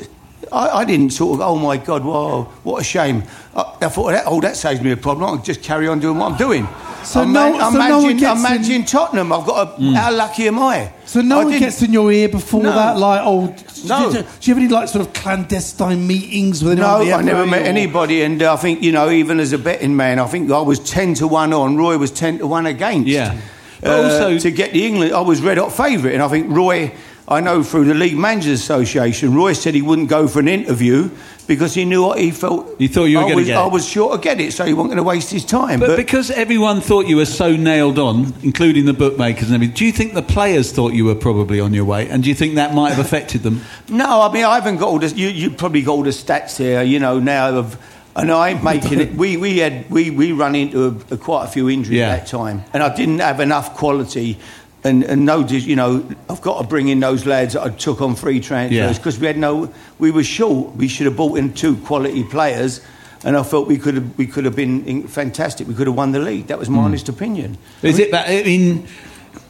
I, 0.53 0.81
I 0.81 0.85
didn't 0.85 1.11
sort 1.11 1.35
of. 1.35 1.41
Oh 1.47 1.57
my 1.57 1.77
God! 1.77 2.05
Whoa! 2.05 2.45
What 2.65 2.81
a 2.81 2.85
shame. 2.85 3.23
I, 3.55 3.77
I 3.83 3.89
thought, 3.89 4.23
oh, 4.27 4.41
that 4.41 4.57
saves 4.57 4.81
me 4.81 4.91
a 4.93 4.97
problem. 4.97 5.29
I'll 5.29 5.43
just 5.43 5.63
carry 5.63 5.89
on 5.89 6.01
doing 6.01 6.19
what 6.19 6.33
I'm 6.33 6.39
doing. 6.39 6.67
So 7.05 7.21
I'm, 7.23 7.33
no- 7.33 7.59
I'm 7.59 7.73
so 7.73 7.79
no 7.79 7.99
one 7.99 8.03
managing. 8.03 8.17
gets 8.19 8.31
I'm 8.31 8.37
in- 8.37 8.43
managing 8.43 8.85
Tottenham. 8.85 9.33
I've 9.33 9.47
got 9.47 9.79
a. 9.81 9.83
How 9.95 10.13
lucky 10.15 10.47
am 10.49 10.59
I? 10.59 10.93
So 11.07 11.21
no 11.23 11.37
I 11.41 11.45
one 11.45 11.53
didn't- 11.53 11.61
gets 11.67 11.83
in 11.83 11.93
your 11.93 12.11
ear 12.13 12.29
before 12.29 12.63
No. 12.63 12.73
that, 12.75 12.99
like, 12.99 13.21
oh, 13.25 13.55
No. 13.87 14.11
Do, 14.11 14.19
you- 14.19 14.23
do 14.25 14.29
you 14.43 14.55
have 14.55 14.63
any 14.63 14.69
like 14.69 14.89
sort 14.89 15.07
of 15.07 15.13
clandestine 15.15 16.07
meetings 16.07 16.63
with 16.63 16.73
anyone? 16.79 17.07
No, 17.09 17.15
I 17.15 17.23
never 17.23 17.47
met 17.47 17.63
or- 17.63 17.67
anybody, 17.67 18.23
and 18.23 18.43
uh, 18.43 18.53
I 18.53 18.57
think 18.57 18.83
you 18.83 18.93
know, 18.93 19.11
even 19.11 19.41
as 19.41 19.53
a 19.53 19.59
betting 19.59 19.97
man, 19.97 20.19
I 20.19 20.27
think 20.27 20.51
I 20.51 20.61
was 20.61 20.79
ten 20.81 21.15
to 21.15 21.29
one 21.29 21.53
on. 21.53 21.77
Roy 21.77 21.97
was 21.99 22.11
ten 22.11 22.39
to 22.39 22.47
one 22.47 22.67
against. 22.67 23.09
Yeah. 23.09 23.39
But 23.81 23.91
Uh, 23.91 24.03
also- 24.03 24.39
to 24.39 24.51
get 24.51 24.73
the 24.73 24.85
England, 24.87 25.13
I 25.15 25.21
was 25.21 25.41
red 25.41 25.57
hot 25.59 25.73
favourite, 25.73 26.15
and 26.15 26.23
I 26.23 26.29
think 26.29 26.47
Roy. 26.51 26.93
I 27.31 27.41
know 27.41 27.62
through 27.62 27.85
the 27.85 27.95
League 27.95 28.17
Managers 28.17 28.59
Association, 28.61 29.35
Roy 29.35 29.53
said 29.53 29.75
he 29.75 29.83
wouldn't 29.83 30.09
go 30.09 30.27
for 30.29 30.41
an 30.41 30.49
interview 30.49 31.11
because 31.47 31.75
he 31.75 31.85
knew 31.85 32.03
what 32.03 32.19
he 32.19 32.31
felt. 32.31 32.75
He 32.79 32.88
thought 32.88 33.05
you 33.05 33.19
were 33.19 33.25
I 33.25 33.29
gonna 33.29 33.37
was- 33.37 33.47
get 33.47 33.57
it. 33.59 33.61
I 33.61 33.67
was 33.67 33.87
sure 33.87 34.17
to 34.17 34.19
get 34.23 34.41
it, 34.41 34.55
so 34.55 34.64
he 34.64 34.73
wasn't 34.73 34.93
going 34.95 34.97
to 34.97 35.03
waste 35.03 35.31
his 35.31 35.45
time. 35.45 35.81
But, 35.81 35.97
because 35.97 36.31
everyone 36.31 36.81
thought 36.81 37.07
you 37.07 37.17
were 37.17 37.27
so 37.27 37.55
nailed 37.55 37.99
on, 37.99 38.33
including 38.43 38.87
the 38.87 38.95
bookmakers 38.95 39.49
and 39.49 39.55
everything, 39.57 39.75
do 39.77 39.85
you 39.85 39.93
think 39.93 40.14
the 40.14 40.23
players 40.23 40.73
thought 40.73 40.95
you 40.95 41.05
were 41.05 41.14
probably 41.14 41.61
on 41.61 41.75
your 41.75 41.85
way? 41.85 42.09
And 42.09 42.23
do 42.23 42.31
you 42.31 42.35
think 42.35 42.55
that 42.55 42.75
might 42.75 42.91
have 42.95 42.99
affected 43.05 43.43
them? 43.43 43.61
No, 43.91 44.23
I 44.23 44.33
mean 44.33 44.45
I 44.45 44.55
haven't 44.55 44.79
got 44.79 44.88
all 44.88 44.99
the. 44.99 45.09
You 45.09 45.29
you 45.29 45.51
probably 45.51 45.83
got 45.83 45.93
all 45.93 46.03
the 46.05 46.11
stats 46.11 46.57
here, 46.57 46.83
you 46.83 46.99
know 46.99 47.19
now 47.21 47.51
of. 47.59 47.77
And 48.17 48.33
I 48.33 48.49
ain't 48.49 48.64
making 48.64 48.99
it. 49.01 49.14
We 49.14 49.37
we 49.37 49.59
had 49.59 49.88
we, 49.91 50.11
we 50.11 50.33
run 50.33 50.57
into 50.57 50.87
a, 51.11 51.14
a 51.14 51.17
quite 51.17 51.45
a 51.45 51.47
few 51.47 51.69
injuries 51.69 51.99
Yeah. 51.99 52.09
at 52.09 52.21
that 52.21 52.27
time, 52.27 52.64
and 52.73 52.83
I 52.83 52.93
didn't 52.93 53.21
have 53.21 53.38
enough 53.38 53.77
quality. 53.77 54.38
And, 54.85 55.03
and 55.03 55.27
no, 55.27 55.41
you 55.47 55.75
know, 55.75 56.09
I've 56.31 56.41
got 56.41 56.61
to 56.62 56.67
bring 56.67 56.88
in 56.88 57.01
those 57.01 57.27
lads 57.27 57.55
that 57.55 57.62
I 57.62 57.71
took 57.71 58.01
on 58.01 58.14
free 58.14 58.38
transfers 58.41 58.97
because 58.97 59.19
we 59.19 59.27
had 59.27 59.37
no. 59.37 59.73
We 59.99 60.12
were 60.12 60.23
short. 60.23 60.77
We 60.77 60.87
should 60.87 61.07
have 61.07 61.17
brought 61.17 61.37
in 61.37 61.53
two 61.53 61.77
quality 61.79 62.23
players, 62.23 62.81
and 63.25 63.37
I 63.37 63.43
felt 63.43 63.67
we 63.67 63.79
could 63.79 63.95
have 63.95 64.17
we 64.17 64.27
could 64.27 64.45
have 64.45 64.55
been 64.55 65.09
fantastic. 65.09 65.67
We 65.67 65.75
could 65.75 65.88
have 65.88 65.97
won 65.97 66.12
the 66.12 66.21
league. 66.21 66.47
That 66.47 66.61
was 66.61 66.71
my 66.71 66.83
honest 66.83 67.09
opinion. 67.09 67.59
Is 67.83 67.99
it 67.99 68.12
that? 68.12 68.29
I 68.29 68.45
mean, 68.45 68.87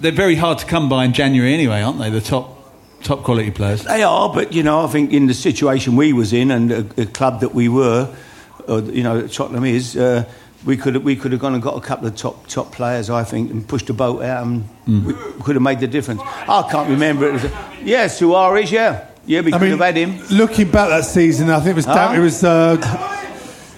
they're 0.01 0.13
very 0.13 0.35
hard 0.35 0.59
to 0.61 0.67
come 0.67 0.89
by 0.89 1.05
in 1.05 1.13
January 1.13 1.53
anyway, 1.53 1.83
aren't 1.83 1.99
they? 1.99 2.09
The 2.09 2.23
top 2.23 2.59
top 3.03 3.23
quality 3.23 3.51
players. 3.51 3.85
They 3.85 4.03
are, 4.03 4.33
but 4.33 4.53
you 4.53 4.63
know, 4.63 4.85
I 4.85 4.87
think 4.89 5.13
in 5.13 5.27
the 5.27 5.35
situation 5.35 5.97
we 5.97 6.13
was 6.13 6.33
in 6.33 6.51
and 6.51 6.73
a, 6.73 7.03
a 7.03 7.07
club 7.07 7.41
that 7.41 7.55
we 7.55 7.69
were, 7.69 8.15
or, 8.67 8.81
you 8.81 9.03
know, 9.03 9.21
that 9.21 9.33
Tottenham 9.33 9.65
is, 9.65 9.97
uh, 9.97 10.25
we 10.65 10.77
could 10.77 10.95
have, 10.95 11.05
we 11.05 11.15
could 11.17 11.33
have 11.33 11.41
gone 11.41 11.55
and 11.55 11.63
got 11.63 11.77
a 11.77 11.81
couple 11.81 12.07
of 12.09 12.17
top 12.17 12.47
top 12.49 12.73
players, 12.73 13.11
I 13.11 13.25
think, 13.25 13.51
and 13.51 13.67
pushed 13.67 13.87
the 13.87 13.93
boat 13.93 14.23
out, 14.23 14.47
and 14.47 14.65
we 14.87 15.15
could 15.43 15.55
have 15.57 15.63
made 15.63 15.81
the 15.81 15.87
difference. 15.87 16.21
I 16.23 16.67
can't 16.71 16.89
remember. 16.91 17.29
It 17.29 17.33
was, 17.35 17.47
yeah, 17.83 18.07
Suarez, 18.09 18.71
yeah, 18.73 19.07
yeah, 19.27 19.41
we 19.43 19.53
I 19.53 19.59
could 19.59 19.63
mean, 19.71 19.79
have 19.79 19.81
had 19.81 19.97
him. 19.97 20.21
looking 20.31 20.71
back 20.71 20.89
that 20.89 21.05
season, 21.05 21.49
I 21.51 21.59
think 21.61 21.71
it 21.73 21.77
was 21.77 21.85
Huh? 21.85 22.13
it 22.17 22.21
was. 22.21 22.43
Uh, 22.45 23.15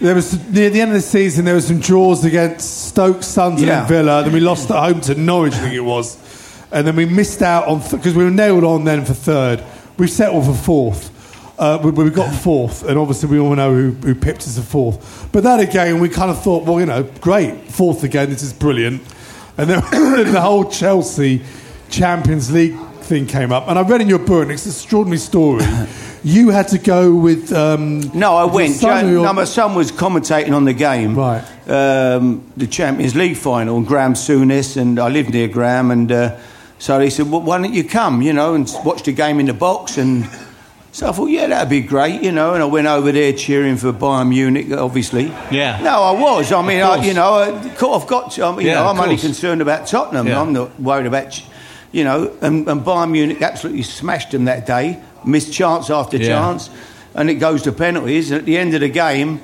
there 0.01 0.15
was 0.15 0.33
near 0.49 0.71
the 0.71 0.81
end 0.81 0.93
of 0.93 0.95
the 0.97 1.03
season. 1.03 1.45
There 1.45 1.55
was 1.55 1.67
some 1.67 1.79
draws 1.81 2.25
against 2.25 2.87
Stoke, 2.89 3.23
Sunderland, 3.23 3.67
Yeah. 3.69 3.81
and 3.81 3.89
Villa. 3.89 4.23
Then 4.25 4.33
we 4.33 4.41
lost 4.41 4.71
at 4.71 4.83
home 4.83 5.03
to 5.03 5.15
Norwich, 5.15 5.53
I 5.53 5.59
think 5.59 5.75
it 5.75 5.81
was, 5.81 6.17
and 6.73 6.87
then 6.87 6.97
we 6.97 7.05
missed 7.05 7.43
out 7.43 7.67
on 7.69 7.81
because 7.91 8.15
we 8.15 8.25
were 8.25 8.31
nailed 8.31 8.65
on 8.65 8.85
then 8.85 9.05
for 9.05 9.13
third. 9.13 9.63
We 9.99 10.07
settled 10.07 10.47
for 10.47 10.55
fourth. 10.55 11.11
Uh, 11.61 11.79
we, 11.85 11.91
we 11.91 12.09
got 12.11 12.35
fourth, 12.43 12.85
and 12.89 12.99
obviously 12.99 13.29
we 13.29 13.39
all 13.39 13.55
know 13.55 13.73
who, 13.75 13.91
who 13.91 14.15
pipped 14.15 14.41
us 14.43 14.57
a 14.57 14.63
fourth. 14.63 15.29
But 15.31 15.43
that 15.43 15.61
again, 15.61 16.01
we 16.01 16.09
kind 16.09 16.31
of 16.31 16.43
thought, 16.43 16.65
well, 16.65 16.81
you 16.81 16.87
know, 16.87 17.03
great, 17.21 17.55
fourth 17.71 18.03
again. 18.03 18.31
This 18.31 18.43
is 18.43 18.53
brilliant. 18.55 19.03
And 19.59 19.69
then 19.71 20.33
the 20.33 20.41
whole 20.41 20.71
Chelsea 20.71 21.43
Champions 21.91 22.51
League 22.51 22.79
thing 23.03 23.27
came 23.27 23.53
up, 23.53 23.69
and 23.69 23.79
I 23.79 23.83
read 23.83 24.01
in 24.01 24.09
your 24.09 24.21
book, 24.21 24.43
and 24.45 24.53
it's 24.53 24.65
an 24.65 24.73
extraordinary 24.73 25.19
story. 25.19 25.63
you 26.25 26.49
had 26.49 26.69
to 26.69 26.79
go 26.79 27.15
with. 27.15 27.53
Um, 27.53 28.01
No, 28.15 28.37
I 28.37 28.45
went. 28.45 28.77
son 28.77 29.11
your- 29.13 29.25
no, 29.25 29.33
my 29.35 29.45
son 29.45 29.75
was 29.75 29.93
commentating 29.93 30.55
on 30.55 30.65
the 30.65 30.73
game, 30.73 31.15
Right. 31.15 31.45
Um, 31.69 32.43
the 32.57 32.67
Champions 32.67 33.15
League 33.15 33.37
final, 33.37 33.77
and 33.77 33.87
Graham 33.87 34.15
Souness, 34.15 34.77
and 34.79 34.99
I 34.99 35.09
lived 35.09 35.31
near 35.35 35.47
Graham, 35.47 35.91
and 35.91 36.11
uh, 36.11 36.37
so 36.79 36.99
he 37.01 37.11
said, 37.11 37.31
well, 37.31 37.43
"Why 37.43 37.59
don't 37.59 37.75
you 37.75 37.85
come, 37.85 38.23
you 38.23 38.33
know, 38.33 38.55
and 38.55 38.67
watch 38.85 39.03
the 39.03 39.13
game 39.13 39.39
in 39.41 39.47
the 39.47 39.53
box?" 39.55 39.99
And 39.99 40.27
so 40.93 41.09
I 41.09 41.13
thought, 41.13 41.27
"Yeah, 41.31 41.47
that'd 41.47 41.69
be 41.71 41.81
great," 41.81 42.23
you 42.23 42.33
know. 42.33 42.55
And 42.55 42.63
I 42.63 42.67
went 42.67 42.87
over 42.87 43.13
there 43.13 43.33
cheering 43.33 43.77
for 43.77 43.93
Bayern 43.93 44.29
Munich, 44.29 44.73
obviously. 44.73 45.27
Yeah. 45.51 45.81
No, 45.83 46.03
I 46.03 46.13
was. 46.13 46.51
I 46.53 46.63
mean, 46.67 46.81
I, 46.83 46.97
you 47.05 47.15
know, 47.15 47.35
I, 47.35 47.49
I've 47.59 48.07
got. 48.07 48.33
To, 48.33 48.45
I 48.47 48.51
mean, 48.51 48.61
you 48.63 48.67
Yeah, 48.73 48.81
know, 48.83 48.89
I'm 48.89 48.99
only 49.01 49.17
concerned 49.17 49.63
about 49.63 49.87
Tottenham. 49.87 50.27
Yeah. 50.27 50.41
I'm 50.41 50.53
not 50.53 50.79
worried 50.81 51.07
about. 51.07 51.31
Ch- 51.31 51.45
You 51.93 52.05
know, 52.05 52.31
and, 52.41 52.69
and 52.69 52.83
Bayern 52.85 53.11
Munich 53.11 53.43
absolutely 53.43 53.83
smashed 53.83 54.31
them 54.31 54.45
that 54.45 54.65
day, 54.65 55.01
missed 55.25 55.53
chance 55.53 55.91
after 55.91 56.17
Yeah. 56.19 56.29
chance, 56.29 56.71
and 57.15 57.29
it 57.29 57.41
goes 57.41 57.63
to 57.63 57.73
penalties. 57.73 58.31
And 58.31 58.39
at 58.39 58.47
the 58.47 58.57
end 58.57 58.75
of 58.75 58.81
the 58.81 58.89
game, 58.89 59.41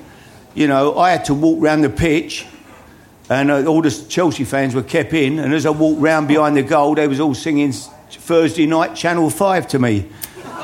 you 0.55 0.65
know, 0.67 0.97
I 0.97 1.11
had 1.11 1.25
to 1.25 1.33
walk 1.33 1.57
round 1.61 1.83
the 1.83 1.89
pitch, 1.89 2.45
and 3.29 3.51
uh, 3.51 3.65
all 3.65 3.81
the 3.81 3.91
Chelsea 3.91 4.45
fans 4.45 4.73
were 4.73 4.83
kept 4.83 5.11
in. 5.13 5.39
And 5.39 5.53
as 5.53 5.65
I 5.65 5.71
walked 5.71 5.99
round 6.01 6.27
behind 6.29 6.55
the 6.55 6.63
goal, 6.63 6.95
they 6.95 7.07
was 7.07 7.19
all 7.19 7.33
singing 7.35 7.73
Thursday 7.73 8.65
night 8.65 8.95
Channel 8.95 9.29
Five 9.29 9.67
to 9.67 9.79
me, 9.79 10.05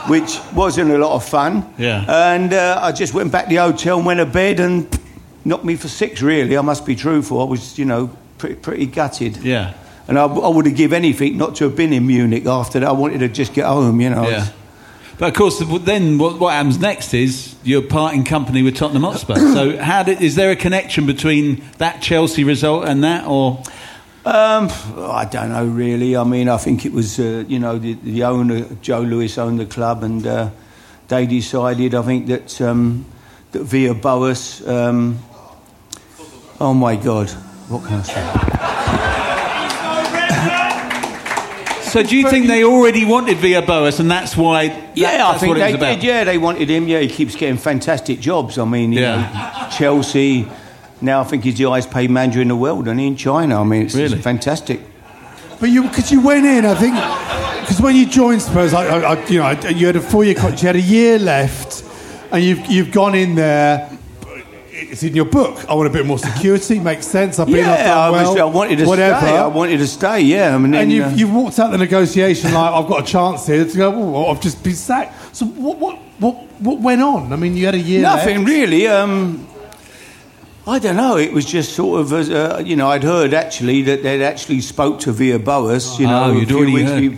which 0.08 0.40
wasn't 0.54 0.92
a 0.92 0.98
lot 0.98 1.14
of 1.14 1.26
fun. 1.26 1.74
Yeah. 1.78 2.34
And 2.34 2.54
uh, 2.54 2.80
I 2.82 2.92
just 2.92 3.14
went 3.14 3.32
back 3.32 3.46
to 3.46 3.50
the 3.50 3.56
hotel 3.58 3.98
and 3.98 4.06
went 4.06 4.20
to 4.20 4.26
bed 4.26 4.60
and 4.60 4.88
knocked 5.46 5.66
me 5.66 5.76
for 5.76 5.88
six. 5.88 6.22
Really, 6.22 6.58
I 6.58 6.62
must 6.62 6.86
be 6.86 6.96
truthful. 6.96 7.42
I 7.42 7.46
was, 7.46 7.78
you 7.78 7.86
know, 7.86 8.16
pretty, 8.38 8.56
pretty 8.56 8.86
gutted. 8.86 9.38
Yeah. 9.38 9.74
And 10.08 10.20
I, 10.20 10.26
I 10.26 10.50
would 10.50 10.66
have 10.66 10.76
give 10.76 10.94
anything 10.94 11.38
not 11.38 11.56
to 11.58 11.66
have 11.66 11.76
been 11.76 11.94
in 11.94 12.06
Munich 12.06 12.46
after 12.46 12.80
that. 12.80 12.90
I 12.90 12.92
wanted 12.92 13.20
to 13.20 13.30
just 13.30 13.54
get 13.54 13.66
home, 13.66 14.02
you 14.02 14.10
know. 14.10 14.28
Yeah. 14.28 14.48
But 15.18 15.30
of 15.30 15.36
course, 15.36 15.64
then 15.86 16.18
what, 16.18 16.40
what 16.40 16.54
happens 16.54 16.80
next 16.80 17.14
is 17.14 17.56
you're 17.64 17.84
parting 17.84 18.24
company 18.24 18.64
with 18.64 18.76
Tottenham 18.76 19.04
Hotspur. 19.04 19.36
so, 19.54 19.78
how 19.78 20.04
did, 20.04 20.22
is 20.22 20.36
there 20.36 20.52
a 20.52 20.56
connection 20.56 21.06
between 21.06 21.64
that 21.78 22.02
Chelsea 22.02 22.44
result 22.44 22.86
and 22.86 23.04
that, 23.04 23.26
or 23.28 23.64
Um, 24.26 24.70
I 24.98 25.28
don't 25.30 25.50
know 25.50 25.66
really. 25.66 26.16
I 26.16 26.24
mean, 26.24 26.48
I 26.48 26.56
think 26.58 26.86
it 26.86 26.94
was 26.94 27.20
uh, 27.20 27.44
you 27.48 27.60
know 27.60 27.78
the, 27.78 27.94
the 27.96 28.24
owner 28.24 28.62
Joe 28.82 29.02
Lewis 29.02 29.38
owned 29.38 29.60
the 29.60 29.66
club, 29.66 30.02
and 30.04 30.26
uh, 30.26 30.50
they 31.10 31.26
decided. 31.26 31.94
I 31.94 32.02
think 32.04 32.28
that 32.28 32.62
um, 32.62 33.06
that 33.52 33.64
Villas-Boas. 33.64 34.66
Um, 34.66 35.20
oh 36.62 36.74
my 36.74 36.96
God, 36.96 37.30
what 37.68 37.84
can 37.86 38.00
I 38.00 38.04
say? 38.04 38.24
so? 41.90 42.02
Do 42.04 42.16
you 42.16 42.30
think 42.30 42.48
they 42.48 42.64
already 42.64 43.04
wanted 43.04 43.38
Villas-Boas, 43.40 44.00
and 44.00 44.10
that's 44.10 44.38
why? 44.38 44.70
that- 44.70 44.98
Yeah, 44.98 45.10
I 45.28 45.32
that's 45.32 45.42
think 45.42 45.50
what 45.58 45.60
they 45.60 45.76
did. 45.76 46.02
Yeah, 46.04 46.24
they 46.24 46.38
wanted 46.38 46.70
him. 46.70 46.88
Yeah, 46.88 47.00
he 47.02 47.10
keeps 47.10 47.36
getting 47.36 47.58
fantastic 47.58 48.22
jobs. 48.22 48.58
I 48.58 48.64
mean, 48.64 48.94
you 48.94 49.02
Yeah. 49.02 49.18
know, 49.70 49.70
Chelsea. 49.78 50.48
Now 51.04 51.22
I 51.22 51.24
think 51.26 51.44
he's 51.44 51.58
the 51.58 51.66
highest 51.70 51.92
paid 51.92 52.10
manager 52.10 52.42
in 52.42 52.48
the 52.48 52.56
world, 52.56 52.88
and 52.88 53.00
in 53.00 53.16
China. 53.16 53.60
I 53.62 53.64
mean, 53.64 53.84
it's, 53.84 53.96
it's 53.96 54.14
fantastic. 54.24 54.80
But 55.60 55.70
you, 55.70 55.84
because 55.84 56.12
you 56.12 56.22
went 56.22 56.46
in, 56.46 56.66
I 56.66 56.76
think, 56.76 56.96
because 57.62 57.82
when 57.82 57.96
you 57.96 58.06
joined 58.06 58.42
Spurs, 58.42 58.74
I, 58.74 58.86
I, 58.86 59.14
I, 59.16 59.26
you 59.28 59.40
know, 59.40 59.46
I- 59.46 59.70
you 59.70 59.86
had 59.88 59.96
a 59.96 60.02
four-year 60.02 60.36
contract, 60.36 60.62
you 60.64 60.68
had 60.68 60.76
a 60.76 60.82
year 60.82 61.20
left, 61.20 61.84
and 62.32 62.44
you've 62.44 62.66
you've 62.68 62.92
gone 62.92 63.16
in 63.16 63.36
there. 63.36 63.90
It's 64.72 65.02
in 65.04 65.16
your 65.16 65.26
book. 65.26 65.68
I 65.70 65.74
want 65.74 65.88
a 65.88 65.94
bit 65.94 66.06
more 66.06 66.20
security. 66.20 66.80
Makes 66.92 67.08
sense. 67.08 67.40
I've 67.40 67.48
been. 67.48 67.56
I've 67.66 67.80
Yeah, 67.80 67.88
done 67.88 67.98
I, 67.98 68.10
was, 68.24 68.36
well, 68.36 68.48
I 68.48 68.52
wanted 68.52 68.78
to 68.80 68.86
whatever. 68.86 69.20
stay. 69.20 69.38
I 69.38 69.48
wanted 69.48 69.78
to 69.78 69.88
stay. 69.88 70.22
Yeah, 70.22 70.56
I 70.56 70.58
mean, 70.58 70.74
and 70.76 70.92
you've, 70.92 71.06
uh, 71.06 71.16
you've 71.16 71.34
walked 71.34 71.60
out 71.60 71.72
the 71.72 71.78
negotiation 71.78 72.54
like 72.54 72.74
I've 72.74 72.88
got 72.88 73.02
a 73.04 73.06
chance 73.06 73.46
here 73.48 73.66
to 73.66 73.78
go. 73.78 73.90
Well, 73.92 74.32
I've 74.32 74.42
just 74.42 74.64
been 74.64 74.76
sacked. 74.76 75.36
So 75.36 75.46
what 75.48 75.80
what 75.80 75.98
what 76.20 76.36
what 76.62 76.80
went 76.80 77.02
on? 77.02 77.34
I 77.34 77.36
mean, 77.38 77.56
you 77.58 77.66
had 77.66 77.76
a 77.76 77.80
year. 77.80 78.02
Nothing 78.02 78.38
left. 78.40 78.50
really. 78.50 78.88
Um, 78.88 79.48
I 80.66 80.80
don't 80.80 80.96
know. 80.96 81.18
It 81.18 81.34
was 81.34 81.46
just 81.46 81.74
sort 81.74 82.00
of, 82.00 82.14
uh, 82.14 82.62
you 82.64 82.76
know, 82.78 82.90
I'd 82.90 83.04
heard 83.04 83.34
actually 83.34 83.82
that 83.84 84.02
they'd 84.02 84.24
actually 84.24 84.62
spoke 84.62 85.02
to 85.02 85.12
Villas-Boas, 85.12 86.00
you 86.00 86.08
know, 86.08 86.26
Oh, 86.36 86.42
a 86.42 86.46
few 86.46 86.58
weeks 86.74 86.90
heard. 86.90 87.02
be- 87.02 87.18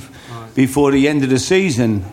before 0.56 0.92
the 0.92 1.08
end 1.08 1.24
of 1.24 1.30
the 1.30 1.38
season. 1.38 2.04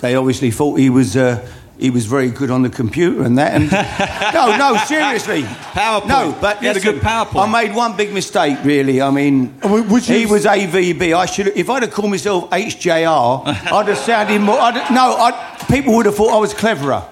They 0.00 0.14
obviously 0.14 0.50
thought 0.50 0.78
he 0.78 0.90
was. 0.90 1.16
Uh, 1.16 1.46
he 1.78 1.90
was 1.90 2.06
very 2.06 2.30
good 2.30 2.50
on 2.52 2.62
the 2.62 2.68
computer 2.70 3.22
and 3.24 3.36
that. 3.38 3.52
And 3.52 3.68
no, 4.34 4.56
no, 4.56 4.76
seriously. 4.84 5.42
PowerPoint. 5.42 6.06
No, 6.06 6.36
but 6.40 6.58
He 6.58 6.66
had 6.66 6.76
a 6.76 6.80
good 6.80 7.00
PowerPoint. 7.02 7.48
I 7.48 7.50
made 7.64 7.74
one 7.74 7.96
big 7.96 8.12
mistake, 8.12 8.58
really. 8.62 9.02
I 9.02 9.10
mean, 9.10 9.58
would- 9.64 9.90
would 9.90 10.06
you- 10.08 10.18
he 10.18 10.26
was 10.26 10.44
AVB. 10.44 11.14
I 11.16 11.26
should, 11.26 11.48
if 11.48 11.68
I'd 11.70 11.82
have 11.82 11.90
called 11.92 12.10
myself 12.10 12.48
HJR, 12.50 13.42
I'd 13.72 13.88
have 13.88 13.98
sounded 13.98 14.40
more. 14.40 14.58
I'd, 14.60 14.94
no, 14.94 15.16
I'd, 15.16 15.66
people 15.68 15.94
would 15.96 16.06
have 16.06 16.14
thought 16.14 16.32
I 16.32 16.38
was 16.38 16.54
cleverer. 16.54 17.02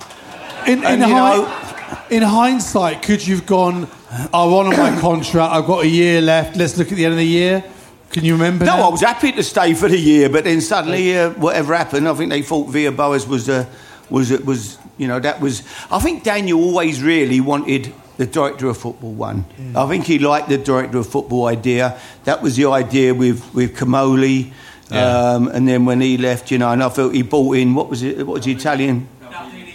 In, 0.67 0.79
in 0.79 0.85
And, 0.85 1.01
you 1.01 1.09
high, 1.09 1.37
know, 1.39 1.62
in 2.13 2.23
hindsight, 2.23 3.03
could 3.03 3.27
you've 3.27 3.47
gone? 3.47 3.89
I 4.33 4.45
want 4.45 4.69
on 4.69 4.77
my 4.79 5.01
contract. 5.01 5.53
I've 5.55 5.67
got 5.67 5.85
a 5.85 5.89
year 5.89 6.21
left. 6.21 6.57
Let's 6.57 6.77
look 6.77 6.93
at 6.93 6.97
the 6.97 7.05
end 7.07 7.13
of 7.15 7.19
the 7.19 7.27
year. 7.27 7.65
Can 8.11 8.25
you 8.25 8.35
remember? 8.35 8.67
No, 8.67 8.77
now? 8.77 8.89
I 8.89 8.91
was 8.91 9.01
happy 9.01 9.33
to 9.33 9.43
stay 9.43 9.73
for 9.73 9.89
the 9.89 9.99
year, 9.99 10.29
but 10.29 10.45
then 10.45 10.61
suddenly, 10.61 11.17
uh, 11.19 11.31
whatever 11.31 11.75
happened, 11.75 12.07
I 12.07 12.13
think 12.15 12.29
they 12.31 12.43
thought 12.43 12.69
Villas-Boas 12.69 13.27
was 13.27 13.49
uh, 13.49 13.65
was 14.11 14.31
was 14.43 14.77
you 14.99 15.09
know 15.09 15.19
that 15.21 15.41
was. 15.41 15.63
I 15.91 15.99
think 16.01 16.23
Daniel 16.23 16.61
always 16.63 17.03
really 17.03 17.41
wanted 17.41 17.93
the 18.19 18.27
director 18.27 18.69
of 18.69 18.77
football 18.77 19.15
one. 19.15 19.47
I 19.75 19.89
think 19.89 20.05
he 20.05 20.19
liked 20.19 20.51
the 20.51 20.59
director 20.59 20.99
of 20.99 21.07
football 21.07 21.47
idea. 21.47 21.99
That 22.25 22.43
was 22.43 22.57
the 22.57 22.67
idea 22.67 23.15
with 23.15 23.43
with 23.55 23.75
Comolli, 23.75 24.53
Yeah. 24.91 25.33
um, 25.33 25.49
and 25.49 25.67
then 25.67 25.87
when 25.87 26.03
he 26.03 26.19
left, 26.19 26.51
you 26.51 26.59
know, 26.59 26.71
and 26.71 26.83
I 26.83 26.91
felt 26.91 27.15
he 27.15 27.23
brought 27.23 27.57
in 27.57 27.75
what 27.75 27.89
was 27.89 28.03
it? 28.03 28.19
What 28.27 28.35
was 28.35 28.45
the 28.45 28.53
Italian? 28.53 29.09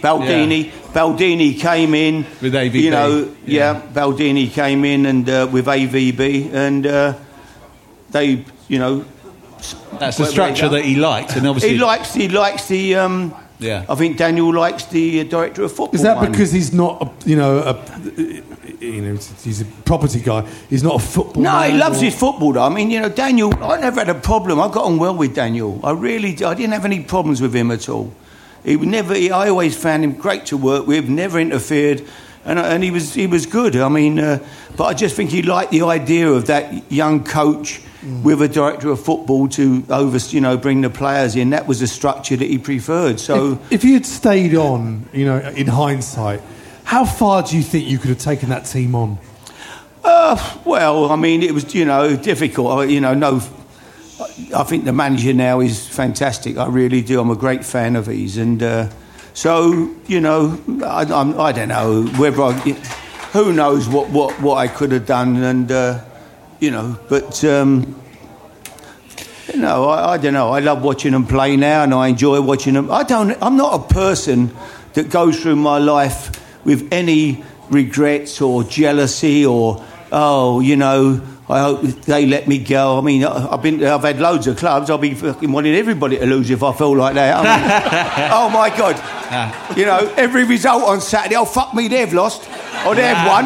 Baldini 0.00 0.72
came 0.92 1.94
in 1.94 2.24
With 2.42 2.54
AVB, 2.54 2.74
You 2.74 2.90
know, 2.90 3.18
yeah. 3.46 3.72
yeah. 3.74 3.80
Baldini 3.92 4.50
came 4.50 4.84
in 4.84 5.06
and 5.06 5.28
uh, 5.28 5.48
with 5.52 5.66
AVB, 5.66 6.52
and 6.52 6.86
uh, 6.86 7.14
they, 8.10 8.44
you 8.68 8.78
know, 8.78 9.04
That's 9.98 10.16
the 10.16 10.22
Where- 10.22 10.26
where 10.26 10.32
structure 10.32 10.68
that 10.68 10.84
he 10.84 10.94
liked, 10.96 11.36
and 11.36 11.46
obviously 11.46 11.70
he 11.76 11.78
likes 11.78 12.14
he 12.14 12.28
likes 12.28 12.68
the. 12.68 12.94
Um, 12.96 13.32
Yeah. 13.60 13.82
I 13.88 13.96
think 13.96 14.16
Daniel 14.18 14.54
likes 14.54 14.84
the 14.86 15.20
uh, 15.20 15.24
director 15.24 15.64
of 15.64 15.72
football. 15.72 15.94
Is 15.96 16.02
that 16.02 16.16
one. 16.16 16.30
because 16.30 16.52
he's 16.54 16.72
not, 16.72 17.02
a, 17.02 17.28
you 17.28 17.34
know, 17.36 17.58
a, 17.58 17.74
you 18.80 19.02
know, 19.02 19.18
he's 19.42 19.60
a 19.60 19.64
property 19.84 20.20
guy. 20.20 20.42
He's 20.70 20.84
not 20.84 20.94
a 20.94 20.98
football. 21.04 21.42
No, 21.42 21.62
he 21.62 21.76
loves 21.76 21.98
or- 22.00 22.04
his 22.04 22.14
football. 22.14 22.52
Though. 22.52 22.62
I 22.62 22.68
mean, 22.68 22.90
you 22.92 23.00
know, 23.00 23.08
Daniel. 23.08 23.50
I 23.60 23.80
never 23.80 23.98
had 24.04 24.10
a 24.10 24.20
problem. 24.20 24.60
I 24.60 24.68
got 24.70 24.84
on 24.84 24.98
well 24.98 25.16
with 25.16 25.34
Daniel. 25.34 25.80
I 25.82 25.90
really, 25.90 26.30
I 26.44 26.54
didn't 26.54 26.72
have 26.72 26.84
any 26.84 27.00
problems 27.02 27.40
with 27.40 27.52
him 27.52 27.72
at 27.72 27.88
all. 27.88 28.12
He 28.68 28.76
never. 28.76 29.14
He, 29.14 29.30
I 29.30 29.48
always 29.48 29.76
found 29.76 30.04
him 30.04 30.12
great 30.12 30.46
to 30.46 30.56
work 30.56 30.86
with. 30.86 31.08
Never 31.08 31.40
interfered, 31.40 32.06
and 32.44 32.58
and 32.58 32.84
he 32.84 32.90
was 32.90 33.14
he 33.14 33.26
was 33.26 33.46
good. 33.46 33.76
I 33.76 33.88
mean, 33.88 34.18
uh, 34.18 34.46
but 34.76 34.84
I 34.84 34.94
just 34.94 35.16
think 35.16 35.30
he 35.30 35.42
liked 35.42 35.70
the 35.70 35.82
idea 35.82 36.28
of 36.28 36.46
that 36.46 36.92
young 36.92 37.24
coach 37.24 37.80
with 38.22 38.40
a 38.42 38.48
director 38.48 38.90
of 38.90 39.00
football 39.00 39.48
to 39.48 39.84
over, 39.90 40.18
you 40.28 40.40
know, 40.40 40.56
bring 40.56 40.82
the 40.82 40.90
players 40.90 41.34
in. 41.34 41.50
That 41.50 41.66
was 41.66 41.80
the 41.80 41.86
structure 41.86 42.36
that 42.36 42.48
he 42.48 42.58
preferred. 42.58 43.18
So. 43.18 43.52
If, 43.52 43.72
if 43.72 43.84
you 43.84 43.94
had 43.94 44.06
stayed 44.06 44.54
on, 44.54 45.08
you 45.12 45.24
know, 45.24 45.38
in 45.38 45.66
hindsight, 45.66 46.40
how 46.84 47.04
far 47.04 47.42
do 47.42 47.56
you 47.56 47.62
think 47.62 47.88
you 47.88 47.98
could 47.98 48.10
have 48.10 48.18
taken 48.18 48.50
that 48.50 48.66
team 48.66 48.94
on? 48.94 49.18
Uh, 50.04 50.60
well, 50.64 51.10
I 51.10 51.16
mean, 51.16 51.42
it 51.42 51.52
was, 51.52 51.74
you 51.74 51.84
know, 51.84 52.16
difficult. 52.16 52.88
You 52.88 53.00
know, 53.00 53.14
no. 53.14 53.42
I 54.20 54.64
think 54.64 54.84
the 54.84 54.92
manager 54.92 55.32
now 55.32 55.60
is 55.60 55.86
fantastic. 55.86 56.56
I 56.56 56.66
really 56.66 57.02
do. 57.02 57.20
I'm 57.20 57.30
a 57.30 57.36
great 57.36 57.64
fan 57.64 57.94
of 57.94 58.06
his, 58.06 58.36
and 58.36 58.60
uh, 58.60 58.90
so 59.32 59.94
you 60.08 60.20
know, 60.20 60.60
I, 60.84 61.02
I'm, 61.02 61.38
I 61.38 61.52
don't 61.52 61.68
know 61.68 62.02
whether 62.18 62.42
I, 62.42 62.52
who 63.32 63.52
knows 63.52 63.88
what, 63.88 64.10
what, 64.10 64.40
what 64.40 64.56
I 64.56 64.66
could 64.66 64.90
have 64.90 65.06
done, 65.06 65.36
and 65.36 65.70
uh, 65.70 66.04
you 66.58 66.72
know, 66.72 66.98
but 67.08 67.44
um, 67.44 68.02
you 69.52 69.60
know, 69.60 69.88
I, 69.88 70.14
I 70.14 70.18
don't 70.18 70.34
know. 70.34 70.50
I 70.50 70.58
love 70.58 70.82
watching 70.82 71.12
them 71.12 71.24
play 71.24 71.56
now, 71.56 71.84
and 71.84 71.94
I 71.94 72.08
enjoy 72.08 72.40
watching 72.40 72.74
them. 72.74 72.90
I 72.90 73.04
don't. 73.04 73.40
I'm 73.40 73.56
not 73.56 73.80
a 73.88 73.94
person 73.94 74.50
that 74.94 75.10
goes 75.10 75.40
through 75.40 75.56
my 75.56 75.78
life 75.78 76.64
with 76.64 76.92
any 76.92 77.44
regrets 77.70 78.40
or 78.40 78.64
jealousy 78.64 79.46
or 79.46 79.84
oh, 80.10 80.58
you 80.58 80.74
know. 80.74 81.24
I 81.50 81.60
hope 81.60 81.80
they 81.80 82.26
let 82.26 82.46
me 82.46 82.58
go. 82.58 82.98
I 82.98 83.00
mean, 83.00 83.24
I've 83.24 83.62
been, 83.62 83.82
I've 83.82 84.02
had 84.02 84.20
loads 84.20 84.46
of 84.46 84.58
clubs. 84.58 84.90
I'll 84.90 84.98
be 84.98 85.14
fucking 85.14 85.50
wanting 85.50 85.74
everybody 85.74 86.18
to 86.18 86.26
lose 86.26 86.50
if 86.50 86.62
I 86.62 86.74
feel 86.74 86.94
like 86.94 87.14
that. 87.14 87.36
I 87.36 87.42
mean, 87.42 88.30
oh 88.32 88.50
my 88.50 88.68
god! 88.68 88.96
Ah. 89.30 89.74
You 89.74 89.86
know, 89.86 90.12
every 90.18 90.44
result 90.44 90.82
on 90.82 91.00
Saturday. 91.00 91.36
Oh 91.36 91.46
fuck 91.46 91.72
me, 91.72 91.88
they've 91.88 92.12
lost 92.12 92.46
or 92.86 92.94
they've 92.94 93.16
ah. 93.16 93.26
won. 93.26 93.44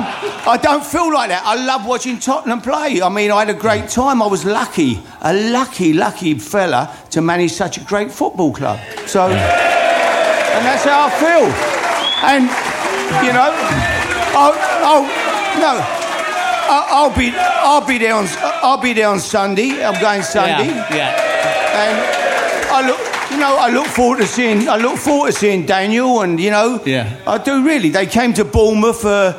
I 0.48 0.56
don't 0.56 0.84
feel 0.84 1.14
like 1.14 1.28
that. 1.28 1.42
I 1.44 1.54
love 1.64 1.86
watching 1.86 2.18
Tottenham 2.18 2.60
play. 2.60 3.00
I 3.00 3.08
mean, 3.08 3.30
I 3.30 3.44
had 3.44 3.50
a 3.50 3.58
great 3.58 3.88
time. 3.88 4.20
I 4.20 4.26
was 4.26 4.44
lucky, 4.44 5.00
a 5.20 5.32
lucky, 5.52 5.92
lucky 5.92 6.34
fella 6.38 6.96
to 7.10 7.22
manage 7.22 7.52
such 7.52 7.78
a 7.78 7.84
great 7.84 8.10
football 8.10 8.52
club. 8.52 8.80
So, 9.06 9.28
ah. 9.30 9.30
and 9.30 10.66
that's 10.66 10.82
how 10.84 11.06
I 11.06 11.10
feel. 11.22 11.46
And 12.26 12.44
you 13.24 13.32
know, 13.32 13.50
oh, 14.34 14.58
oh 14.82 15.58
no. 15.60 16.01
I'll 16.72 17.16
be, 17.16 17.32
I'll 17.36 17.86
be 17.86 17.98
there 17.98 18.14
on, 18.14 18.26
I'll 18.62 18.78
be 18.80 18.92
there 18.92 19.08
on 19.08 19.20
Sunday. 19.20 19.84
I'm 19.84 20.00
going 20.00 20.22
Sunday, 20.22 20.68
yeah, 20.68 20.94
yeah. 20.94 21.82
and 21.82 21.96
I 22.70 22.86
look, 22.86 23.30
you 23.30 23.38
know, 23.38 23.56
I 23.56 23.70
look 23.70 23.86
forward 23.86 24.18
to 24.18 24.26
seeing, 24.26 24.68
I 24.68 24.76
look 24.76 24.96
forward 24.98 25.32
to 25.32 25.38
seeing 25.38 25.66
Daniel, 25.66 26.20
and 26.22 26.40
you 26.40 26.50
know, 26.50 26.80
Yeah. 26.84 27.14
I 27.26 27.38
do 27.38 27.64
really. 27.64 27.90
They 27.90 28.06
came 28.06 28.32
to 28.34 28.44
Bournemouth, 28.44 29.04
uh, 29.04 29.38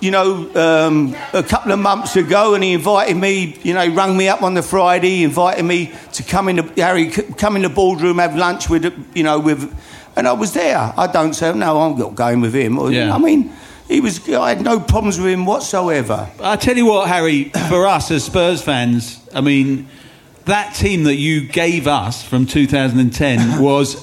you 0.00 0.10
know, 0.10 0.50
um, 0.54 1.16
a 1.32 1.42
couple 1.42 1.72
of 1.72 1.78
months 1.78 2.16
ago, 2.16 2.54
and 2.54 2.62
he 2.62 2.74
invited 2.74 3.16
me. 3.16 3.56
You 3.62 3.72
know, 3.74 3.80
he 3.82 3.88
rung 3.88 4.16
me 4.16 4.28
up 4.28 4.42
on 4.42 4.52
the 4.54 4.62
Friday, 4.62 5.22
invited 5.24 5.64
me 5.64 5.92
to 6.12 6.22
come 6.22 6.48
in 6.48 6.56
the 6.56 6.82
Harry, 6.82 7.08
come 7.10 7.56
in 7.56 7.62
the 7.62 7.70
boardroom, 7.70 8.18
have 8.18 8.36
lunch 8.36 8.68
with, 8.68 8.84
you 9.14 9.22
know, 9.22 9.38
with, 9.40 9.74
and 10.16 10.28
I 10.28 10.32
was 10.32 10.52
there. 10.52 10.92
I 10.96 11.06
don't 11.06 11.32
say 11.34 11.52
no, 11.54 11.80
I'm 11.80 11.98
not 11.98 12.14
going 12.14 12.40
with 12.42 12.54
him. 12.54 12.78
Or, 12.78 12.92
Yeah. 12.92 13.14
I 13.14 13.18
mean, 13.18 13.50
he 13.88 14.00
was. 14.00 14.26
I 14.28 14.50
had 14.50 14.62
no 14.62 14.80
problems 14.80 15.18
with 15.18 15.32
him 15.32 15.46
whatsoever. 15.46 16.30
I 16.40 16.56
tell 16.56 16.76
you 16.76 16.86
what, 16.86 17.08
Harry, 17.08 17.44
for 17.68 17.86
us 17.86 18.10
as 18.10 18.24
Spurs 18.24 18.62
fans, 18.62 19.20
I 19.34 19.40
mean, 19.40 19.88
that 20.46 20.74
team 20.74 21.04
that 21.04 21.16
you 21.16 21.46
gave 21.46 21.86
us 21.86 22.22
from 22.22 22.46
2010 22.46 23.62
was 23.62 23.94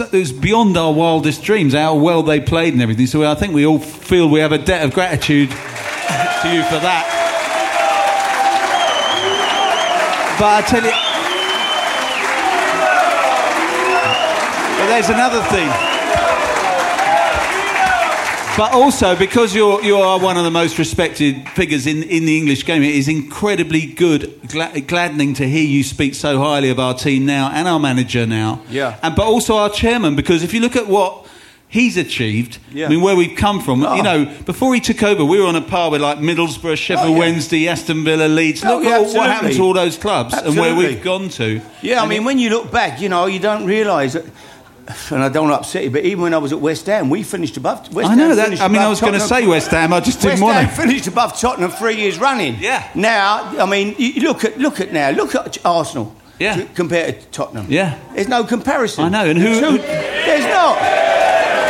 it 0.00 0.12
was 0.12 0.32
beyond 0.32 0.76
our 0.76 0.92
wildest 0.92 1.42
dreams. 1.42 1.74
How 1.74 1.94
well 1.96 2.22
they 2.22 2.40
played 2.40 2.72
and 2.72 2.82
everything. 2.82 3.06
So 3.06 3.24
I 3.24 3.34
think 3.34 3.54
we 3.54 3.66
all 3.66 3.78
feel 3.78 4.28
we 4.28 4.40
have 4.40 4.52
a 4.52 4.58
debt 4.58 4.84
of 4.84 4.92
gratitude 4.94 5.50
to 5.50 6.48
you 6.48 6.62
for 6.64 6.78
that. 6.80 7.14
But 10.38 10.46
I 10.46 10.62
tell 10.62 10.84
you, 10.84 10.92
but 14.78 14.86
there's 14.86 15.08
another 15.08 15.42
thing. 15.50 15.97
But 18.58 18.72
also, 18.72 19.14
because 19.14 19.54
you're, 19.54 19.80
you 19.84 19.94
are 19.98 20.18
one 20.18 20.36
of 20.36 20.42
the 20.42 20.50
most 20.50 20.80
respected 20.80 21.48
figures 21.50 21.86
in, 21.86 22.02
in 22.02 22.24
the 22.24 22.36
English 22.36 22.64
game, 22.66 22.82
it 22.82 22.92
is 22.92 23.06
incredibly 23.06 23.86
good, 23.86 24.40
gla- 24.48 24.80
gladdening 24.80 25.34
to 25.34 25.48
hear 25.48 25.62
you 25.62 25.84
speak 25.84 26.16
so 26.16 26.38
highly 26.40 26.68
of 26.68 26.80
our 26.80 26.92
team 26.92 27.24
now 27.24 27.52
and 27.54 27.68
our 27.68 27.78
manager 27.78 28.26
now. 28.26 28.60
Yeah. 28.68 28.98
And, 29.00 29.14
but 29.14 29.26
also 29.26 29.54
our 29.54 29.70
chairman, 29.70 30.16
because 30.16 30.42
if 30.42 30.52
you 30.52 30.58
look 30.58 30.74
at 30.74 30.88
what 30.88 31.28
he's 31.68 31.96
achieved, 31.96 32.58
Yeah. 32.72 32.86
I 32.86 32.88
mean, 32.88 33.00
where 33.00 33.14
we've 33.14 33.36
come 33.36 33.60
from, 33.60 33.84
Oh. 33.84 33.94
you 33.94 34.00
ah. 34.00 34.02
know, 34.02 34.24
before 34.44 34.74
he 34.74 34.80
took 34.80 35.04
over, 35.04 35.24
we 35.24 35.40
were 35.40 35.46
on 35.46 35.54
a 35.54 35.60
par 35.62 35.92
with 35.92 36.00
like 36.00 36.18
Middlesbrough, 36.18 36.78
Sheffield 36.78 37.10
Oh, 37.10 37.12
yeah. 37.12 37.18
Wednesday, 37.18 37.68
Aston 37.68 38.02
Villa, 38.02 38.26
Leeds. 38.26 38.64
Oh, 38.64 38.78
Look 38.78 38.86
yeah, 38.86 38.96
at 38.98 39.02
what 39.14 39.30
happened 39.30 39.54
to 39.54 39.62
all 39.62 39.72
those 39.72 39.96
clubs 39.96 40.34
and 40.34 40.56
where 40.56 40.74
we've 40.74 41.00
gone 41.00 41.28
to. 41.28 41.60
Yeah, 41.80 42.02
I 42.02 42.08
mean, 42.08 42.22
it- 42.22 42.24
when 42.24 42.40
you 42.40 42.50
look 42.50 42.72
back, 42.72 43.00
you 43.00 43.08
know, 43.08 43.26
you 43.26 43.38
don't 43.38 43.64
realise 43.66 44.14
that. 44.14 44.24
And 45.10 45.22
I 45.22 45.28
don't 45.28 45.48
want 45.48 45.54
to 45.54 45.66
upset 45.66 45.84
you, 45.84 45.90
but 45.90 46.04
even 46.04 46.22
when 46.22 46.34
I 46.34 46.38
was 46.38 46.52
at 46.52 46.60
West 46.60 46.86
Ham, 46.86 47.10
we 47.10 47.22
finished 47.22 47.56
above. 47.56 47.92
West 47.94 48.10
I 48.10 48.14
know 48.14 48.28
Ham 48.34 48.36
that. 48.50 48.60
I 48.60 48.68
mean, 48.68 48.80
I 48.80 48.88
was 48.88 49.00
going 49.00 49.12
to 49.14 49.20
say 49.20 49.46
West 49.46 49.70
Ham. 49.70 49.92
I 49.92 50.00
just 50.00 50.20
didn't 50.20 50.32
West 50.40 50.42
want 50.42 50.56
Ham 50.56 50.68
to. 50.68 50.74
finished 50.82 51.06
above 51.06 51.38
Tottenham 51.38 51.70
three 51.70 51.96
years 51.96 52.18
running. 52.18 52.56
Yeah. 52.58 52.88
Now, 52.94 53.42
I 53.58 53.66
mean, 53.66 53.94
you 53.98 54.22
look 54.22 54.44
at 54.44 54.58
look 54.58 54.80
at 54.80 54.92
now. 54.92 55.10
Look 55.10 55.34
at 55.34 55.58
Arsenal. 55.64 56.14
Yeah. 56.38 56.56
to- 56.56 56.64
compared 56.74 57.20
to 57.20 57.26
Tottenham. 57.28 57.66
Yeah. 57.68 57.98
There's 58.14 58.28
no 58.28 58.44
comparison. 58.44 59.04
I 59.04 59.08
know, 59.08 59.28
and 59.30 59.38
who- 59.38 59.60
two- 59.60 59.78
there's 59.78 60.44
not. 60.46 60.78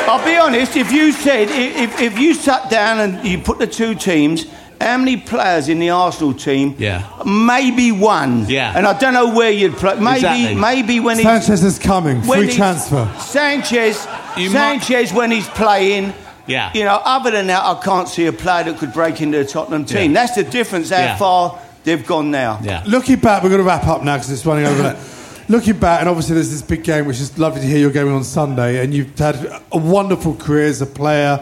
I'll 0.09 0.25
be 0.25 0.37
honest. 0.37 0.77
If 0.77 0.93
you 0.93 1.13
said 1.13 1.49
if 1.51 2.01
if 2.01 2.19
you 2.19 2.35
sat 2.35 2.71
down 2.71 2.99
and 3.01 3.27
you 3.27 3.39
put 3.39 3.59
the 3.59 3.67
two 3.67 3.95
teams. 3.95 4.47
How 4.89 4.97
many 4.97 5.17
players 5.19 5.69
in 5.69 5.79
the 5.81 5.91
Arsenal 5.91 6.33
team? 6.33 6.75
Yeah. 6.79 7.07
Maybe 7.27 7.93
one. 7.93 8.47
Yeah. 8.49 8.73
And 8.75 8.87
I 8.87 8.99
don't 8.99 9.13
know 9.13 9.35
where 9.35 9.51
you'd 9.51 9.75
play. 9.77 9.97
Maybe, 9.97 10.17
Exactly. 10.17 10.55
maybe 10.55 11.01
when 11.01 11.17
he's 11.19 11.27
Sanchez 11.27 11.63
is 11.63 11.79
coming. 11.79 12.23
Free 12.23 12.45
he's- 12.45 12.57
transfer. 12.57 13.07
Sanchez, 13.21 14.07
You 14.37 14.51
might- 14.51 14.81
Sanchez 14.83 15.13
when 15.13 15.31
he's 15.31 15.47
playing. 15.49 16.15
Yeah. 16.47 16.71
You 16.73 16.85
know, 16.85 17.01
other 17.05 17.31
than 17.31 17.49
that, 17.49 17.63
I 17.63 17.75
can't 17.85 18.09
see 18.09 18.25
a 18.27 18.33
player 18.33 18.65
that 18.65 18.79
could 18.79 18.95
break 18.95 19.21
into 19.21 19.37
the 19.37 19.45
Tottenham 19.45 19.85
team. 19.85 20.13
Yeah. 20.15 20.21
That's 20.23 20.37
the 20.37 20.45
difference. 20.45 20.89
How 20.89 20.97
Yeah. 20.97 21.17
far 21.17 21.59
they've 21.85 22.07
gone 22.07 22.31
now. 22.31 22.59
Yeah. 22.63 22.83
Looking 22.87 23.17
back, 23.17 23.43
we're 23.43 23.51
going 23.51 23.61
to 23.61 23.67
wrap 23.69 23.87
up 23.87 24.03
now 24.03 24.15
because 24.17 24.31
it's 24.31 24.47
running 24.47 24.65
over. 24.65 24.97
Looking 25.51 25.75
back, 25.79 26.01
and 26.01 26.09
obviously 26.09 26.35
there's 26.35 26.51
this 26.51 26.63
big 26.63 26.83
game, 26.83 27.05
which 27.07 27.21
is 27.21 27.39
lovely 27.39 27.61
to 27.61 27.67
hear 27.67 27.79
you're 27.79 27.91
going 27.91 28.13
on 28.13 28.25
Sunday, 28.25 28.83
and 28.83 28.93
you've 28.95 29.19
had 29.19 29.37
a 29.73 29.79
wonderful 29.79 30.35
career 30.35 30.67
as 30.67 30.81
a 30.83 30.87
player 30.87 31.41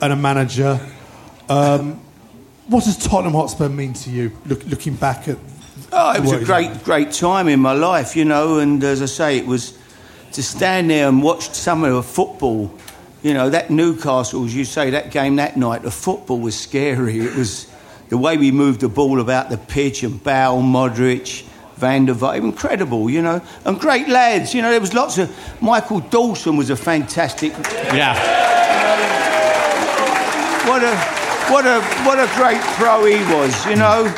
and 0.00 0.12
a 0.12 0.16
manager. 0.16 0.78
Um, 1.48 2.00
what 2.70 2.84
does 2.84 2.96
Tottenham 2.96 3.34
Hotspur 3.34 3.68
mean 3.68 3.92
to 3.94 4.10
you, 4.10 4.32
look, 4.46 4.64
looking 4.66 4.94
back 4.94 5.28
at? 5.28 5.36
Oh, 5.92 6.12
it 6.12 6.20
was 6.20 6.32
a 6.32 6.38
you- 6.40 6.46
great, 6.46 6.84
great 6.84 7.12
time 7.12 7.48
in 7.48 7.60
my 7.60 7.72
life, 7.72 8.16
you 8.16 8.24
know. 8.24 8.58
And 8.58 8.82
as 8.84 9.02
I 9.02 9.06
say, 9.06 9.36
it 9.38 9.46
was 9.46 9.76
to 10.32 10.42
stand 10.42 10.88
there 10.90 11.08
and 11.08 11.22
watch 11.22 11.50
some 11.50 11.82
of 11.84 11.92
the 11.92 12.02
football. 12.02 12.72
You 13.22 13.34
know, 13.34 13.50
that 13.50 13.70
Newcastle, 13.70 14.44
as 14.46 14.54
you 14.54 14.64
say, 14.64 14.90
that 14.90 15.10
game 15.10 15.36
that 15.36 15.56
night, 15.56 15.82
the 15.82 15.90
football 15.90 16.40
was 16.40 16.58
scary. 16.58 17.18
It 17.20 17.34
was 17.36 17.66
the 18.08 18.16
way 18.16 18.38
we 18.38 18.50
moved 18.50 18.80
the 18.80 18.88
ball 18.88 19.20
about 19.20 19.50
the 19.50 19.58
pitch 19.58 20.02
and 20.04 20.22
Bale, 20.22 20.62
Modric, 20.62 21.42
Van 21.76 22.06
der 22.06 22.14
Vaart, 22.14 22.36
incredible, 22.38 23.10
you 23.10 23.20
know. 23.20 23.42
And 23.64 23.78
great 23.80 24.08
lads, 24.08 24.54
you 24.54 24.62
know, 24.62 24.70
there 24.70 24.80
was 24.80 24.94
lots 24.94 25.18
of. 25.18 25.28
Michael 25.60 26.00
Dawson 26.00 26.56
was 26.56 26.70
a 26.70 26.76
fantastic 26.76 27.52
Yeah. 27.92 28.14
what 30.68 30.82
a 30.84 31.19
what 31.48 31.66
a 31.66 31.80
what 32.04 32.18
a 32.18 32.26
great 32.36 32.60
pro 32.76 33.04
he 33.04 33.22
was. 33.34 33.66
You 33.66 33.76
know, 33.76 34.12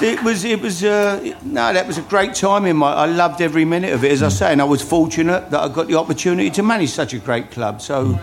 it 0.00 0.22
was 0.22 0.44
it 0.44 0.60
was 0.60 0.82
uh, 0.84 1.20
no, 1.42 1.72
that 1.72 1.86
was 1.86 1.98
a 1.98 2.02
great 2.02 2.34
time 2.34 2.66
in 2.66 2.76
my. 2.76 2.92
I 2.92 3.06
loved 3.06 3.40
every 3.40 3.64
minute 3.64 3.92
of 3.92 4.04
it. 4.04 4.12
As 4.12 4.22
I 4.22 4.28
say, 4.28 4.52
and 4.52 4.60
I 4.60 4.64
was 4.64 4.82
fortunate 4.82 5.50
that 5.50 5.60
I 5.60 5.68
got 5.68 5.86
the 5.88 5.96
opportunity 5.96 6.50
to 6.50 6.62
manage 6.62 6.90
such 6.90 7.14
a 7.14 7.18
great 7.18 7.50
club. 7.50 7.80
So, 7.80 8.18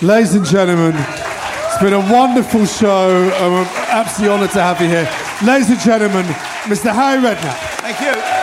Ladies 0.00 0.34
and 0.34 0.46
gentlemen, 0.46 0.94
it's 0.96 1.82
been 1.82 1.92
a 1.92 2.12
wonderful 2.12 2.64
show. 2.66 3.30
I'm 3.34 3.66
absolutely 3.90 4.34
honoured 4.34 4.52
to 4.52 4.62
have 4.62 4.80
you 4.80 4.88
here. 4.88 5.10
Ladies 5.44 5.70
and 5.70 5.80
gentlemen, 5.80 6.24
Mr. 6.64 6.92
Harry 6.94 7.20
Redknapp. 7.20 7.58
thank 7.80 8.00
you. 8.00 8.37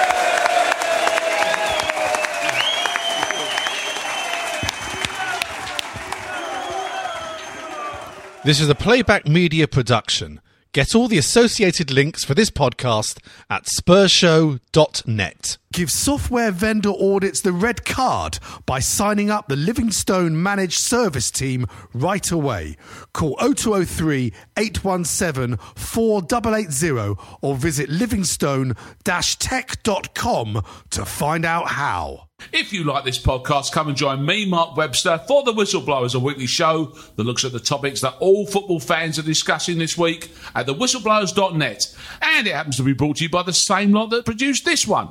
This 8.45 8.61
is 8.61 8.69
a 8.69 8.75
playback 8.75 9.27
media 9.27 9.67
production. 9.67 10.39
Get 10.71 10.93
all 10.93 11.07
the 11.07 11.17
associated 11.17 11.89
links 11.89 12.23
for 12.23 12.35
this 12.35 12.51
podcast 12.51 13.17
at 13.49 13.63
spursshow.net. 13.65 15.57
Give 15.73 15.89
software 15.89 16.51
vendor 16.51 16.91
audits 16.91 17.41
the 17.41 17.51
red 17.51 17.85
card 17.85 18.37
by 18.67 18.81
signing 18.81 19.31
up 19.31 19.47
the 19.47 19.55
Livingstone 19.55 20.43
Managed 20.43 20.77
Service 20.77 21.31
Team 21.31 21.65
right 21.91 22.29
away. 22.29 22.77
Call 23.13 23.35
0203 23.37 24.31
817 24.57 25.57
4880 25.75 27.21
or 27.41 27.55
visit 27.55 27.89
livingstone 27.89 28.75
tech.com 29.03 30.63
to 30.91 31.05
find 31.05 31.45
out 31.45 31.67
how. 31.69 32.27
If 32.51 32.73
you 32.73 32.83
like 32.83 33.05
this 33.05 33.21
podcast, 33.21 33.71
come 33.71 33.87
and 33.87 33.97
join 33.97 34.25
me, 34.25 34.45
Mark 34.45 34.75
Webster, 34.75 35.21
for 35.27 35.43
The 35.43 35.53
Whistleblowers, 35.53 36.15
a 36.15 36.19
weekly 36.19 36.47
show 36.47 36.93
that 37.15 37.23
looks 37.23 37.45
at 37.45 37.53
the 37.53 37.59
topics 37.59 38.01
that 38.01 38.15
all 38.19 38.45
football 38.45 38.79
fans 38.79 39.17
are 39.17 39.23
discussing 39.23 39.77
this 39.77 39.97
week 39.97 40.31
at 40.53 40.67
thewhistleblowers.net. 40.67 41.95
And 42.21 42.47
it 42.47 42.53
happens 42.53 42.77
to 42.77 42.83
be 42.83 42.93
brought 42.93 43.17
to 43.17 43.23
you 43.23 43.29
by 43.29 43.43
the 43.43 43.53
same 43.53 43.93
lot 43.93 44.07
that 44.07 44.25
produced 44.25 44.65
this 44.65 44.85
one. 44.85 45.09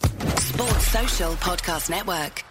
Sports 0.00 0.88
Social 0.88 1.32
Podcast 1.34 1.90
Network. 1.90 2.45